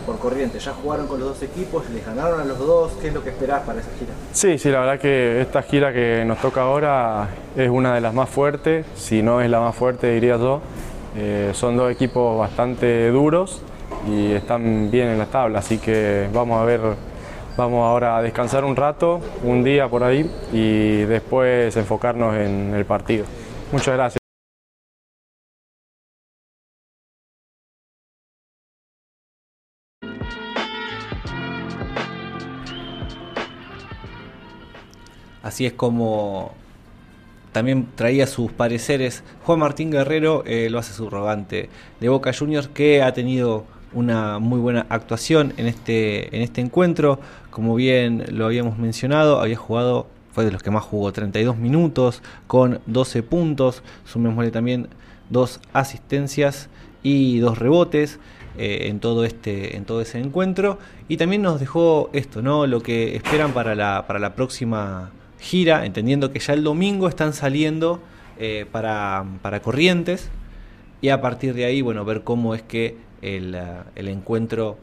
por, 0.04 0.18
corriente. 0.18 0.58
Ya 0.58 0.72
jugaron 0.72 1.06
con 1.06 1.18
los 1.18 1.30
dos 1.30 1.42
equipos, 1.42 1.88
les 1.88 2.04
ganaron 2.04 2.38
a 2.40 2.44
los 2.44 2.58
dos. 2.58 2.92
¿Qué 3.00 3.08
es 3.08 3.14
lo 3.14 3.24
que 3.24 3.30
esperás 3.30 3.62
para 3.62 3.80
esa 3.80 3.88
gira? 3.98 4.12
Sí, 4.32 4.58
sí, 4.58 4.68
la 4.68 4.80
verdad 4.80 4.98
que 4.98 5.40
esta 5.40 5.62
gira 5.62 5.94
que 5.94 6.22
nos 6.26 6.38
toca 6.42 6.60
ahora 6.60 7.28
es 7.56 7.70
una 7.70 7.94
de 7.94 8.02
las 8.02 8.12
más 8.12 8.28
fuertes, 8.28 8.84
si 8.96 9.22
no 9.22 9.40
es 9.40 9.48
la 9.48 9.60
más 9.60 9.74
fuerte 9.74 10.12
diría 10.12 10.36
yo. 10.36 10.60
Eh, 11.16 11.52
son 11.54 11.78
dos 11.78 11.90
equipos 11.90 12.38
bastante 12.38 13.10
duros 13.10 13.62
y 14.06 14.32
están 14.32 14.90
bien 14.90 15.08
en 15.08 15.18
la 15.18 15.26
tabla, 15.26 15.60
así 15.60 15.78
que 15.78 16.28
vamos 16.34 16.60
a 16.60 16.64
ver, 16.64 16.80
vamos 17.56 17.84
ahora 17.84 18.18
a 18.18 18.22
descansar 18.22 18.64
un 18.64 18.76
rato, 18.76 19.20
un 19.42 19.64
día 19.64 19.88
por 19.88 20.04
ahí 20.04 20.30
y 20.52 21.02
después 21.02 21.74
enfocarnos 21.76 22.36
en 22.36 22.74
el 22.74 22.84
partido. 22.84 23.24
Muchas 23.72 23.94
gracias. 23.94 24.19
Así 35.60 35.66
es 35.66 35.74
como 35.74 36.54
también 37.52 37.88
traía 37.94 38.26
sus 38.26 38.50
pareceres 38.50 39.22
Juan 39.44 39.58
Martín 39.58 39.90
Guerrero, 39.90 40.42
eh, 40.46 40.70
lo 40.70 40.78
hace 40.78 40.94
subrogante 40.94 41.68
de 42.00 42.08
Boca 42.08 42.32
Juniors, 42.32 42.68
que 42.68 43.02
ha 43.02 43.12
tenido 43.12 43.66
una 43.92 44.38
muy 44.38 44.58
buena 44.58 44.86
actuación 44.88 45.52
en 45.58 45.66
este, 45.66 46.34
en 46.34 46.40
este 46.40 46.62
encuentro. 46.62 47.20
Como 47.50 47.74
bien 47.74 48.24
lo 48.30 48.46
habíamos 48.46 48.78
mencionado, 48.78 49.38
había 49.38 49.58
jugado, 49.58 50.06
fue 50.32 50.46
de 50.46 50.50
los 50.50 50.62
que 50.62 50.70
más 50.70 50.82
jugó, 50.82 51.12
32 51.12 51.58
minutos 51.58 52.22
con 52.46 52.80
12 52.86 53.22
puntos. 53.22 53.82
Sumémosle 54.06 54.52
también 54.52 54.88
dos 55.28 55.60
asistencias 55.74 56.70
y 57.02 57.38
dos 57.40 57.58
rebotes. 57.58 58.18
Eh, 58.56 58.88
en 58.88 58.98
todo 58.98 59.24
este 59.24 59.76
en 59.76 59.84
todo 59.84 60.00
ese 60.00 60.18
encuentro 60.18 60.80
y 61.06 61.18
también 61.18 61.40
nos 61.40 61.60
dejó 61.60 62.10
esto 62.12 62.42
no 62.42 62.66
lo 62.66 62.82
que 62.82 63.14
esperan 63.14 63.52
para 63.52 63.76
la 63.76 64.08
para 64.08 64.18
la 64.18 64.34
próxima 64.34 65.12
gira, 65.40 65.86
entendiendo 65.86 66.32
que 66.32 66.38
ya 66.38 66.52
el 66.52 66.62
domingo 66.62 67.08
están 67.08 67.32
saliendo 67.32 68.00
eh, 68.38 68.66
para, 68.70 69.24
Corrientes 69.62 70.30
y 71.00 71.08
a 71.08 71.20
partir 71.20 71.54
de 71.54 71.64
ahí, 71.64 71.82
bueno, 71.82 72.04
ver 72.04 72.22
cómo 72.22 72.54
es 72.54 72.62
que 72.62 72.96
el, 73.22 73.54
eh, 73.54 73.82
encuentro 73.96 74.78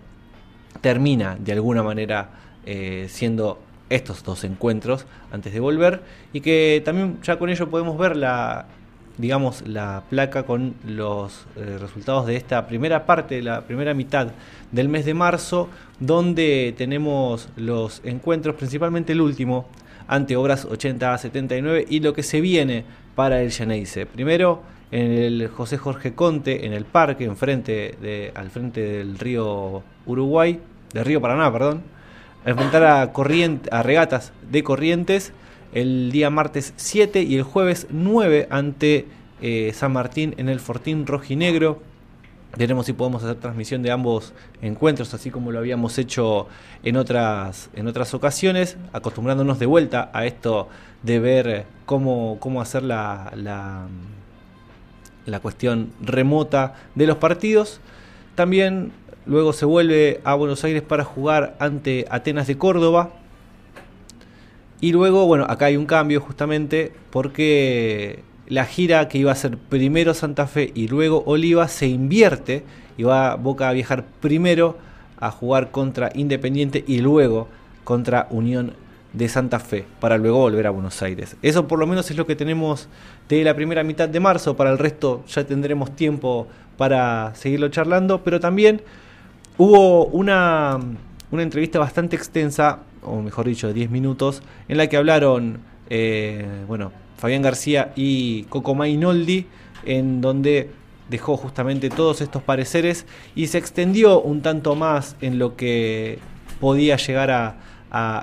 termina 0.82 1.38
de 1.40 1.54
alguna 1.54 1.84
manera 1.84 2.30
eh, 2.66 3.08
siendo 3.10 3.60
estos 3.90 4.24
dos 4.24 4.44
encuentros 4.44 5.06
antes 5.32 5.54
de 5.54 5.60
volver 5.60 6.02
y 6.34 6.42
que 6.42 6.82
también 6.84 7.20
ya 7.24 7.40
con 7.40 7.50
ello 7.50 7.70
podemos 7.70 7.98
ver 7.98 8.18
la 8.18 8.66
digamos 9.18 9.66
la 9.66 10.04
placa 10.10 10.44
con 10.44 10.76
los 10.86 11.48
resultados 11.56 12.28
de 12.28 12.36
esta 12.36 12.68
primera 12.68 13.08
parte, 13.08 13.42
la 13.42 13.62
primera 13.62 13.96
mitad 13.96 14.28
del 14.72 14.90
mes 14.90 15.06
de 15.06 15.16
marzo, 15.16 15.70
donde 16.00 16.76
tenemos 16.78 17.50
los 17.56 18.02
encuentros, 18.04 18.56
principalmente 18.56 19.14
el 19.14 19.22
último, 19.22 19.66
ante 20.08 20.36
Obras 20.36 20.66
80 20.66 21.14
a 21.14 21.18
79 21.18 21.86
y 21.90 22.00
lo 22.00 22.14
que 22.14 22.24
se 22.24 22.42
viene 22.42 22.86
para 23.16 23.42
el 23.42 23.52
Geneise. 23.52 24.06
Primero 24.06 24.64
en 24.92 25.12
el 25.12 25.48
José 25.50 25.78
Jorge 25.78 26.14
Conte, 26.14 26.66
en 26.66 26.74
el 26.74 26.86
parque, 26.86 27.26
enfrente 27.26 27.96
de, 28.02 28.32
al 28.36 28.50
frente 28.50 28.82
del 28.82 29.20
río 29.20 29.84
Uruguay, 30.06 30.60
del 30.94 31.06
río 31.06 31.20
Paraná, 31.20 31.52
perdón, 31.52 31.84
enfrentar 32.46 32.86
a, 32.86 33.12
corriente, 33.12 33.70
a 33.72 33.84
regatas 33.84 34.32
de 34.50 34.64
Corrientes 34.64 35.34
el 35.74 36.12
día 36.12 36.30
martes 36.30 36.74
7 36.78 37.22
y 37.24 37.36
el 37.36 37.44
jueves 37.44 37.88
9 37.90 38.48
ante 38.50 39.06
eh, 39.42 39.72
San 39.74 39.94
Martín 39.94 40.34
en 40.38 40.50
el 40.50 40.60
Fortín 40.60 41.06
Rojinegro. 41.06 41.82
Veremos 42.56 42.86
si 42.86 42.94
podemos 42.94 43.24
hacer 43.24 43.36
transmisión 43.36 43.84
de 43.84 43.92
ambos 43.92 44.34
encuentros, 44.62 45.14
así 45.14 45.30
como 45.30 45.52
lo 45.52 45.60
habíamos 45.60 45.98
hecho 45.98 46.48
en 46.84 46.98
otras, 46.98 47.70
en 47.76 47.88
otras 47.88 48.14
ocasiones, 48.14 48.78
acostumbrándonos 48.94 49.60
de 49.60 49.66
vuelta 49.66 50.10
a 50.14 50.26
esto 50.26 50.70
de 51.04 51.20
ver 51.20 51.66
cómo, 51.86 52.38
cómo 52.40 52.62
hacer 52.62 52.84
la, 52.84 53.32
la, 53.36 53.88
la 55.26 55.40
cuestión 55.40 55.92
remota 56.02 56.74
de 56.96 57.06
los 57.06 57.18
partidos. 57.18 57.80
También 58.36 58.92
luego 59.26 59.54
se 59.54 59.66
vuelve 59.66 60.22
a 60.24 60.34
Buenos 60.34 60.64
Aires 60.64 60.82
para 60.82 61.04
jugar 61.04 61.58
ante 61.60 62.06
Atenas 62.10 62.48
de 62.48 62.58
Córdoba. 62.58 63.12
Y 64.80 64.94
luego, 64.94 65.26
bueno, 65.28 65.46
acá 65.50 65.66
hay 65.66 65.78
un 65.78 65.86
cambio 65.86 66.22
justamente 66.22 66.94
porque 67.10 68.24
la 68.48 68.66
gira 68.66 69.08
que 69.08 69.18
iba 69.18 69.32
a 69.32 69.36
ser 69.36 69.58
primero 69.58 70.14
Santa 70.14 70.48
Fe 70.48 70.72
y 70.74 70.88
luego 70.88 71.24
Oliva 71.26 71.68
se 71.68 71.88
invierte 71.88 72.64
y 72.98 73.04
va 73.04 73.36
Boca 73.36 73.70
a 73.70 73.74
viajar 73.74 74.06
primero 74.22 74.78
a 75.20 75.32
jugar 75.32 75.72
contra 75.72 76.12
Independiente 76.14 76.84
y 76.88 77.00
luego 77.00 77.48
contra 77.84 78.28
Unión 78.30 78.74
de 79.14 79.30
Santa 79.30 79.60
Fe 79.60 79.86
para 80.00 80.18
luego 80.18 80.40
volver 80.40 80.68
a 80.68 80.70
Buenos 80.70 81.02
Aires. 81.02 81.36
Eso 81.42 81.68
por 81.68 81.80
lo 81.80 81.88
menos 81.88 82.10
es 82.12 82.18
lo 82.18 82.26
que 82.26 82.36
tenemos 82.36 82.88
de 83.30 83.44
la 83.44 83.56
primera 83.56 83.84
mitad 83.84 84.08
de 84.08 84.20
marzo, 84.20 84.56
para 84.56 84.72
el 84.72 84.78
resto 84.78 85.24
ya 85.28 85.46
tendremos 85.46 85.96
tiempo 85.96 86.48
para 86.78 87.34
seguirlo 87.36 87.70
charlando, 87.70 88.24
pero 88.24 88.40
también 88.40 88.82
hubo 89.58 90.06
una, 90.06 90.80
una 91.32 91.44
entrevista 91.44 91.80
bastante 91.80 92.16
extensa, 92.16 92.80
o 93.02 93.22
mejor 93.22 93.48
dicho, 93.48 93.68
de 93.68 93.74
10 93.74 93.90
minutos, 93.90 94.44
en 94.68 94.78
la 94.78 94.88
que 94.88 94.98
hablaron, 94.98 95.60
eh, 95.90 96.46
bueno, 96.68 96.92
Fabián 97.18 97.42
García 97.42 97.92
y 97.96 98.44
Coco 98.44 98.76
Mainoldi, 98.76 99.46
en 99.86 100.22
donde 100.22 100.70
dejó 101.10 101.38
justamente 101.38 101.90
todos 101.90 102.22
estos 102.22 102.44
pareceres 102.44 103.06
y 103.36 103.48
se 103.48 103.58
extendió 103.58 104.22
un 104.22 104.42
tanto 104.42 104.76
más 104.76 105.16
en 105.22 105.40
lo 105.40 105.56
que 105.56 106.20
podía 106.60 106.98
llegar 106.98 107.32
a, 107.32 107.56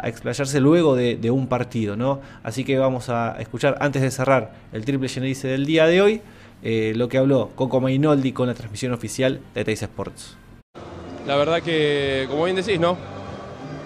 explayarse 0.05 0.61
luego 0.61 0.95
de, 0.95 1.31
un 1.31 1.49
partido, 1.49 1.97
¿no? 1.97 2.21
Así 2.43 2.65
que 2.65 2.79
vamos 2.79 3.09
a 3.09 3.37
escuchar, 3.41 3.77
antes 3.81 4.03
de 4.03 4.11
cerrar 4.11 4.53
el 4.73 4.85
triple 4.85 5.09
Generice 5.09 5.49
del 5.49 5.67
día 5.67 5.87
de 5.87 6.01
hoy, 6.01 6.21
eh, 6.63 6.93
lo 6.95 7.09
que 7.09 7.19
habló 7.19 7.51
Coco 7.57 7.81
Mainoldi 7.81 8.33
con 8.33 8.47
la 8.47 8.55
transmisión 8.55 8.93
oficial 8.93 9.41
de 9.55 9.65
Teis 9.65 9.83
Sports. 9.83 10.37
La 11.27 11.37
verdad 11.37 11.63
que, 11.63 12.27
como 12.29 12.45
bien 12.45 12.57
decís, 12.57 12.79
¿no? 12.79 12.97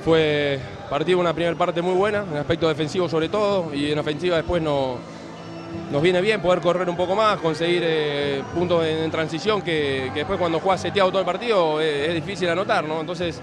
Fue 0.05 0.59
partido 0.89 1.19
una 1.19 1.33
primera 1.33 1.57
parte 1.57 1.83
muy 1.83 1.95
buena, 1.95 2.25
en 2.31 2.37
aspecto 2.39 2.69
defensivo 2.69 3.09
sobre 3.09 3.29
todo, 3.29 3.75
y 3.75 3.93
en 3.93 3.99
ofensiva 3.99 4.37
después 4.37 4.63
no, 4.63 4.97
nos 5.91 6.03
viene 6.03 6.21
bien 6.21 6.41
poder 6.41 6.61
correr 6.61 6.89
un 6.89 6.97
poco 6.97 7.15
más, 7.15 7.39
conseguir 7.39 7.83
eh, 7.85 8.43
puntos 8.55 8.85
en, 8.85 9.11
transición 9.11 9.63
que, 9.63 10.11
después 10.15 10.39
cuando 10.39 10.61
juegas 10.61 10.81
seteado 10.81 11.11
todo 11.11 11.21
el 11.21 11.27
partido 11.27 11.81
es, 11.81 12.15
difícil 12.15 12.49
anotar, 12.49 12.85
¿no? 12.85 13.01
Entonces 13.01 13.41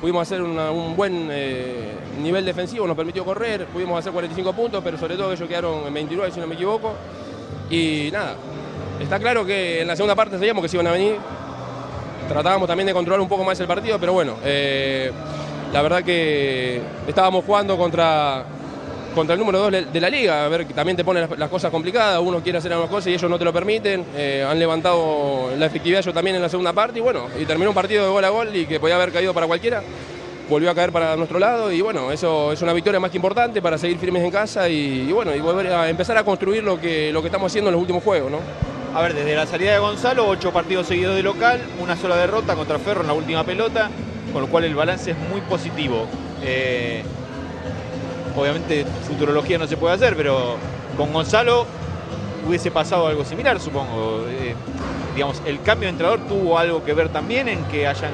pudimos 0.00 0.22
hacer 0.22 0.42
un 0.42 0.94
buen 0.96 1.28
eh, 1.30 1.94
nivel 2.20 2.44
defensivo, 2.44 2.86
nos 2.86 2.96
permitió 2.96 3.24
correr, 3.24 3.66
pudimos 3.66 3.98
hacer 3.98 4.12
45 4.12 4.52
puntos, 4.52 4.82
pero 4.84 4.96
sobre 4.96 5.16
todo 5.16 5.32
ellos 5.32 5.48
quedaron 5.48 5.86
en 5.86 5.94
29, 5.94 6.30
si 6.32 6.40
no 6.40 6.46
me 6.46 6.54
equivoco. 6.54 6.94
Y 7.70 8.10
nada, 8.12 8.36
está 9.00 9.18
claro 9.18 9.44
que 9.44 9.82
en 9.82 9.88
la 9.88 9.96
segunda 9.96 10.14
parte 10.14 10.36
sabíamos 10.36 10.62
que 10.62 10.68
se 10.68 10.76
iban 10.76 10.86
a 10.86 10.92
venir. 10.92 11.16
Tratábamos 12.28 12.68
también 12.68 12.86
de 12.86 12.92
controlar 12.92 13.20
un 13.20 13.28
poco 13.28 13.42
más 13.42 13.58
el 13.58 13.66
partido, 13.66 13.98
pero 13.98 14.12
bueno, 14.12 14.36
eh, 14.44 15.10
la 15.72 15.82
verdad 15.82 16.02
que 16.02 16.80
estábamos 17.06 17.44
jugando 17.44 17.76
contra, 17.76 18.44
contra 19.14 19.34
el 19.34 19.40
número 19.40 19.58
2 19.70 19.92
de 19.92 20.00
la 20.00 20.08
liga, 20.08 20.44
a 20.44 20.48
ver, 20.48 20.66
que 20.66 20.74
también 20.74 20.96
te 20.96 21.04
ponen 21.04 21.28
las, 21.36 21.48
cosas 21.48 21.70
complicadas, 21.70 22.20
uno 22.22 22.40
quiere 22.40 22.58
hacer 22.58 22.72
algunas 22.72 22.90
cosas 22.90 23.08
y 23.08 23.14
ellos 23.14 23.30
no 23.30 23.38
te 23.38 23.44
lo 23.44 23.52
permiten, 23.52 24.04
eh, 24.16 24.46
han 24.48 24.58
levantado 24.58 25.50
la 25.56 25.66
efectividad 25.66 26.00
ellos 26.00 26.14
también 26.14 26.36
en 26.36 26.42
la 26.42 26.48
segunda 26.48 26.72
parte 26.72 26.98
y 26.98 27.02
bueno, 27.02 27.26
y 27.38 27.44
terminó 27.44 27.70
un 27.70 27.74
partido 27.74 28.04
de 28.04 28.10
gol 28.10 28.24
a 28.24 28.28
gol 28.30 28.54
y 28.54 28.66
que 28.66 28.80
podía 28.80 28.96
haber 28.96 29.12
caído 29.12 29.34
para 29.34 29.46
cualquiera, 29.46 29.82
volvió 30.48 30.70
a 30.70 30.74
caer 30.74 30.90
para 30.92 31.16
nuestro 31.16 31.38
lado 31.38 31.70
y 31.70 31.80
bueno, 31.82 32.10
eso 32.10 32.52
es 32.52 32.62
una 32.62 32.72
victoria 32.72 32.98
más 32.98 33.10
que 33.10 33.18
importante 33.18 33.60
para 33.60 33.76
seguir 33.76 33.98
firmes 33.98 34.22
en 34.24 34.30
casa 34.30 34.68
y, 34.68 35.06
y 35.08 35.12
bueno, 35.12 35.34
y 35.34 35.40
volver 35.40 35.66
a 35.72 35.90
empezar 35.90 36.16
a 36.16 36.24
construir 36.24 36.64
lo 36.64 36.80
que, 36.80 37.12
lo 37.12 37.20
que 37.20 37.28
estamos 37.28 37.52
haciendo 37.52 37.68
en 37.68 37.74
los 37.74 37.80
últimos 37.80 38.02
juegos, 38.02 38.30
¿no? 38.30 38.38
A 38.94 39.02
ver, 39.02 39.14
desde 39.14 39.36
la 39.36 39.46
salida 39.46 39.72
de 39.72 39.78
Gonzalo, 39.78 40.26
ocho 40.26 40.50
partidos 40.50 40.86
seguidos 40.86 41.14
de 41.14 41.22
local, 41.22 41.60
una 41.78 41.94
sola 41.94 42.16
derrota 42.16 42.54
contra 42.54 42.78
Ferro 42.78 43.02
en 43.02 43.08
la 43.08 43.12
última 43.12 43.44
pelota, 43.44 43.90
con 44.32 44.42
lo 44.42 44.48
cual 44.48 44.64
el 44.64 44.74
balance 44.74 45.10
es 45.10 45.18
muy 45.30 45.40
positivo. 45.42 46.06
Eh, 46.42 47.02
obviamente 48.36 48.84
futurología 49.06 49.58
no 49.58 49.66
se 49.66 49.76
puede 49.76 49.94
hacer, 49.94 50.16
pero 50.16 50.56
con 50.96 51.12
Gonzalo 51.12 51.66
hubiese 52.46 52.70
pasado 52.70 53.06
algo 53.06 53.24
similar, 53.24 53.60
supongo. 53.60 54.24
Eh, 54.28 54.54
digamos, 55.14 55.42
el 55.46 55.60
cambio 55.62 55.86
de 55.86 55.90
entrenador 55.90 56.20
tuvo 56.28 56.58
algo 56.58 56.84
que 56.84 56.94
ver 56.94 57.08
también 57.08 57.48
en 57.48 57.64
que 57.64 57.86
hayan 57.86 58.12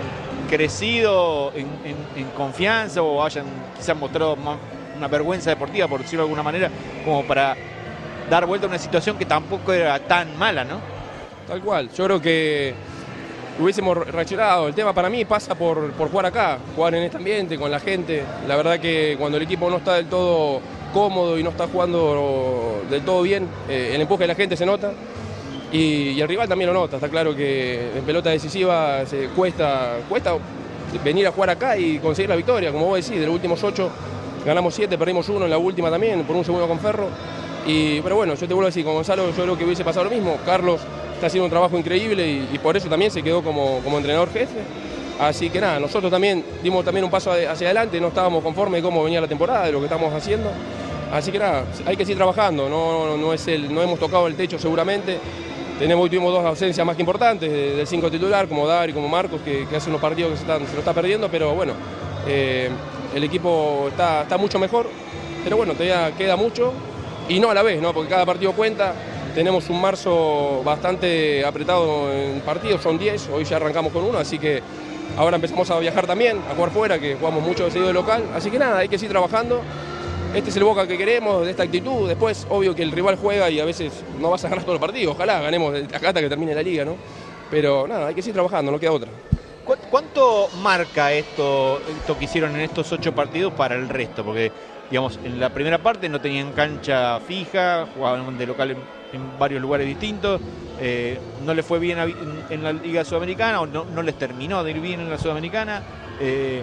crecido 0.48 1.52
en, 1.54 1.66
confianza 2.36 3.02
o 3.02 3.22
hayan 3.22 3.44
quizás 3.76 3.96
mostrado 3.96 4.36
una 4.96 5.08
vergüenza 5.08 5.50
deportiva, 5.50 5.86
por 5.88 6.00
decirlo 6.00 6.22
de 6.22 6.28
alguna 6.28 6.42
manera, 6.42 6.70
como 7.04 7.24
para 7.24 7.56
dar 8.30 8.46
vuelta 8.46 8.66
a 8.66 8.70
una 8.70 8.78
situación 8.78 9.18
que 9.18 9.24
tampoco 9.24 9.72
era 9.72 9.98
tan 9.98 10.36
mala, 10.38 10.64
¿no? 10.64 10.80
Tal 11.46 11.60
cual. 11.60 11.90
Yo 11.90 12.04
creo 12.04 12.20
que 12.20 12.74
hubiésemos 13.58 13.96
reaccionado. 14.06 14.68
El 14.68 14.74
tema 14.74 14.92
para 14.92 15.08
mí 15.08 15.24
pasa 15.24 15.54
por, 15.54 15.92
por 15.92 16.10
jugar 16.10 16.26
acá, 16.26 16.58
jugar 16.74 16.94
en 16.94 17.04
este 17.04 17.16
ambiente, 17.16 17.58
con 17.58 17.70
la 17.70 17.80
gente. 17.80 18.22
La 18.48 18.56
verdad 18.56 18.80
que 18.80 19.16
cuando 19.18 19.36
el 19.38 19.44
equipo 19.44 19.70
no 19.70 19.78
está 19.78 19.94
del 19.94 20.06
todo 20.06 20.60
cómodo 20.92 21.38
y 21.38 21.42
no 21.42 21.50
está 21.50 21.66
jugando 21.66 22.82
del 22.90 23.02
todo 23.02 23.22
bien, 23.22 23.48
eh, 23.68 23.92
el 23.94 24.00
empuje 24.00 24.24
de 24.24 24.28
la 24.28 24.34
gente 24.34 24.56
se 24.56 24.66
nota. 24.66 24.92
Y, 25.72 26.10
y 26.10 26.20
el 26.20 26.28
rival 26.28 26.48
también 26.48 26.72
lo 26.72 26.74
nota. 26.74 26.96
Está 26.96 27.08
claro 27.08 27.34
que 27.34 27.90
en 27.96 28.04
pelota 28.04 28.30
decisiva 28.30 29.04
se 29.06 29.28
cuesta, 29.28 29.96
cuesta 30.08 30.34
venir 31.04 31.26
a 31.26 31.32
jugar 31.32 31.50
acá 31.50 31.76
y 31.76 31.98
conseguir 31.98 32.30
la 32.30 32.36
victoria. 32.36 32.70
Como 32.70 32.86
vos 32.86 33.04
decís, 33.04 33.18
de 33.20 33.26
los 33.26 33.34
últimos 33.34 33.62
ocho 33.64 33.90
ganamos 34.46 34.74
siete, 34.74 34.98
perdimos 34.98 35.28
uno 35.28 35.46
en 35.46 35.50
la 35.50 35.58
última 35.58 35.90
también, 35.90 36.22
por 36.24 36.36
un 36.36 36.44
segundo 36.44 36.68
con 36.68 36.78
Ferro. 36.78 37.08
Y, 37.66 38.00
pero 38.02 38.16
bueno, 38.16 38.34
yo 38.34 38.46
te 38.46 38.52
vuelvo 38.54 38.66
a 38.66 38.66
decir, 38.66 38.84
con 38.84 38.94
Gonzalo 38.94 39.30
yo 39.30 39.42
creo 39.42 39.58
que 39.58 39.64
hubiese 39.64 39.82
pasado 39.82 40.04
lo 40.04 40.10
mismo. 40.10 40.36
Carlos 40.44 40.80
está 41.14 41.26
haciendo 41.28 41.44
un 41.44 41.50
trabajo 41.50 41.78
increíble 41.78 42.46
y, 42.52 42.58
por 42.58 42.76
eso 42.76 42.88
también 42.88 43.10
se 43.10 43.22
quedó 43.22 43.42
como, 43.42 43.80
como 43.82 43.96
entrenador 43.96 44.32
jefe. 44.32 44.58
Así 45.20 45.48
que 45.48 45.60
nada, 45.60 45.78
nosotros 45.78 46.10
también 46.10 46.44
dimos 46.62 46.84
también 46.84 47.04
un 47.04 47.10
paso 47.10 47.30
hacia 47.32 47.68
adelante, 47.68 48.00
no 48.00 48.08
estábamos 48.08 48.42
conformes 48.42 48.82
de 48.82 48.82
cómo 48.82 49.02
venía 49.04 49.20
la 49.20 49.28
temporada, 49.28 49.66
de 49.66 49.72
lo 49.72 49.78
que 49.78 49.84
estamos 49.84 50.12
haciendo. 50.12 50.50
Así 51.12 51.30
que 51.30 51.38
nada, 51.38 51.64
hay 51.86 51.96
que 51.96 52.04
seguir 52.04 52.16
trabajando, 52.16 52.68
no, 52.68 53.16
no, 53.16 53.32
es 53.32 53.46
el, 53.46 53.72
no 53.72 53.80
hemos 53.80 53.98
tocado 54.00 54.26
el 54.26 54.34
techo 54.34 54.58
seguramente. 54.58 55.18
Tenemos, 55.78 56.08
tuvimos 56.08 56.32
dos 56.32 56.44
ausencias 56.44 56.84
más 56.86 56.96
que 56.96 57.02
importantes 57.02 57.50
de- 57.50 57.76
del 57.76 57.86
cinco 57.86 58.10
titular, 58.10 58.48
como 58.48 58.66
Dar 58.66 58.90
y 58.90 58.92
como 58.92 59.08
Marcos, 59.08 59.40
que, 59.44 59.66
que 59.68 59.76
hace 59.76 59.88
unos 59.90 60.00
partidos 60.00 60.30
que 60.32 60.36
se, 60.36 60.42
están- 60.42 60.66
se 60.66 60.72
lo 60.72 60.78
está 60.80 60.92
perdiendo, 60.92 61.28
pero 61.28 61.54
bueno, 61.54 61.72
eh, 62.28 62.68
el 63.14 63.22
equipo 63.24 63.86
está, 63.88 64.22
está 64.22 64.36
mucho 64.36 64.58
mejor, 64.58 64.88
pero 65.44 65.56
bueno, 65.56 65.72
todavía 65.74 66.12
queda 66.16 66.36
mucho 66.36 66.72
y 67.28 67.38
no 67.40 67.50
a 67.50 67.54
la 67.54 67.62
vez, 67.62 67.80
¿no? 67.80 67.92
porque 67.92 68.10
cada 68.10 68.26
partido 68.26 68.52
cuenta. 68.52 68.94
Tenemos 69.34 69.68
un 69.68 69.80
marzo 69.80 70.62
bastante 70.64 71.44
apretado 71.44 72.12
en 72.12 72.40
partidos, 72.42 72.80
son 72.82 72.96
10, 72.98 73.28
hoy 73.30 73.44
ya 73.44 73.56
arrancamos 73.56 73.92
con 73.92 74.04
uno, 74.04 74.18
así 74.18 74.38
que 74.38 74.62
ahora 75.16 75.36
empezamos 75.36 75.68
a 75.70 75.78
viajar 75.80 76.06
también, 76.06 76.38
a 76.50 76.54
jugar 76.54 76.70
fuera, 76.70 76.98
que 77.00 77.16
jugamos 77.16 77.42
mucho 77.42 77.68
seguido 77.68 77.88
de 77.88 77.94
local, 77.94 78.22
así 78.34 78.48
que 78.48 78.60
nada, 78.60 78.78
hay 78.78 78.88
que 78.88 78.96
seguir 78.96 79.10
trabajando. 79.10 79.60
Este 80.34 80.50
es 80.50 80.56
el 80.56 80.64
Boca 80.64 80.86
que 80.86 80.96
queremos, 80.98 81.44
de 81.44 81.50
esta 81.52 81.62
actitud. 81.62 82.08
Después, 82.08 82.44
obvio 82.50 82.74
que 82.74 82.82
el 82.82 82.90
rival 82.90 83.16
juega 83.16 83.48
y 83.50 83.60
a 83.60 83.64
veces 83.64 83.92
no 84.20 84.30
vas 84.30 84.44
a 84.44 84.48
ganar 84.48 84.64
todos 84.64 84.80
los 84.80 84.80
partidos. 84.80 85.14
Ojalá 85.14 85.40
ganemos 85.40 85.72
acá 85.94 86.08
hasta 86.08 86.20
que 86.20 86.28
termine 86.28 86.52
la 86.56 86.62
liga, 86.62 86.84
¿no? 86.84 86.96
Pero 87.52 87.86
nada, 87.86 88.08
hay 88.08 88.14
que 88.16 88.22
seguir 88.22 88.34
trabajando, 88.34 88.72
no 88.72 88.80
queda 88.80 88.90
otra. 88.90 89.08
¿Cu- 89.64 89.76
¿Cuánto 89.88 90.48
marca 90.60 91.12
esto, 91.12 91.80
esto 91.88 92.18
que 92.18 92.24
hicieron 92.24 92.52
en 92.56 92.62
estos 92.62 92.90
ocho 92.90 93.14
partidos 93.14 93.52
para 93.52 93.76
el 93.76 93.88
resto? 93.88 94.24
Porque, 94.24 94.50
digamos, 94.90 95.18
en 95.24 95.40
la 95.40 95.50
primera 95.50 95.78
parte 95.78 96.08
no 96.08 96.20
tenían 96.20 96.52
cancha 96.52 97.20
fija, 97.20 97.86
jugaban 97.94 98.36
de 98.36 98.46
local 98.46 98.70
en, 99.12 99.38
varios 99.38 99.62
lugares 99.62 99.86
distintos, 99.86 100.40
eh, 100.80 101.20
no 101.44 101.54
les 101.54 101.64
fue 101.64 101.78
bien 101.78 101.98
a- 101.98 102.04
en, 102.04 102.42
en 102.50 102.62
la 102.64 102.72
Liga 102.72 103.04
Sudamericana 103.04 103.60
o 103.60 103.66
no, 103.66 103.84
no 103.84 104.02
les 104.02 104.16
terminó 104.16 104.64
de 104.64 104.72
ir 104.72 104.80
bien 104.80 105.00
en 105.00 105.10
la 105.10 105.18
Sudamericana. 105.18 105.82
eh, 106.20 106.62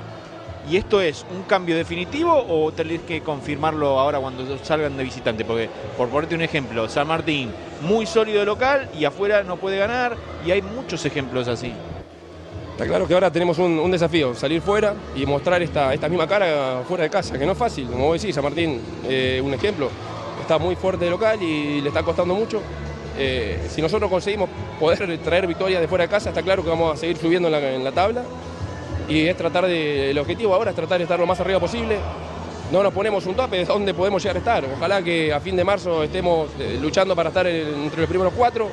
¿Y 0.70 0.78
esto 0.78 1.02
es 1.02 1.26
un 1.32 1.42
cambio 1.44 1.76
definitivo 1.76 2.32
o 2.48 2.72
tenés 2.72 3.02
que 3.02 3.22
confirmarlo 3.22 4.00
ahora 4.00 4.20
cuando 4.20 4.58
salgan 4.60 4.96
de 4.96 5.04
visitante? 5.04 5.44
Porque, 5.44 5.70
por 5.98 6.10
ponerte 6.10 6.36
un 6.36 6.44
ejemplo, 6.44 6.88
San 6.88 7.08
Martín, 7.08 7.52
muy 7.82 8.06
sólido 8.06 8.46
local 8.46 8.88
y 8.94 9.06
afuera 9.06 9.42
no 9.44 9.58
puede 9.58 9.80
ganar, 9.80 10.16
y 10.46 10.52
hay 10.52 10.62
muchos 10.62 11.04
ejemplos 11.06 11.48
así. 11.48 11.74
Está 12.72 12.88
claro 12.88 13.08
que 13.08 13.14
ahora 13.14 13.32
tenemos 13.32 13.60
un, 13.60 13.92
desafío, 13.92 14.34
salir 14.34 14.62
fuera 14.62 14.96
y 15.16 15.26
mostrar 15.26 15.62
esta, 15.62 15.94
esta 15.94 16.10
misma 16.10 16.28
cara 16.28 16.82
fuera 16.88 17.04
de 17.04 17.10
casa, 17.10 17.38
que 17.38 17.46
no 17.46 17.52
es 17.52 17.58
fácil, 17.58 17.88
como 17.88 18.08
vos 18.08 18.20
decís, 18.20 18.34
San 18.34 18.44
Martín, 18.44 18.82
eh, 19.08 19.40
un 19.44 19.54
ejemplo, 19.54 19.90
está 20.42 20.58
muy 20.58 20.76
fuerte 20.76 21.06
de 21.06 21.12
local 21.12 21.42
y 21.44 21.82
le 21.82 21.90
está 21.90 22.02
costando 22.02 22.34
mucho. 22.34 22.62
Eh, 23.18 23.68
si 23.70 23.82
nosotros 23.82 24.10
conseguimos 24.10 24.50
poder 24.80 25.20
traer 25.20 25.46
victorias 25.46 25.80
de 25.82 25.88
fuera 25.88 26.06
de 26.06 26.10
casa, 26.10 26.30
está 26.30 26.42
claro 26.42 26.64
que 26.64 26.70
vamos 26.70 26.94
a 26.94 26.98
seguir 26.98 27.18
subiendo 27.18 27.50
en 27.50 27.52
la, 27.52 27.72
en 27.76 27.84
la 27.84 27.92
tabla 27.92 28.24
y 29.08 29.28
es 29.28 29.36
tratar 29.38 29.66
de, 29.68 30.10
el 30.12 30.18
objetivo 30.18 30.54
ahora 30.56 30.72
es 30.72 30.76
tratar 30.76 30.98
de 30.98 31.04
estar 31.04 31.20
lo 31.20 31.28
más 31.28 31.40
arriba 31.40 31.60
posible. 31.60 31.98
No 32.72 32.82
nos 32.82 32.94
ponemos 32.94 33.26
un 33.26 33.36
tope 33.36 33.64
de 33.66 33.94
podemos 33.94 34.24
llegar 34.24 34.38
a 34.38 34.40
estar. 34.40 34.64
Ojalá 34.78 35.04
que 35.04 35.34
a 35.34 35.42
fin 35.42 35.58
de 35.58 35.64
marzo 35.66 36.04
estemos 36.04 36.50
eh, 36.58 36.80
luchando 36.82 37.14
para 37.16 37.28
estar 37.30 37.46
en- 37.46 37.84
entre 37.84 38.00
los 38.00 38.10
primeros 38.10 38.34
cuatro. 38.36 38.70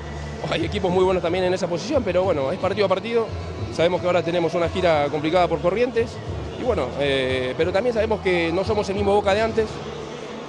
Hay 0.51 0.65
equipos 0.65 0.91
muy 0.91 1.03
buenos 1.03 1.21
también 1.21 1.45
en 1.45 1.53
esa 1.53 1.67
posición, 1.67 2.03
pero 2.05 2.23
bueno, 2.23 2.53
es 2.53 2.59
partido 2.61 2.87
a 2.87 2.89
partido. 2.89 3.27
Sabemos 3.79 4.01
que 4.01 4.09
ahora 4.09 4.25
tenemos 4.25 4.53
una 4.55 4.69
gira 4.69 5.07
complicada 5.09 5.47
por 5.47 5.61
Corrientes. 5.61 6.11
Y 6.61 6.65
bueno, 6.65 6.89
eh, 6.99 7.55
pero 7.57 7.73
también 7.73 7.95
sabemos 7.95 8.19
que 8.21 8.51
no 8.53 8.65
somos 8.65 8.89
el 8.89 8.97
mismo 8.97 9.15
Boca 9.15 9.33
de 9.33 9.41
antes. 9.41 9.69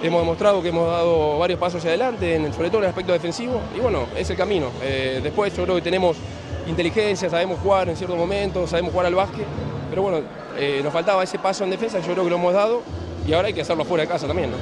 Hemos 0.02 0.22
demostrado 0.22 0.64
que 0.64 0.70
hemos 0.70 0.88
dado 0.90 1.38
varios 1.38 1.60
pasos 1.60 1.78
hacia 1.78 1.92
adelante, 1.92 2.34
en- 2.34 2.52
sobre 2.52 2.70
todo 2.70 2.80
en 2.80 2.86
el 2.86 2.90
aspecto 2.90 3.14
defensivo. 3.14 3.62
Y 3.78 3.82
bueno, 3.82 4.08
es 4.18 4.28
el 4.32 4.36
camino. 4.36 4.72
Eh, 4.82 5.20
después 5.22 5.56
yo 5.56 5.62
creo 5.62 5.76
que 5.76 5.84
tenemos 5.84 6.18
inteligencia, 6.66 7.30
sabemos 7.30 7.60
jugar 7.60 7.88
en 7.88 7.96
ciertos 7.96 8.18
momentos, 8.18 8.68
sabemos 8.68 8.92
jugar 8.94 9.06
al 9.06 9.14
básquet. 9.14 9.46
Pero 9.92 10.02
bueno, 10.02 10.22
eh, 10.58 10.82
nos 10.84 10.92
faltaba 10.92 11.22
ese 11.24 11.38
paso 11.38 11.64
en 11.64 11.70
defensa, 11.70 12.00
yo 12.00 12.14
creo 12.14 12.24
que 12.24 12.32
lo 12.32 12.38
hemos 12.38 12.54
dado. 12.56 12.82
Y 13.28 13.34
ahora 13.34 13.50
hay 13.50 13.54
que 13.54 13.62
hacerlo 13.62 13.86
fuera 13.86 14.02
de 14.06 14.08
casa 14.10 14.26
también, 14.26 14.50
¿no? 14.50 14.58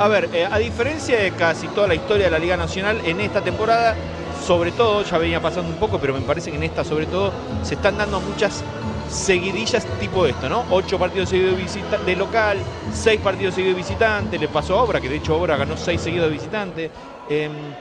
A 0.00 0.06
ver, 0.06 0.28
a 0.48 0.58
diferencia 0.58 1.18
de 1.18 1.32
casi 1.32 1.66
toda 1.66 1.88
la 1.88 1.96
historia 1.96 2.26
de 2.26 2.30
la 2.30 2.38
Liga 2.38 2.56
Nacional, 2.56 3.00
en 3.04 3.20
esta 3.20 3.40
temporada, 3.40 3.96
sobre 4.42 4.72
todo, 4.72 5.02
ya 5.04 5.18
venía 5.18 5.40
pasando 5.40 5.70
un 5.70 5.78
poco, 5.78 5.98
pero 5.98 6.12
me 6.14 6.20
parece 6.20 6.50
que 6.50 6.56
en 6.56 6.64
esta 6.64 6.84
sobre 6.84 7.06
todo, 7.06 7.32
se 7.62 7.74
están 7.74 7.96
dando 7.96 8.20
muchas 8.20 8.64
seguidillas 9.08 9.86
tipo 10.00 10.26
esto, 10.26 10.48
¿no? 10.48 10.64
Ocho 10.70 10.98
partidos 10.98 11.28
seguidos 11.28 11.56
de, 11.56 11.62
visita- 11.62 11.98
de 11.98 12.16
local, 12.16 12.58
seis 12.92 13.20
partidos 13.20 13.54
seguidos 13.54 13.76
de 13.76 13.82
visitante, 13.82 14.38
le 14.38 14.48
pasó 14.48 14.78
a 14.78 14.82
Obra, 14.82 15.00
que 15.00 15.08
de 15.08 15.16
hecho 15.16 15.36
Obra 15.36 15.56
ganó 15.56 15.76
seis 15.76 16.00
seguidos 16.00 16.28
de 16.28 16.32
visitante. 16.32 16.90
Em, 17.28 17.74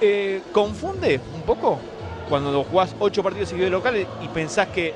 eh, 0.00 0.42
¿Confunde 0.52 1.20
un 1.34 1.42
poco 1.42 1.80
cuando 2.28 2.62
jugás 2.64 2.94
ocho 2.98 3.22
partidos 3.22 3.48
seguidos 3.48 3.68
de 3.68 3.70
local 3.70 4.06
y 4.20 4.28
pensás 4.28 4.68
que 4.68 4.94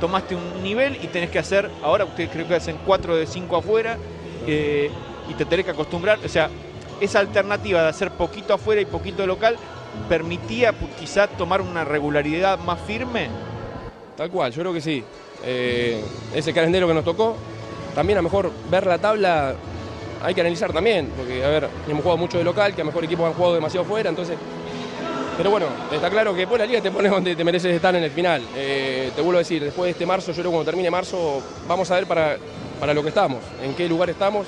tomaste 0.00 0.34
un 0.34 0.62
nivel 0.62 0.96
y 1.02 1.08
tenés 1.08 1.30
que 1.30 1.38
hacer, 1.38 1.70
ahora 1.82 2.04
ustedes 2.04 2.30
creo 2.30 2.46
que 2.46 2.54
hacen 2.54 2.78
cuatro 2.84 3.16
de 3.16 3.26
cinco 3.26 3.56
afuera, 3.56 3.98
eh, 4.46 4.90
y 5.28 5.34
te 5.34 5.44
tenés 5.46 5.64
que 5.64 5.70
acostumbrar, 5.72 6.18
o 6.24 6.28
sea, 6.28 6.50
esa 7.00 7.18
alternativa 7.18 7.82
de 7.82 7.88
hacer 7.88 8.10
poquito 8.10 8.54
afuera 8.54 8.80
y 8.80 8.84
poquito 8.86 9.26
local 9.26 9.58
permitía 10.08 10.72
pu- 10.72 10.88
quizá 10.98 11.26
tomar 11.26 11.60
una 11.60 11.84
regularidad 11.84 12.58
más 12.58 12.80
firme. 12.80 13.28
Tal 14.16 14.30
cual, 14.30 14.52
yo 14.52 14.60
creo 14.62 14.72
que 14.72 14.80
sí. 14.80 15.04
Eh, 15.44 16.02
ese 16.34 16.52
calendario 16.52 16.88
que 16.88 16.94
nos 16.94 17.04
tocó, 17.04 17.36
también 17.94 18.18
a 18.18 18.20
lo 18.22 18.24
mejor 18.24 18.50
ver 18.70 18.86
la 18.86 18.98
tabla 18.98 19.54
hay 20.22 20.34
que 20.34 20.40
analizar 20.40 20.72
también, 20.72 21.10
porque 21.16 21.44
a 21.44 21.48
ver, 21.48 21.68
hemos 21.88 22.02
jugado 22.02 22.16
mucho 22.16 22.38
de 22.38 22.44
local, 22.44 22.74
que 22.74 22.80
a 22.80 22.84
lo 22.84 22.90
mejor 22.90 23.04
equipos 23.04 23.26
han 23.26 23.34
jugado 23.34 23.54
demasiado 23.54 23.84
fuera, 23.86 24.08
entonces... 24.10 24.36
Pero 25.36 25.50
bueno, 25.50 25.66
está 25.92 26.08
claro 26.08 26.34
que 26.34 26.46
la 26.46 26.64
liga 26.64 26.80
te 26.80 26.90
pone 26.90 27.08
donde 27.10 27.36
te 27.36 27.44
mereces 27.44 27.74
estar 27.74 27.94
en 27.94 28.02
el 28.02 28.10
final. 28.10 28.42
Eh, 28.56 29.10
te 29.14 29.20
vuelvo 29.20 29.36
a 29.36 29.40
decir, 29.40 29.62
después 29.62 29.86
de 29.88 29.90
este 29.90 30.06
marzo, 30.06 30.28
yo 30.28 30.36
creo 30.36 30.44
que 30.44 30.54
cuando 30.54 30.64
termine 30.64 30.90
marzo, 30.90 31.42
vamos 31.68 31.90
a 31.90 31.96
ver 31.96 32.06
para, 32.06 32.38
para 32.80 32.94
lo 32.94 33.02
que 33.02 33.10
estamos, 33.10 33.40
en 33.62 33.74
qué 33.74 33.86
lugar 33.86 34.08
estamos. 34.08 34.46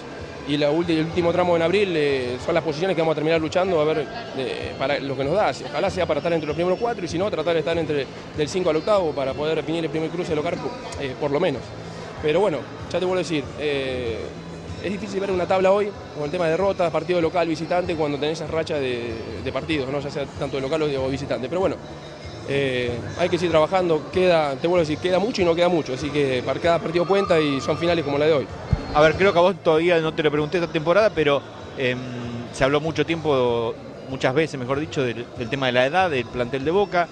Y 0.48 0.54
el 0.54 0.64
último 0.64 1.30
tramo 1.30 1.56
en 1.56 1.62
abril 1.62 1.92
eh, 1.94 2.38
son 2.44 2.54
las 2.54 2.64
posiciones 2.64 2.96
que 2.96 3.02
vamos 3.02 3.12
a 3.12 3.16
terminar 3.16 3.38
luchando 3.38 3.78
a 3.80 3.84
ver 3.84 4.06
para 4.78 4.98
lo 4.98 5.14
que 5.14 5.22
nos 5.22 5.34
da. 5.34 5.52
Ojalá 5.68 5.90
sea 5.90 6.06
para 6.06 6.20
estar 6.20 6.32
entre 6.32 6.46
los 6.46 6.56
primeros 6.56 6.78
cuatro 6.78 7.04
y 7.04 7.08
si 7.08 7.18
no, 7.18 7.30
tratar 7.30 7.52
de 7.52 7.58
estar 7.60 7.76
entre 7.76 8.06
del 8.34 8.48
5 8.48 8.70
al 8.70 8.76
octavo 8.76 9.12
para 9.12 9.34
poder 9.34 9.56
definir 9.56 9.84
el 9.84 9.90
primer 9.90 10.08
cruce 10.08 10.34
local, 10.34 10.54
eh, 11.00 11.14
por 11.20 11.30
lo 11.30 11.38
menos. 11.38 11.60
Pero 12.22 12.40
bueno, 12.40 12.58
ya 12.90 12.98
te 12.98 13.04
vuelvo 13.04 13.16
a 13.16 13.18
decir, 13.18 13.44
eh, 13.58 14.18
es 14.82 14.90
difícil 14.90 15.20
ver 15.20 15.30
una 15.32 15.46
tabla 15.46 15.70
hoy 15.70 15.90
con 16.14 16.24
el 16.24 16.30
tema 16.30 16.46
de 16.46 16.52
derrotas, 16.52 16.90
partido 16.90 17.20
local, 17.20 17.46
visitante, 17.46 17.94
cuando 17.94 18.18
tenés 18.18 18.38
esas 18.38 18.50
rachas 18.50 18.80
de, 18.80 19.12
de 19.44 19.52
partidos, 19.52 19.90
¿no? 19.90 20.00
ya 20.00 20.10
sea 20.10 20.24
tanto 20.38 20.56
de 20.56 20.62
local 20.62 20.82
o 20.82 21.08
visitante. 21.08 21.48
Pero 21.48 21.60
bueno, 21.60 21.76
eh, 22.48 22.90
hay 23.18 23.28
que 23.28 23.36
seguir 23.36 23.50
trabajando, 23.50 24.10
queda, 24.10 24.52
te 24.52 24.66
vuelvo 24.66 24.76
a 24.76 24.80
decir, 24.80 24.98
queda 24.98 25.18
mucho 25.18 25.42
y 25.42 25.44
no 25.44 25.54
queda 25.54 25.68
mucho, 25.68 25.92
así 25.92 26.08
que 26.08 26.42
para 26.42 26.58
cada 26.58 26.78
partido 26.78 27.06
cuenta 27.06 27.38
y 27.38 27.60
son 27.60 27.76
finales 27.76 28.02
como 28.02 28.16
la 28.16 28.24
de 28.26 28.32
hoy. 28.32 28.46
A 28.94 29.00
ver, 29.02 29.14
creo 29.14 29.32
que 29.32 29.38
a 29.38 29.42
vos 29.42 29.54
todavía 29.62 30.00
no 30.00 30.14
te 30.14 30.22
lo 30.22 30.30
pregunté 30.30 30.58
esta 30.58 30.72
temporada, 30.72 31.10
pero 31.10 31.42
em, 31.76 31.98
se 32.52 32.64
habló 32.64 32.80
mucho 32.80 33.04
tiempo, 33.04 33.74
muchas 34.08 34.34
veces, 34.34 34.58
mejor 34.58 34.80
dicho, 34.80 35.02
del, 35.02 35.26
tema 35.50 35.66
de 35.66 35.72
la 35.72 35.86
edad, 35.86 36.10
del 36.10 36.24
plantel 36.24 36.64
de 36.64 36.70
Boca. 36.70 37.06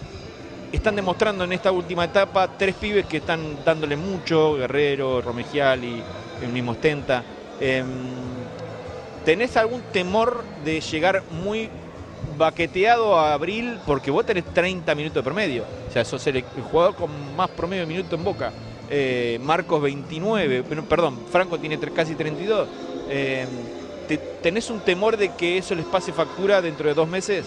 Están 0.72 0.96
demostrando 0.96 1.44
en 1.44 1.52
esta 1.52 1.70
última 1.70 2.04
etapa 2.04 2.48
tres 2.58 2.74
pibes 2.74 3.06
que 3.06 3.18
están 3.18 3.58
dándole 3.64 3.96
mucho, 3.96 4.54
Guerrero, 4.54 5.20
Romegial 5.20 5.84
y 5.84 6.02
el 6.42 6.48
mismo 6.48 6.74
Stenta. 6.74 7.22
Em, 7.60 7.86
¿Tenés 9.24 9.56
algún 9.56 9.82
temor 9.92 10.44
de 10.64 10.80
llegar 10.80 11.22
muy 11.30 11.68
baqueteado 12.38 13.18
a 13.18 13.34
abril? 13.34 13.78
Porque 13.84 14.10
vos 14.10 14.24
tenés 14.24 14.44
30 14.44 14.94
minutos 14.94 15.16
de 15.16 15.22
promedio. 15.22 15.64
O 15.88 15.92
sea, 15.92 16.04
sos 16.04 16.26
el, 16.26 16.36
el 16.36 16.62
jugador 16.70 16.94
con 16.94 17.36
más 17.36 17.50
promedio 17.50 17.82
de 17.82 17.86
minutos 17.86 18.18
en 18.18 18.24
Boca. 18.24 18.52
Eh, 18.88 19.38
Marcos 19.42 19.82
29, 19.82 20.62
pero, 20.68 20.84
perdón, 20.84 21.18
Franco 21.30 21.58
tiene 21.58 21.78
casi 21.78 22.14
32. 22.14 22.68
Eh, 23.10 23.46
¿te- 24.06 24.18
¿Tenés 24.40 24.70
un 24.70 24.80
temor 24.80 25.16
de 25.16 25.30
que 25.30 25.58
eso 25.58 25.74
les 25.74 25.84
pase 25.86 26.12
factura 26.12 26.62
dentro 26.62 26.88
de 26.88 26.94
dos 26.94 27.08
meses? 27.08 27.44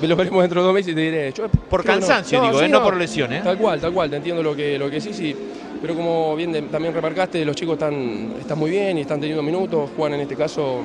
Lo 0.00 0.16
veremos 0.16 0.42
dentro 0.42 0.60
de 0.60 0.66
dos 0.66 0.74
meses 0.74 0.92
y 0.92 0.94
te 0.96 1.00
diré. 1.00 1.32
Yo 1.32 1.48
Por 1.70 1.84
cansancio, 1.84 2.40
digo, 2.42 2.60
eh, 2.60 2.68
no 2.68 2.82
por 2.82 2.96
lesión, 2.96 3.32
¿eh? 3.32 3.40
Tal 3.44 3.56
cual, 3.56 3.80
tal 3.80 3.92
cual, 3.92 4.10
te 4.10 4.16
entiendo 4.16 4.42
lo 4.42 4.56
que, 4.56 4.76
lo 4.76 4.90
que 4.90 5.00
sí, 5.00 5.14
sí. 5.14 5.34
Pero 5.80 5.94
como 5.94 6.34
bien 6.34 6.50
de- 6.50 6.62
también 6.62 6.92
remarcaste, 6.92 7.44
los 7.44 7.54
chicos 7.54 7.74
están, 7.74 8.34
están 8.40 8.58
muy 8.58 8.70
bien 8.70 8.98
y 8.98 9.02
están 9.02 9.20
teniendo 9.20 9.42
minutos. 9.44 9.90
Juan 9.96 10.14
en 10.14 10.20
este 10.22 10.34
caso, 10.34 10.80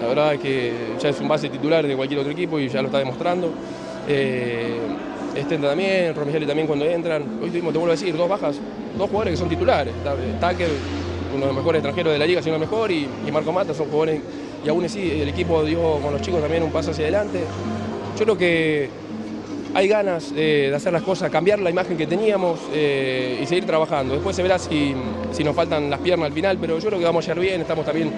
la 0.00 0.06
verdad 0.06 0.34
es 0.34 0.40
que 0.40 0.72
ya 1.00 1.08
es 1.08 1.20
un 1.20 1.26
base 1.26 1.48
titular 1.48 1.84
de 1.84 1.96
cualquier 1.96 2.20
otro 2.20 2.30
equipo 2.32 2.60
y 2.60 2.68
ya 2.68 2.80
lo 2.82 2.86
está 2.86 2.98
demostrando. 2.98 3.52
Eh, 4.08 4.78
Estenda 5.34 5.68
también, 5.70 6.14
Romigiali 6.14 6.46
también 6.46 6.66
cuando 6.66 6.84
entran. 6.84 7.22
Hoy 7.42 7.48
tuvimos, 7.50 7.72
te 7.72 7.78
vuelvo 7.78 7.92
a 7.92 7.96
decir, 7.96 8.16
dos 8.16 8.28
bajas, 8.28 8.56
dos 8.96 9.08
jugadores 9.08 9.32
que 9.32 9.36
son 9.38 9.48
titulares. 9.48 9.94
Ta- 10.04 10.14
Taker, 10.40 10.68
uno 11.34 11.40
de 11.40 11.46
los 11.46 11.56
mejores 11.56 11.78
extranjeros 11.78 12.12
de 12.12 12.18
la 12.18 12.26
liga, 12.26 12.42
si 12.42 12.48
no 12.50 12.56
el 12.56 12.60
mejor, 12.60 12.90
y, 12.90 13.08
Marco 13.32 13.52
Mata 13.52 13.72
son 13.72 13.86
jugadores. 13.86 14.20
Y 14.64 14.68
aún 14.68 14.84
así, 14.84 15.20
el 15.22 15.28
equipo 15.28 15.64
dio 15.64 15.98
con 16.00 16.12
los 16.12 16.20
chicos 16.22 16.40
también 16.40 16.62
un 16.62 16.70
paso 16.70 16.90
hacia 16.90 17.04
adelante. 17.04 17.40
Yo 18.18 18.24
creo 18.24 18.36
que 18.36 18.90
hay 19.74 19.88
ganas 19.88 20.32
eh, 20.36 20.66
de 20.68 20.76
hacer 20.76 20.92
las 20.92 21.02
cosas, 21.02 21.30
cambiar 21.30 21.58
la 21.58 21.70
imagen 21.70 21.96
que 21.96 22.06
teníamos 22.06 22.60
eh, 22.74 23.40
y 23.42 23.46
seguir 23.46 23.64
trabajando. 23.64 24.12
Después 24.14 24.36
se 24.36 24.42
verá 24.42 24.58
si, 24.58 24.94
si 25.32 25.42
nos 25.42 25.56
faltan 25.56 25.88
las 25.88 26.00
piernas 26.00 26.26
al 26.26 26.32
final, 26.34 26.58
pero 26.60 26.78
yo 26.78 26.86
creo 26.88 26.98
que 26.98 27.06
vamos 27.06 27.24
a 27.24 27.28
llegar 27.28 27.40
bien, 27.42 27.60
estamos 27.62 27.86
también 27.86 28.12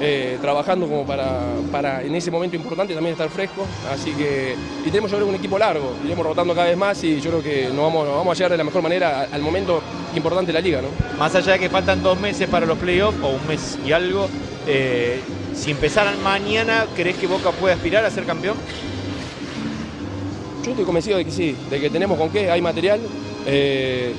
eh, 0.00 0.38
trabajando 0.40 0.86
como 0.86 1.06
para, 1.06 1.40
para 1.72 2.02
en 2.02 2.14
ese 2.14 2.30
momento 2.30 2.56
importante 2.56 2.94
también 2.94 3.12
estar 3.12 3.28
frescos. 3.30 3.66
Así 3.92 4.12
que, 4.12 4.54
y 4.84 4.90
tenemos 4.90 5.10
yo 5.10 5.16
creo 5.16 5.28
un 5.28 5.34
equipo 5.34 5.58
largo, 5.58 5.94
iremos 6.04 6.24
rotando 6.26 6.54
cada 6.54 6.66
vez 6.68 6.76
más 6.76 7.02
y 7.04 7.20
yo 7.20 7.30
creo 7.30 7.42
que 7.42 7.66
nos 7.68 7.78
vamos, 7.84 8.06
nos 8.06 8.16
vamos 8.16 8.32
a 8.32 8.34
llegar 8.36 8.50
de 8.52 8.58
la 8.58 8.64
mejor 8.64 8.82
manera 8.82 9.22
al- 9.22 9.28
al 9.34 9.42
momento 9.42 9.80
importante 10.14 10.48
de 10.48 10.52
la 10.54 10.60
liga. 10.60 10.82
¿no? 10.82 10.88
Más 11.18 11.34
allá 11.34 11.52
de 11.54 11.58
que 11.58 11.68
faltan 11.70 12.02
dos 12.02 12.18
meses 12.20 12.48
para 12.48 12.66
los 12.66 12.78
playoffs, 12.78 13.18
o 13.22 13.28
un 13.28 13.46
mes 13.46 13.78
y 13.86 13.92
algo, 13.92 14.28
eh, 14.66 15.20
si 15.54 15.70
empezaran 15.70 16.22
mañana, 16.22 16.86
¿crees 16.94 17.16
que 17.16 17.26
Boca 17.26 17.50
puede 17.52 17.74
aspirar 17.74 18.04
a 18.04 18.10
ser 18.10 18.24
campeón? 18.24 18.56
Yo 20.62 20.70
estoy 20.72 20.84
convencido 20.84 21.16
de 21.18 21.24
que 21.24 21.30
sí, 21.30 21.56
de 21.70 21.80
que 21.80 21.90
tenemos 21.90 22.18
con 22.18 22.28
qué, 22.30 22.50
hay 22.50 22.60
material. 22.60 23.00
Eh, 23.46 24.12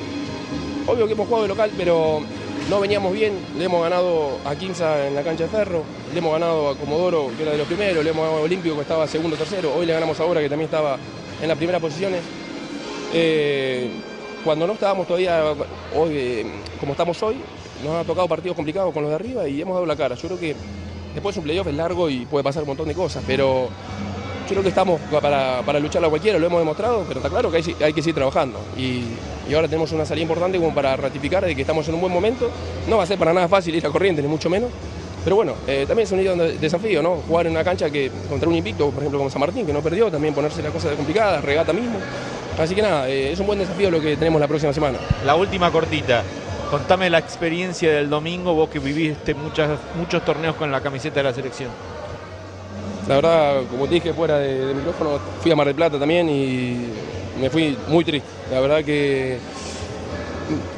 obvio 0.87 1.05
que 1.05 1.13
hemos 1.13 1.27
jugado 1.27 1.43
de 1.43 1.49
local, 1.49 1.71
pero 1.77 2.21
no 2.69 2.79
veníamos 2.79 3.13
bien. 3.13 3.33
Le 3.57 3.65
hemos 3.65 3.81
ganado 3.81 4.39
a 4.45 4.55
Quinza 4.55 5.07
en 5.07 5.15
la 5.15 5.23
cancha 5.23 5.43
de 5.43 5.49
Ferro, 5.49 5.83
le 6.11 6.19
hemos 6.19 6.33
ganado 6.33 6.69
a 6.69 6.75
Comodoro, 6.75 7.29
que 7.35 7.43
era 7.43 7.51
de 7.51 7.57
los 7.57 7.67
primeros, 7.67 8.03
le 8.03 8.09
hemos 8.09 8.23
ganado 8.23 8.41
a 8.41 8.43
Olímpico, 8.43 8.75
que 8.75 8.81
estaba 8.81 9.07
segundo 9.07 9.37
tercero. 9.37 9.73
Hoy 9.75 9.85
le 9.85 9.93
ganamos 9.93 10.19
ahora, 10.19 10.41
que 10.41 10.49
también 10.49 10.65
estaba 10.65 10.97
en 11.41 11.47
las 11.47 11.57
primeras 11.57 11.81
posiciones. 11.81 12.21
Eh, 13.13 13.89
cuando 14.43 14.67
no 14.67 14.73
estábamos 14.73 15.07
todavía, 15.07 15.43
hoy, 15.95 16.09
eh, 16.13 16.45
como 16.79 16.93
estamos 16.93 17.21
hoy, 17.23 17.37
nos 17.83 17.95
han 17.95 18.05
tocado 18.05 18.27
partidos 18.27 18.55
complicados 18.55 18.93
con 18.93 19.03
los 19.03 19.09
de 19.09 19.15
arriba 19.15 19.47
y 19.47 19.61
hemos 19.61 19.75
dado 19.75 19.85
la 19.85 19.95
cara. 19.95 20.15
Yo 20.15 20.27
creo 20.27 20.39
que 20.39 20.55
después 21.13 21.35
un 21.37 21.43
playoff 21.43 21.67
es 21.67 21.75
largo 21.75 22.09
y 22.09 22.25
puede 22.25 22.43
pasar 22.43 22.63
un 22.63 22.69
montón 22.69 22.87
de 22.87 22.95
cosas, 22.95 23.23
pero 23.25 23.69
creo 24.47 24.63
que 24.63 24.69
estamos 24.69 24.99
para, 25.21 25.61
para 25.65 25.79
luchar 25.79 26.03
a 26.03 26.09
cualquiera, 26.09 26.39
lo 26.39 26.47
hemos 26.47 26.59
demostrado, 26.59 27.03
pero 27.07 27.19
está 27.19 27.29
claro 27.29 27.51
que 27.51 27.57
hay, 27.57 27.93
que 27.93 28.01
seguir 28.01 28.15
trabajando. 28.15 28.59
Y, 28.77 29.03
y 29.49 29.53
ahora 29.53 29.67
tenemos 29.67 29.91
una 29.91 30.05
salida 30.05 30.23
importante 30.23 30.57
como 30.57 30.73
para 30.73 30.95
ratificar 30.95 31.45
de 31.45 31.55
que 31.55 31.61
estamos 31.61 31.87
en 31.87 31.95
un 31.95 32.01
buen 32.01 32.13
momento. 32.13 32.49
No 32.87 32.97
va 32.97 33.03
a 33.03 33.05
ser 33.05 33.17
para 33.17 33.33
nada 33.33 33.47
fácil 33.47 33.75
ir 33.75 33.85
a 33.85 33.89
corriente, 33.89 34.21
ni 34.21 34.27
mucho 34.27 34.49
menos. 34.49 34.69
Pero 35.23 35.35
bueno, 35.35 35.55
eh, 35.67 35.83
también 35.85 36.05
es 36.05 36.11
un 36.11 36.59
desafío, 36.61 37.01
¿no? 37.03 37.17
Jugar 37.27 37.47
en 37.47 37.51
una 37.51 37.63
cancha 37.63 37.89
que 37.89 38.09
contra 38.29 38.47
un 38.47 38.55
invicto, 38.55 38.89
por 38.91 38.99
ejemplo, 38.99 39.19
como 39.19 39.29
San 39.29 39.41
Martín, 39.41 39.65
que 39.65 39.73
no 39.73 39.81
perdió, 39.81 40.09
también 40.09 40.33
ponerse 40.33 40.61
las 40.61 40.71
cosas 40.71 40.95
complicadas, 40.95 41.43
regata 41.43 41.73
mismo. 41.73 41.99
Así 42.57 42.73
que 42.73 42.81
nada, 42.81 43.09
eh, 43.09 43.33
es 43.33 43.39
un 43.39 43.45
buen 43.45 43.59
desafío 43.59 43.91
lo 43.91 43.99
que 43.99 44.15
tenemos 44.15 44.39
la 44.39 44.47
próxima 44.47 44.71
semana. 44.71 44.97
La 45.25 45.35
última 45.35 45.69
cortita. 45.69 46.23
Contame 46.71 47.09
la 47.09 47.17
experiencia 47.17 47.91
del 47.91 48.09
domingo, 48.09 48.53
vos 48.53 48.69
que 48.69 48.79
viviste 48.79 49.33
muchas, 49.33 49.79
muchos 49.95 50.23
torneos 50.23 50.55
con 50.55 50.71
la 50.71 50.81
camiseta 50.81 51.15
de 51.17 51.23
la 51.23 51.33
selección. 51.33 51.69
La 53.07 53.15
verdad, 53.15 53.61
como 53.71 53.87
te 53.87 53.95
dije 53.95 54.13
fuera 54.13 54.37
de, 54.37 54.73
micrófono, 54.73 55.19
fui 55.41 55.51
a 55.51 55.55
Mar 55.55 55.67
del 55.67 55.75
Plata 55.75 55.97
también 55.97 56.27
y 56.29 56.87
me 57.39 57.49
fui 57.49 57.77
muy 57.87 58.03
triste. 58.03 58.27
La 58.51 58.59
verdad 58.59 58.83
que 58.83 59.37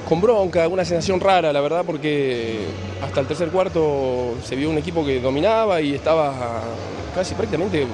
con 0.07 0.21
bronca, 0.21 0.67
una 0.67 0.85
sensación 0.85 1.19
rara, 1.19 1.51
la 1.51 1.61
verdad, 1.61 1.83
porque 1.85 2.67
hasta 3.03 3.21
el 3.21 3.27
tercer 3.27 3.49
cuarto 3.49 4.35
se 4.43 4.55
vio 4.55 4.69
un 4.69 4.77
equipo 4.77 5.05
que 5.05 5.19
dominaba 5.19 5.81
y 5.81 5.95
estaba 5.95 6.61
casi 7.15 7.33
prácticamente 7.33 7.85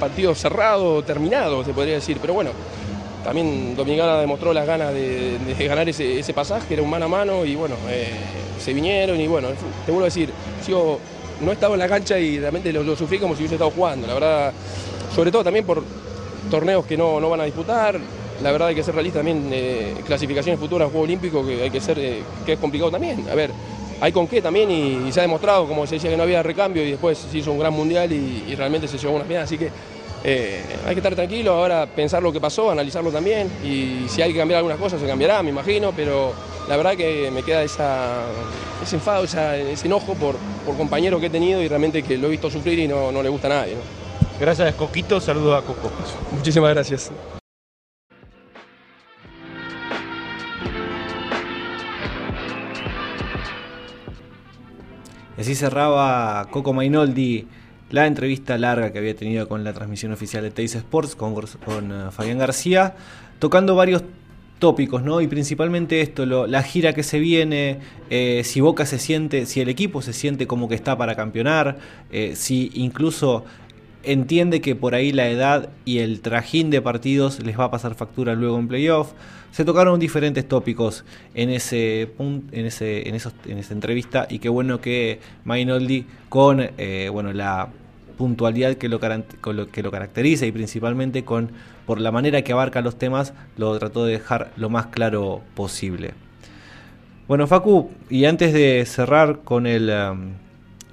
partido 0.00 0.34
cerrado, 0.34 1.02
terminado, 1.02 1.64
se 1.64 1.72
podría 1.72 1.94
decir. 1.94 2.18
Pero 2.20 2.32
bueno, 2.32 2.50
también 3.22 3.76
Dominicana 3.76 4.20
demostró 4.20 4.52
las 4.52 4.66
ganas 4.66 4.92
de, 4.92 5.38
ganar 5.66 5.88
ese, 5.88 6.34
pasaje, 6.34 6.74
era 6.74 6.82
un 6.82 6.90
mano 6.90 7.06
a 7.06 7.08
mano 7.08 7.44
y 7.44 7.54
bueno, 7.56 7.74
eh, 7.88 8.08
se 8.58 8.72
vinieron 8.72 9.20
y 9.20 9.26
bueno, 9.26 9.48
te 9.84 9.92
vuelvo 9.92 10.04
a 10.04 10.08
decir, 10.08 10.30
yo 10.66 10.98
no 11.44 11.50
he 11.50 11.54
estado 11.54 11.74
en 11.74 11.80
la 11.80 11.88
cancha 11.88 12.18
y 12.18 12.38
realmente 12.38 12.72
lo, 12.72 12.82
lo 12.82 12.96
como 12.96 13.08
si 13.08 13.40
hubiese 13.40 13.54
estado 13.54 13.70
jugando, 13.70 14.06
la 14.06 14.14
verdad, 14.14 14.52
sobre 15.14 15.30
todo 15.30 15.44
también 15.44 15.64
por 15.64 15.82
torneos 16.50 16.84
que 16.86 16.96
no, 16.96 17.20
no 17.20 17.30
van 17.30 17.40
a 17.40 17.44
disputar, 17.44 17.98
la 18.42 18.52
verdad 18.52 18.68
hay 18.68 18.74
que 18.74 18.82
ser 18.82 18.94
realista 18.94 19.20
también, 19.20 19.48
eh, 19.52 19.94
clasificaciones 20.04 20.58
futuras 20.58 20.88
a 20.88 20.90
Juego 20.90 21.04
Olímpico, 21.04 21.46
que 21.46 21.62
hay 21.62 21.70
que 21.70 21.80
ser, 21.80 21.98
eh, 21.98 22.22
que 22.44 22.54
es 22.54 22.58
complicado 22.58 22.90
también, 22.90 23.28
a 23.30 23.34
ver, 23.34 23.50
hay 24.00 24.12
con 24.12 24.26
qué 24.26 24.42
también 24.42 24.70
y, 24.70 25.12
se 25.12 25.20
ha 25.20 25.22
demostrado, 25.22 25.66
como 25.66 25.86
se 25.86 25.96
decía 25.96 26.10
que 26.10 26.16
no 26.16 26.24
había 26.24 26.42
recambio 26.42 26.84
y 26.84 26.90
después 26.90 27.18
se 27.18 27.38
hizo 27.38 27.52
un 27.52 27.58
gran 27.58 27.72
mundial 27.72 28.12
y, 28.12 28.54
realmente 28.56 28.88
se 28.88 28.98
llevó 28.98 29.14
una 29.14 29.24
final, 29.24 29.44
así 29.44 29.56
que 29.56 29.70
eh, 30.24 30.62
hay 30.86 30.94
que 30.94 31.00
estar 31.00 31.14
tranquilo, 31.14 31.52
ahora 31.52 31.86
pensar 31.86 32.22
lo 32.22 32.32
que 32.32 32.40
pasó, 32.40 32.70
analizarlo 32.70 33.10
también 33.10 33.48
y 33.62 34.06
si 34.08 34.22
hay 34.22 34.32
que 34.32 34.38
cambiar 34.38 34.58
algunas 34.58 34.78
cosas 34.78 35.00
se 35.00 35.06
cambiará, 35.06 35.42
me 35.42 35.50
imagino, 35.50 35.92
pero 35.94 36.32
la 36.68 36.76
verdad 36.78 36.94
que 36.96 37.30
me 37.30 37.42
queda 37.42 37.62
esa, 37.62 38.22
ese 38.82 38.96
enfado, 38.96 39.24
esa- 39.24 39.56
ese 39.56 39.86
enojo 39.86 40.14
por, 40.14 40.36
por 40.64 40.76
compañeros 40.76 41.20
que 41.20 41.26
he 41.26 41.30
tenido 41.30 41.62
y 41.62 41.68
realmente 41.68 42.02
que 42.02 42.16
lo 42.16 42.28
he 42.28 42.30
visto 42.30 42.50
sufrir 42.50 42.78
y 42.78 42.88
no, 42.88 43.12
no 43.12 43.22
le 43.22 43.28
gusta 43.28 43.48
a 43.48 43.60
nadie. 43.60 43.74
¿no? 43.74 43.80
Gracias, 44.40 44.74
Coquito. 44.74 45.20
Saludos 45.20 45.62
a 45.62 45.66
Coco. 45.66 45.90
Muchísimas 46.32 46.70
gracias. 46.74 47.12
Y 55.36 55.40
así 55.40 55.54
cerraba 55.54 56.46
Coco 56.50 56.72
Mainoldi 56.72 57.46
la 57.94 58.08
entrevista 58.08 58.58
larga 58.58 58.92
que 58.92 58.98
había 58.98 59.14
tenido 59.14 59.46
con 59.46 59.62
la 59.62 59.72
transmisión 59.72 60.10
oficial 60.10 60.42
de 60.42 60.50
Teis 60.50 60.74
Sports 60.74 61.14
con, 61.14 61.32
con 61.32 61.92
eh, 61.92 62.10
Fabián 62.10 62.38
García, 62.38 62.96
tocando 63.38 63.76
varios 63.76 64.02
tópicos, 64.58 65.04
¿no? 65.04 65.20
Y 65.20 65.28
principalmente 65.28 66.00
esto, 66.00 66.26
la 66.26 66.62
gira 66.64 66.92
que 66.92 67.04
se 67.04 67.20
viene, 67.20 67.78
eh, 68.10 68.42
si 68.44 68.60
Boca 68.60 68.84
se 68.84 68.98
siente, 68.98 69.46
si 69.46 69.60
el 69.60 69.68
equipo 69.68 70.02
se 70.02 70.12
siente 70.12 70.48
como 70.48 70.68
que 70.68 70.74
está 70.74 70.98
para 70.98 71.14
campeonar, 71.14 71.78
eh, 72.10 72.32
si 72.34 72.72
incluso 72.74 73.44
entiende 74.02 74.60
que 74.60 74.74
por 74.74 74.96
ahí 74.96 75.12
la 75.12 75.28
edad 75.28 75.68
y 75.84 75.98
el 75.98 76.20
trajín 76.20 76.70
de 76.70 76.82
partidos 76.82 77.44
les 77.44 77.56
va 77.56 77.66
a 77.66 77.70
pasar 77.70 77.94
factura 77.94 78.34
luego 78.34 78.58
en 78.58 78.66
playoff. 78.66 79.12
Se 79.52 79.64
tocaron 79.64 80.00
diferentes 80.00 80.48
tópicos 80.48 81.04
en 81.36 81.48
ese 81.48 82.10
en 82.18 82.66
ese 82.66 83.08
en 83.08 83.14
esos 83.14 83.32
en 83.46 83.58
esa 83.58 83.72
entrevista 83.72 84.26
y 84.28 84.40
qué 84.40 84.48
bueno 84.48 84.80
que 84.80 85.20
Mainoldi 85.44 86.06
con 86.28 86.60
bueno 87.12 87.32
la 87.32 87.70
puntualidad 88.16 88.74
que 88.76 88.88
lo, 88.88 89.00
que 89.00 89.82
lo 89.82 89.90
caracteriza 89.90 90.46
y 90.46 90.52
principalmente 90.52 91.24
con 91.24 91.50
por 91.86 92.00
la 92.00 92.10
manera 92.10 92.42
que 92.42 92.52
abarca 92.52 92.80
los 92.80 92.96
temas 92.96 93.34
lo 93.58 93.78
trató 93.78 94.06
de 94.06 94.12
dejar 94.12 94.52
lo 94.56 94.70
más 94.70 94.86
claro 94.86 95.42
posible. 95.54 96.14
Bueno, 97.28 97.46
Facu, 97.46 97.90
y 98.08 98.24
antes 98.24 98.52
de 98.52 98.84
cerrar 98.86 99.40
con 99.44 99.66
el 99.66 99.90
um, 99.90 100.32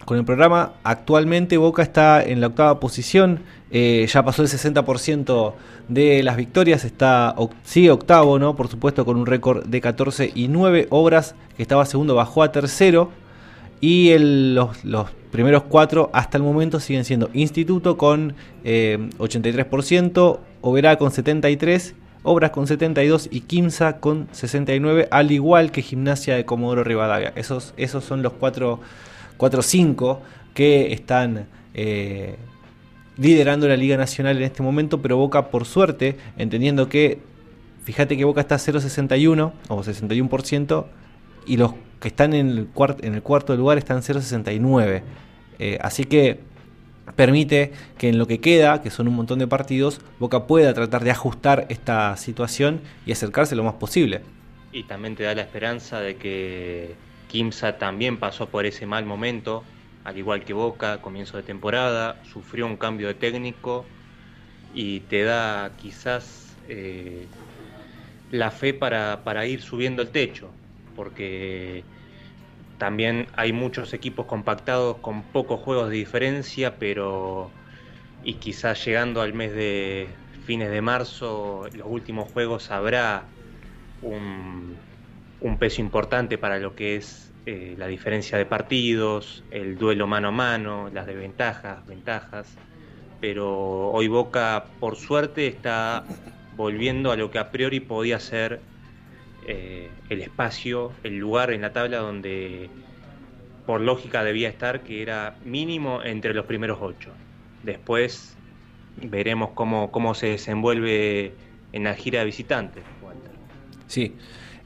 con 0.06 0.18
el 0.18 0.26
programa. 0.26 0.74
Actualmente 0.84 1.58
Boca 1.58 1.82
está 1.82 2.24
en 2.24 2.42
la 2.42 2.48
octava 2.48 2.80
posición, 2.80 3.42
eh, 3.72 4.06
ya 4.12 4.24
pasó 4.24 4.42
el 4.42 4.50
60% 4.50 5.54
de 5.88 6.24
las 6.24 6.38
victorias, 6.38 6.84
está 6.84 7.36
sigue 7.64 7.92
octavo, 7.92 8.40
¿no? 8.40 8.56
Por 8.56 8.68
supuesto, 8.68 9.06
con 9.06 9.18
un 9.18 9.26
récord 9.26 9.66
de 9.66 9.82
14 9.82 10.32
y 10.36 10.48
9 10.48 10.88
obras, 10.90 11.36
que 11.56 11.62
estaba 11.62 11.86
segundo, 11.86 12.16
bajó 12.16 12.44
a 12.44 12.52
tercero. 12.52 13.12
Y 13.82 14.18
los, 14.18 14.86
los, 14.86 15.10
primeros 15.32 15.64
cuatro 15.64 16.10
hasta 16.14 16.38
el 16.38 16.44
momento 16.44 16.80
siguen 16.80 17.06
siendo 17.06 17.30
Instituto 17.34 17.98
con 17.98 18.36
83%, 18.64 20.40
Oberá 20.62 20.98
con 20.98 21.12
73%, 21.12 21.94
Obras 22.24 22.52
con 22.52 22.68
72 22.68 23.30
y 23.32 23.42
Quimsa 23.42 24.00
con 24.00 24.28
69, 24.32 25.08
al 25.10 25.32
igual 25.32 25.72
que 25.72 25.82
Gimnasia 25.82 26.36
de 26.36 26.46
Comodoro 26.46 26.84
Rivadavia. 26.84 27.34
Esos, 27.36 27.74
esos 27.78 28.04
son 28.04 28.22
los 28.22 28.34
4 28.34 28.80
o 29.40 29.62
5 29.62 30.22
que 30.54 30.94
están 30.94 31.48
eh, 31.74 32.36
liderando 33.18 33.68
la 33.68 33.76
Liga 33.76 33.98
Nacional 33.98 34.38
en 34.38 34.44
este 34.44 34.62
momento, 34.62 35.02
pero 35.02 35.18
Boca, 35.18 35.50
por 35.50 35.66
suerte, 35.66 36.18
entendiendo 36.38 36.90
que, 36.90 37.20
fíjate 37.86 38.16
que 38.16 38.24
Boca 38.24 38.42
está 38.42 38.58
0,61 38.58 39.52
o 39.68 39.84
61%, 39.84 40.86
y 41.46 41.58
los 41.58 41.74
que 42.00 42.08
están 42.08 42.34
en 42.34 42.50
el, 42.50 42.68
en 43.02 43.14
el 43.14 43.22
cuarto 43.22 43.56
lugar 43.56 43.78
están 43.78 44.02
0,69. 44.02 45.04
Eh, 45.60 45.78
así 45.82 46.06
que 46.06 46.40
permite 47.16 47.72
que 47.98 48.10
en 48.10 48.18
lo 48.18 48.28
que 48.28 48.40
queda, 48.40 48.82
que 48.82 48.90
son 48.90 49.08
un 49.08 49.16
montón 49.16 49.40
de 49.40 49.48
partidos, 49.48 50.02
Boca 50.20 50.48
pueda 50.48 50.74
tratar 50.74 51.04
de 51.04 51.12
ajustar 51.12 51.68
esta 51.70 52.16
situación 52.18 52.82
y 53.06 53.12
acercarse 53.12 53.56
lo 53.56 53.64
más 53.64 53.76
posible. 53.76 54.22
Y 54.72 54.84
también 54.84 55.16
te 55.16 55.24
da 55.24 55.36
la 55.36 55.42
esperanza 55.42 56.00
de 56.00 56.16
que 56.16 56.96
Kimsa 57.28 57.78
también 57.78 58.18
pasó 58.18 58.48
por 58.48 58.66
ese 58.66 58.86
mal 58.86 59.06
momento, 59.06 59.64
al 60.04 60.18
igual 60.18 60.44
que 60.44 60.54
Boca, 60.54 61.02
comienzo 61.02 61.38
de 61.38 61.44
temporada, 61.44 62.22
sufrió 62.32 62.66
un 62.66 62.78
cambio 62.78 63.08
de 63.08 63.14
técnico 63.14 63.86
y 64.74 65.02
te 65.02 65.24
da 65.24 65.72
quizás 65.80 66.56
eh, 66.70 67.28
la 68.32 68.50
fe 68.52 68.74
para, 68.74 69.24
para 69.24 69.46
ir 69.46 69.62
subiendo 69.62 70.02
el 70.02 70.10
techo, 70.10 70.50
porque 70.96 71.84
también 72.78 73.28
hay 73.36 73.54
muchos 73.54 73.94
equipos 73.94 74.26
compactados 74.26 74.98
con 74.98 75.22
pocos 75.24 75.60
juegos 75.60 75.90
de 75.90 75.98
diferencia, 75.98 76.78
pero 76.80 77.52
y 78.24 78.36
quizás 78.36 78.84
llegando 78.86 79.22
al 79.22 79.34
mes 79.34 79.54
de 79.54 80.08
fines 80.46 80.72
de 80.72 80.82
marzo, 80.82 81.68
los 81.76 81.88
últimos 81.88 82.30
juegos 82.32 82.72
habrá 82.72 83.24
un, 84.02 84.78
peso 85.60 85.82
importante 85.82 86.38
para 86.38 86.60
lo 86.60 86.76
que 86.76 86.96
es 86.96 87.32
eh, 87.46 87.76
la 87.78 87.88
diferencia 87.88 88.38
de 88.38 88.46
partidos, 88.46 89.44
el 89.52 89.78
duelo 89.78 90.08
mano 90.08 90.30
a 90.30 90.32
mano, 90.32 90.90
las 90.92 91.06
desventajas, 91.06 91.86
ventajas. 91.86 92.48
Pero 93.20 93.92
hoy 93.92 94.08
Boca, 94.08 94.66
por 94.80 94.96
suerte, 94.96 95.46
está 95.48 96.04
volviendo 96.58 97.12
a 97.12 97.16
lo 97.16 97.30
que 97.30 97.38
a 97.38 97.52
priori 97.52 97.80
podía 97.80 98.20
ser 98.20 98.62
eh, 99.52 99.90
el 100.10 100.22
espacio, 100.22 100.92
el 101.04 101.18
lugar 101.18 101.52
en 101.52 101.62
la 101.62 101.74
tabla 101.74 101.98
donde 101.98 102.70
por 103.66 103.82
lógica 103.82 104.24
debía 104.24 104.50
estar, 104.50 104.82
que 104.82 105.02
era 105.02 105.36
mínimo 105.44 106.02
entre 106.04 106.34
los 106.34 106.46
primeros 106.46 106.80
ocho. 106.82 107.12
Después 107.64 108.36
veremos 109.02 109.52
cómo, 109.54 109.92
cómo 109.92 110.14
se 110.14 110.28
desenvuelve 110.28 111.34
en 111.74 111.84
la 111.84 111.94
gira 111.96 112.20
de 112.20 112.26
visitantes. 112.26 112.84
Sí, 113.88 114.16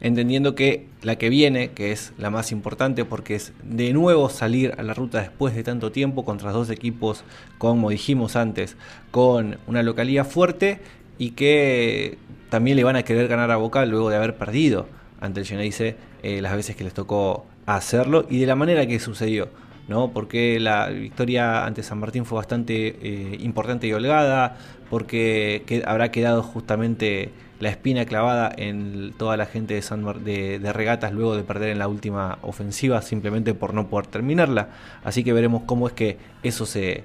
entendiendo 0.01 0.53
que 0.53 0.87
la 1.01 1.17
que 1.17 1.29
viene, 1.29 1.71
que 1.71 1.91
es 1.91 2.13
la 2.17 2.29
más 2.29 2.51
importante 2.51 3.05
porque 3.05 3.35
es 3.35 3.53
de 3.63 3.91
nuevo 3.91 4.29
salir 4.29 4.75
a 4.77 4.83
la 4.83 4.93
ruta 4.93 5.19
después 5.19 5.55
de 5.55 5.63
tanto 5.63 5.91
tiempo 5.91 6.23
contra 6.25 6.51
dos 6.51 6.69
equipos, 6.69 7.23
como 7.57 7.89
dijimos 7.89 8.35
antes, 8.35 8.77
con 9.09 9.57
una 9.65 9.81
localidad 9.81 10.27
fuerte 10.27 10.79
y 11.17 11.31
que 11.31 12.17
también 12.49 12.77
le 12.77 12.83
van 12.83 12.95
a 12.95 13.03
querer 13.03 13.27
ganar 13.27 13.51
a 13.51 13.57
Boca 13.57 13.85
luego 13.85 14.09
de 14.09 14.17
haber 14.17 14.35
perdido 14.37 14.87
ante 15.19 15.39
el 15.41 15.45
Geneise 15.45 15.95
eh, 16.23 16.41
las 16.41 16.55
veces 16.55 16.75
que 16.75 16.83
les 16.83 16.93
tocó 16.93 17.45
hacerlo 17.65 18.25
y 18.29 18.39
de 18.39 18.45
la 18.45 18.55
manera 18.55 18.85
que 18.87 18.99
sucedió. 18.99 19.49
¿no? 19.87 20.11
porque 20.11 20.59
la 20.59 20.89
victoria 20.89 21.65
ante 21.65 21.83
San 21.83 21.99
Martín 21.99 22.25
fue 22.25 22.37
bastante 22.37 22.87
eh, 22.87 23.37
importante 23.41 23.85
y 23.87 23.93
holgada, 23.93 24.57
porque 24.89 25.83
habrá 25.85 26.09
quedado 26.09 26.41
justamente 26.41 27.31
la 27.59 27.69
espina 27.69 28.05
clavada 28.05 28.51
en 28.55 29.13
toda 29.17 29.37
la 29.37 29.45
gente 29.45 29.75
de, 29.75 29.81
San 29.81 30.03
de, 30.23 30.59
regatas 30.73 31.13
luego 31.13 31.35
de 31.35 31.43
perder 31.43 31.69
en 31.69 31.79
la 31.79 31.87
última 31.87 32.37
ofensiva 32.41 33.01
simplemente 33.01 33.53
por 33.53 33.73
no 33.73 33.87
poder 33.87 34.07
terminarla. 34.07 34.69
Así 35.03 35.23
que 35.23 35.33
veremos 35.33 35.63
cómo 35.65 35.87
es 35.87 35.93
que 35.93 36.17
eso 36.43 36.65
se, 36.65 37.03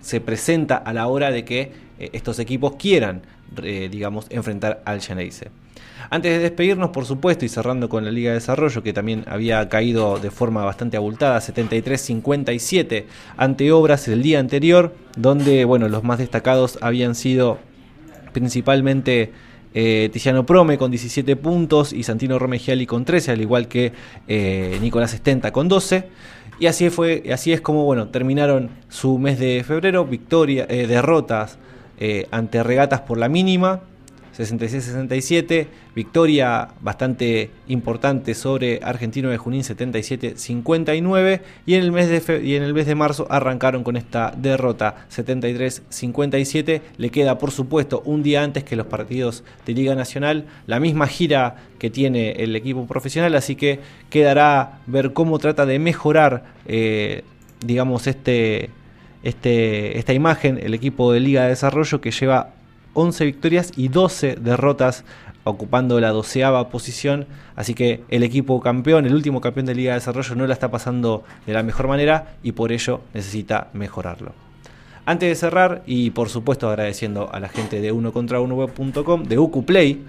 se 0.00 0.20
presenta 0.20 0.76
a 0.76 0.92
la 0.92 1.06
hora 1.06 1.30
de 1.30 1.44
que 1.44 1.72
eh, 1.98 2.10
estos 2.12 2.38
equipos 2.38 2.76
quieran, 2.76 3.22
eh, 3.62 3.88
digamos, 3.90 4.26
enfrentar 4.30 4.82
al 4.84 5.00
Geneise. 5.00 5.50
Antes 6.08 6.32
de 6.32 6.38
despedirnos, 6.38 6.90
por 6.90 7.04
supuesto, 7.04 7.44
y 7.44 7.48
cerrando 7.48 7.88
con 7.88 8.04
la 8.04 8.10
Liga 8.10 8.30
de 8.30 8.36
Desarrollo, 8.36 8.82
que 8.82 8.92
también 8.92 9.24
había 9.28 9.68
caído 9.68 10.18
de 10.18 10.30
forma 10.30 10.64
bastante 10.64 10.96
abultada, 10.96 11.38
73-57 11.40 13.04
ante 13.36 13.70
Obras 13.70 14.08
el 14.08 14.22
día 14.22 14.40
anterior, 14.40 14.94
donde, 15.16 15.64
bueno, 15.66 15.88
los 15.88 16.02
más 16.02 16.18
destacados 16.18 16.78
habían 16.80 17.14
sido 17.14 17.58
principalmente 18.32 19.32
eh, 19.74 20.08
Tiziano 20.12 20.46
Prome 20.46 20.78
con 20.78 20.90
17 20.90 21.36
puntos 21.36 21.92
y 21.92 22.02
Santino 22.02 22.38
Romegiali 22.38 22.86
con 22.86 23.04
13, 23.04 23.32
al 23.32 23.40
igual 23.40 23.68
que 23.68 23.92
Nicolás 24.80 25.14
Estenta 25.14 25.52
con 25.52 25.68
12. 25.68 26.08
Y 26.60 26.66
así 26.66 26.90
fue, 26.90 27.24
así 27.32 27.54
es 27.54 27.62
como 27.62 27.84
bueno, 27.84 28.08
terminaron 28.08 28.68
su 28.90 29.18
mes 29.18 29.38
de 29.38 29.64
febrero, 29.66 30.04
victoria, 30.04 30.66
eh, 30.68 30.86
derrotas 30.86 31.58
eh, 31.98 32.26
ante 32.30 32.62
regatas 32.62 33.00
por 33.00 33.16
la 33.16 33.30
mínima, 33.30 33.80
66-67, 34.46 35.66
victoria 35.94 36.68
bastante 36.80 37.50
importante 37.68 38.34
sobre 38.34 38.80
Argentino 38.82 39.30
de 39.30 39.36
Junín 39.36 39.62
77-59 39.62 41.40
y 41.66 41.74
en 41.74 41.82
el 41.82 41.92
mes 41.92 42.08
de 42.08 42.42
y 42.42 42.54
en 42.54 42.62
el 42.62 42.74
mes 42.74 42.86
de 42.86 42.94
marzo 42.94 43.26
arrancaron 43.30 43.82
con 43.82 43.96
esta 43.96 44.32
derrota 44.36 45.06
73-57, 45.10 46.80
le 46.96 47.10
queda 47.10 47.38
por 47.38 47.50
supuesto 47.50 48.02
un 48.04 48.22
día 48.22 48.42
antes 48.42 48.64
que 48.64 48.76
los 48.76 48.86
partidos 48.86 49.44
de 49.66 49.74
Liga 49.74 49.94
Nacional, 49.94 50.46
la 50.66 50.80
misma 50.80 51.06
gira 51.06 51.56
que 51.78 51.90
tiene 51.90 52.32
el 52.32 52.54
equipo 52.56 52.86
profesional, 52.86 53.34
así 53.34 53.56
que 53.56 53.80
quedará 54.10 54.80
ver 54.86 55.12
cómo 55.12 55.38
trata 55.38 55.66
de 55.66 55.78
mejorar 55.78 56.44
eh, 56.66 57.24
digamos 57.60 58.06
este 58.06 58.70
este, 59.22 59.98
esta 59.98 60.12
imagen, 60.12 60.58
el 60.62 60.74
equipo 60.74 61.12
de 61.12 61.20
Liga 61.20 61.42
de 61.42 61.50
Desarrollo 61.50 62.00
que 62.00 62.10
lleva 62.10 62.54
11 62.94 63.24
victorias 63.24 63.72
y 63.76 63.88
12 63.88 64.36
derrotas 64.36 65.04
ocupando 65.44 66.00
la 66.00 66.10
doceava 66.10 66.68
posición, 66.68 67.26
así 67.56 67.74
que 67.74 68.02
el 68.08 68.22
equipo 68.22 68.60
campeón, 68.60 69.06
el 69.06 69.14
último 69.14 69.40
campeón 69.40 69.66
de 69.66 69.74
Liga 69.74 69.92
de 69.92 69.98
Desarrollo 69.98 70.34
no 70.34 70.46
la 70.46 70.54
está 70.54 70.70
pasando 70.70 71.24
de 71.46 71.52
la 71.52 71.62
mejor 71.62 71.88
manera 71.88 72.34
y 72.42 72.52
por 72.52 72.72
ello 72.72 73.00
necesita 73.14 73.68
mejorarlo. 73.72 74.32
Antes 75.06 75.28
de 75.28 75.34
cerrar, 75.34 75.82
y 75.86 76.10
por 76.10 76.28
supuesto 76.28 76.68
agradeciendo 76.68 77.32
a 77.32 77.40
la 77.40 77.48
gente 77.48 77.80
de 77.80 77.90
uno 77.90 78.12
contra 78.12 78.40
uno 78.40 78.54
web.com, 78.54 79.24
de 79.24 79.38
UcuPlay, 79.38 80.02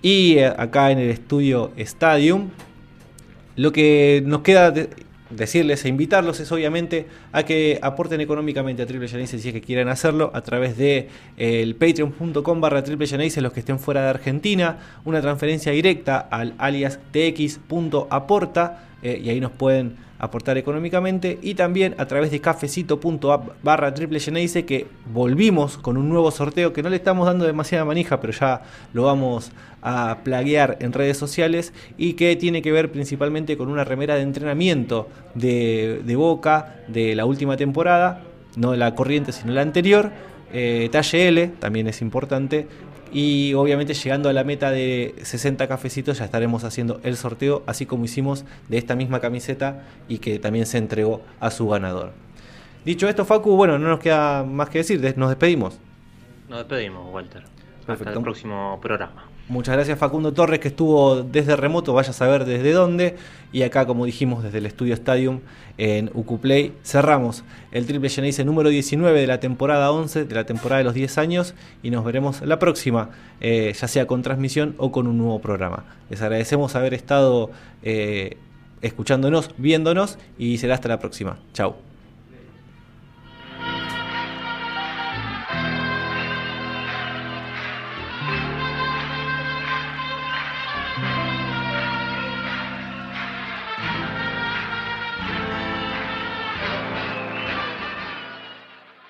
y 0.00 0.38
eh, 0.38 0.46
acá 0.46 0.90
en 0.90 0.98
el 0.98 1.10
estudio 1.10 1.72
Stadium, 1.76 2.48
lo 3.56 3.72
que 3.72 4.22
nos 4.24 4.40
queda 4.40 4.72
decirles 5.30 5.84
e 5.84 5.88
invitarlos 5.88 6.40
es 6.40 6.50
obviamente 6.52 7.06
a 7.32 7.42
que 7.42 7.78
aporten 7.82 8.20
económicamente 8.20 8.82
a 8.82 8.86
Triple 8.86 9.08
Genesis 9.08 9.42
si 9.42 9.48
es 9.48 9.54
que 9.54 9.60
quieren 9.60 9.88
hacerlo 9.88 10.30
a 10.34 10.40
través 10.40 10.76
de 10.76 11.08
eh, 11.36 11.62
el 11.62 11.74
patreon.com 11.74 12.60
barra 12.60 12.82
Triple 12.82 13.06
Genesis 13.06 13.42
los 13.42 13.52
que 13.52 13.60
estén 13.60 13.78
fuera 13.78 14.02
de 14.02 14.08
Argentina, 14.08 14.78
una 15.04 15.20
transferencia 15.20 15.72
directa 15.72 16.18
al 16.18 16.54
alias 16.58 16.98
tx.aporta 17.12 18.84
eh, 19.02 19.20
y 19.22 19.28
ahí 19.30 19.40
nos 19.40 19.52
pueden 19.52 20.08
aportar 20.18 20.58
económicamente. 20.58 21.38
Y 21.42 21.54
también 21.54 21.94
a 21.98 22.06
través 22.06 22.30
de 22.30 22.40
cafecito.app 22.40 23.62
barra 23.62 23.94
triple 23.94 24.18
que 24.66 24.86
volvimos 25.12 25.78
con 25.78 25.96
un 25.96 26.08
nuevo 26.08 26.30
sorteo 26.30 26.72
que 26.72 26.82
no 26.82 26.90
le 26.90 26.96
estamos 26.96 27.26
dando 27.26 27.44
demasiada 27.44 27.84
manija 27.84 28.20
pero 28.20 28.32
ya 28.32 28.62
lo 28.92 29.04
vamos 29.04 29.52
a 29.88 30.18
plaguear 30.22 30.76
en 30.80 30.92
redes 30.92 31.16
sociales 31.16 31.72
y 31.96 32.12
que 32.12 32.36
tiene 32.36 32.60
que 32.60 32.70
ver 32.72 32.92
principalmente 32.92 33.56
con 33.56 33.68
una 33.68 33.84
remera 33.84 34.16
de 34.16 34.22
entrenamiento 34.22 35.08
de, 35.34 36.14
Boca 36.14 36.76
de 36.88 37.14
la 37.14 37.24
última 37.24 37.56
temporada 37.56 38.22
no 38.56 38.76
la 38.76 38.94
corriente 38.94 39.32
sino 39.32 39.54
la 39.54 39.62
anterior 39.62 40.12
eh, 40.52 40.90
talle 40.92 41.28
L 41.28 41.48
también 41.58 41.86
es 41.86 42.02
importante 42.02 42.66
y 43.12 43.54
obviamente 43.54 43.94
llegando 43.94 44.28
a 44.28 44.34
la 44.34 44.44
meta 44.44 44.70
de 44.70 45.14
60 45.22 45.66
cafecitos 45.68 46.18
ya 46.18 46.26
estaremos 46.26 46.64
haciendo 46.64 47.00
el 47.02 47.16
sorteo, 47.16 47.62
así 47.66 47.86
como 47.86 48.04
hicimos 48.04 48.44
de 48.68 48.76
esta 48.76 48.94
misma 48.94 49.20
camiseta 49.20 49.86
y 50.06 50.18
que 50.18 50.38
también 50.38 50.66
se 50.66 50.76
entregó 50.76 51.22
a 51.40 51.50
su 51.50 51.66
ganador. 51.66 52.12
Dicho 52.84 53.08
esto, 53.08 53.24
Facu, 53.24 53.56
bueno, 53.56 53.78
no 53.78 53.88
nos 53.88 54.00
queda 54.00 54.44
más 54.44 54.68
que 54.68 54.78
decir, 54.78 55.00
nos 55.16 55.30
despedimos. 55.30 55.78
Nos 56.50 56.58
despedimos, 56.58 57.10
Walter. 57.12 57.44
Hasta 57.86 58.12
el 58.12 58.20
próximo 58.20 58.78
programa. 58.82 59.27
Muchas 59.48 59.76
gracias 59.76 59.98
Facundo 59.98 60.34
Torres 60.34 60.60
que 60.60 60.68
estuvo 60.68 61.22
desde 61.22 61.56
remoto, 61.56 61.94
vaya 61.94 62.10
a 62.10 62.12
saber 62.12 62.44
desde 62.44 62.72
dónde. 62.72 63.16
Y 63.50 63.62
acá, 63.62 63.86
como 63.86 64.04
dijimos, 64.04 64.42
desde 64.42 64.58
el 64.58 64.66
Estudio 64.66 64.92
Stadium 64.92 65.40
en 65.78 66.10
Ucuplay, 66.12 66.74
cerramos 66.84 67.44
el 67.72 67.86
Triple 67.86 68.10
Geneise 68.10 68.44
número 68.44 68.68
19 68.68 69.18
de 69.18 69.26
la 69.26 69.40
temporada 69.40 69.90
11, 69.90 70.26
de 70.26 70.34
la 70.34 70.44
temporada 70.44 70.78
de 70.78 70.84
los 70.84 70.92
10 70.92 71.16
años. 71.16 71.54
Y 71.82 71.88
nos 71.88 72.04
veremos 72.04 72.42
la 72.42 72.58
próxima, 72.58 73.08
eh, 73.40 73.72
ya 73.74 73.88
sea 73.88 74.06
con 74.06 74.20
transmisión 74.20 74.74
o 74.76 74.92
con 74.92 75.06
un 75.06 75.16
nuevo 75.16 75.40
programa. 75.40 75.84
Les 76.10 76.20
agradecemos 76.20 76.76
haber 76.76 76.92
estado 76.92 77.50
eh, 77.82 78.36
escuchándonos, 78.82 79.54
viéndonos 79.56 80.18
y 80.38 80.58
será 80.58 80.74
hasta 80.74 80.88
la 80.88 80.98
próxima. 80.98 81.38
Chao. 81.54 81.87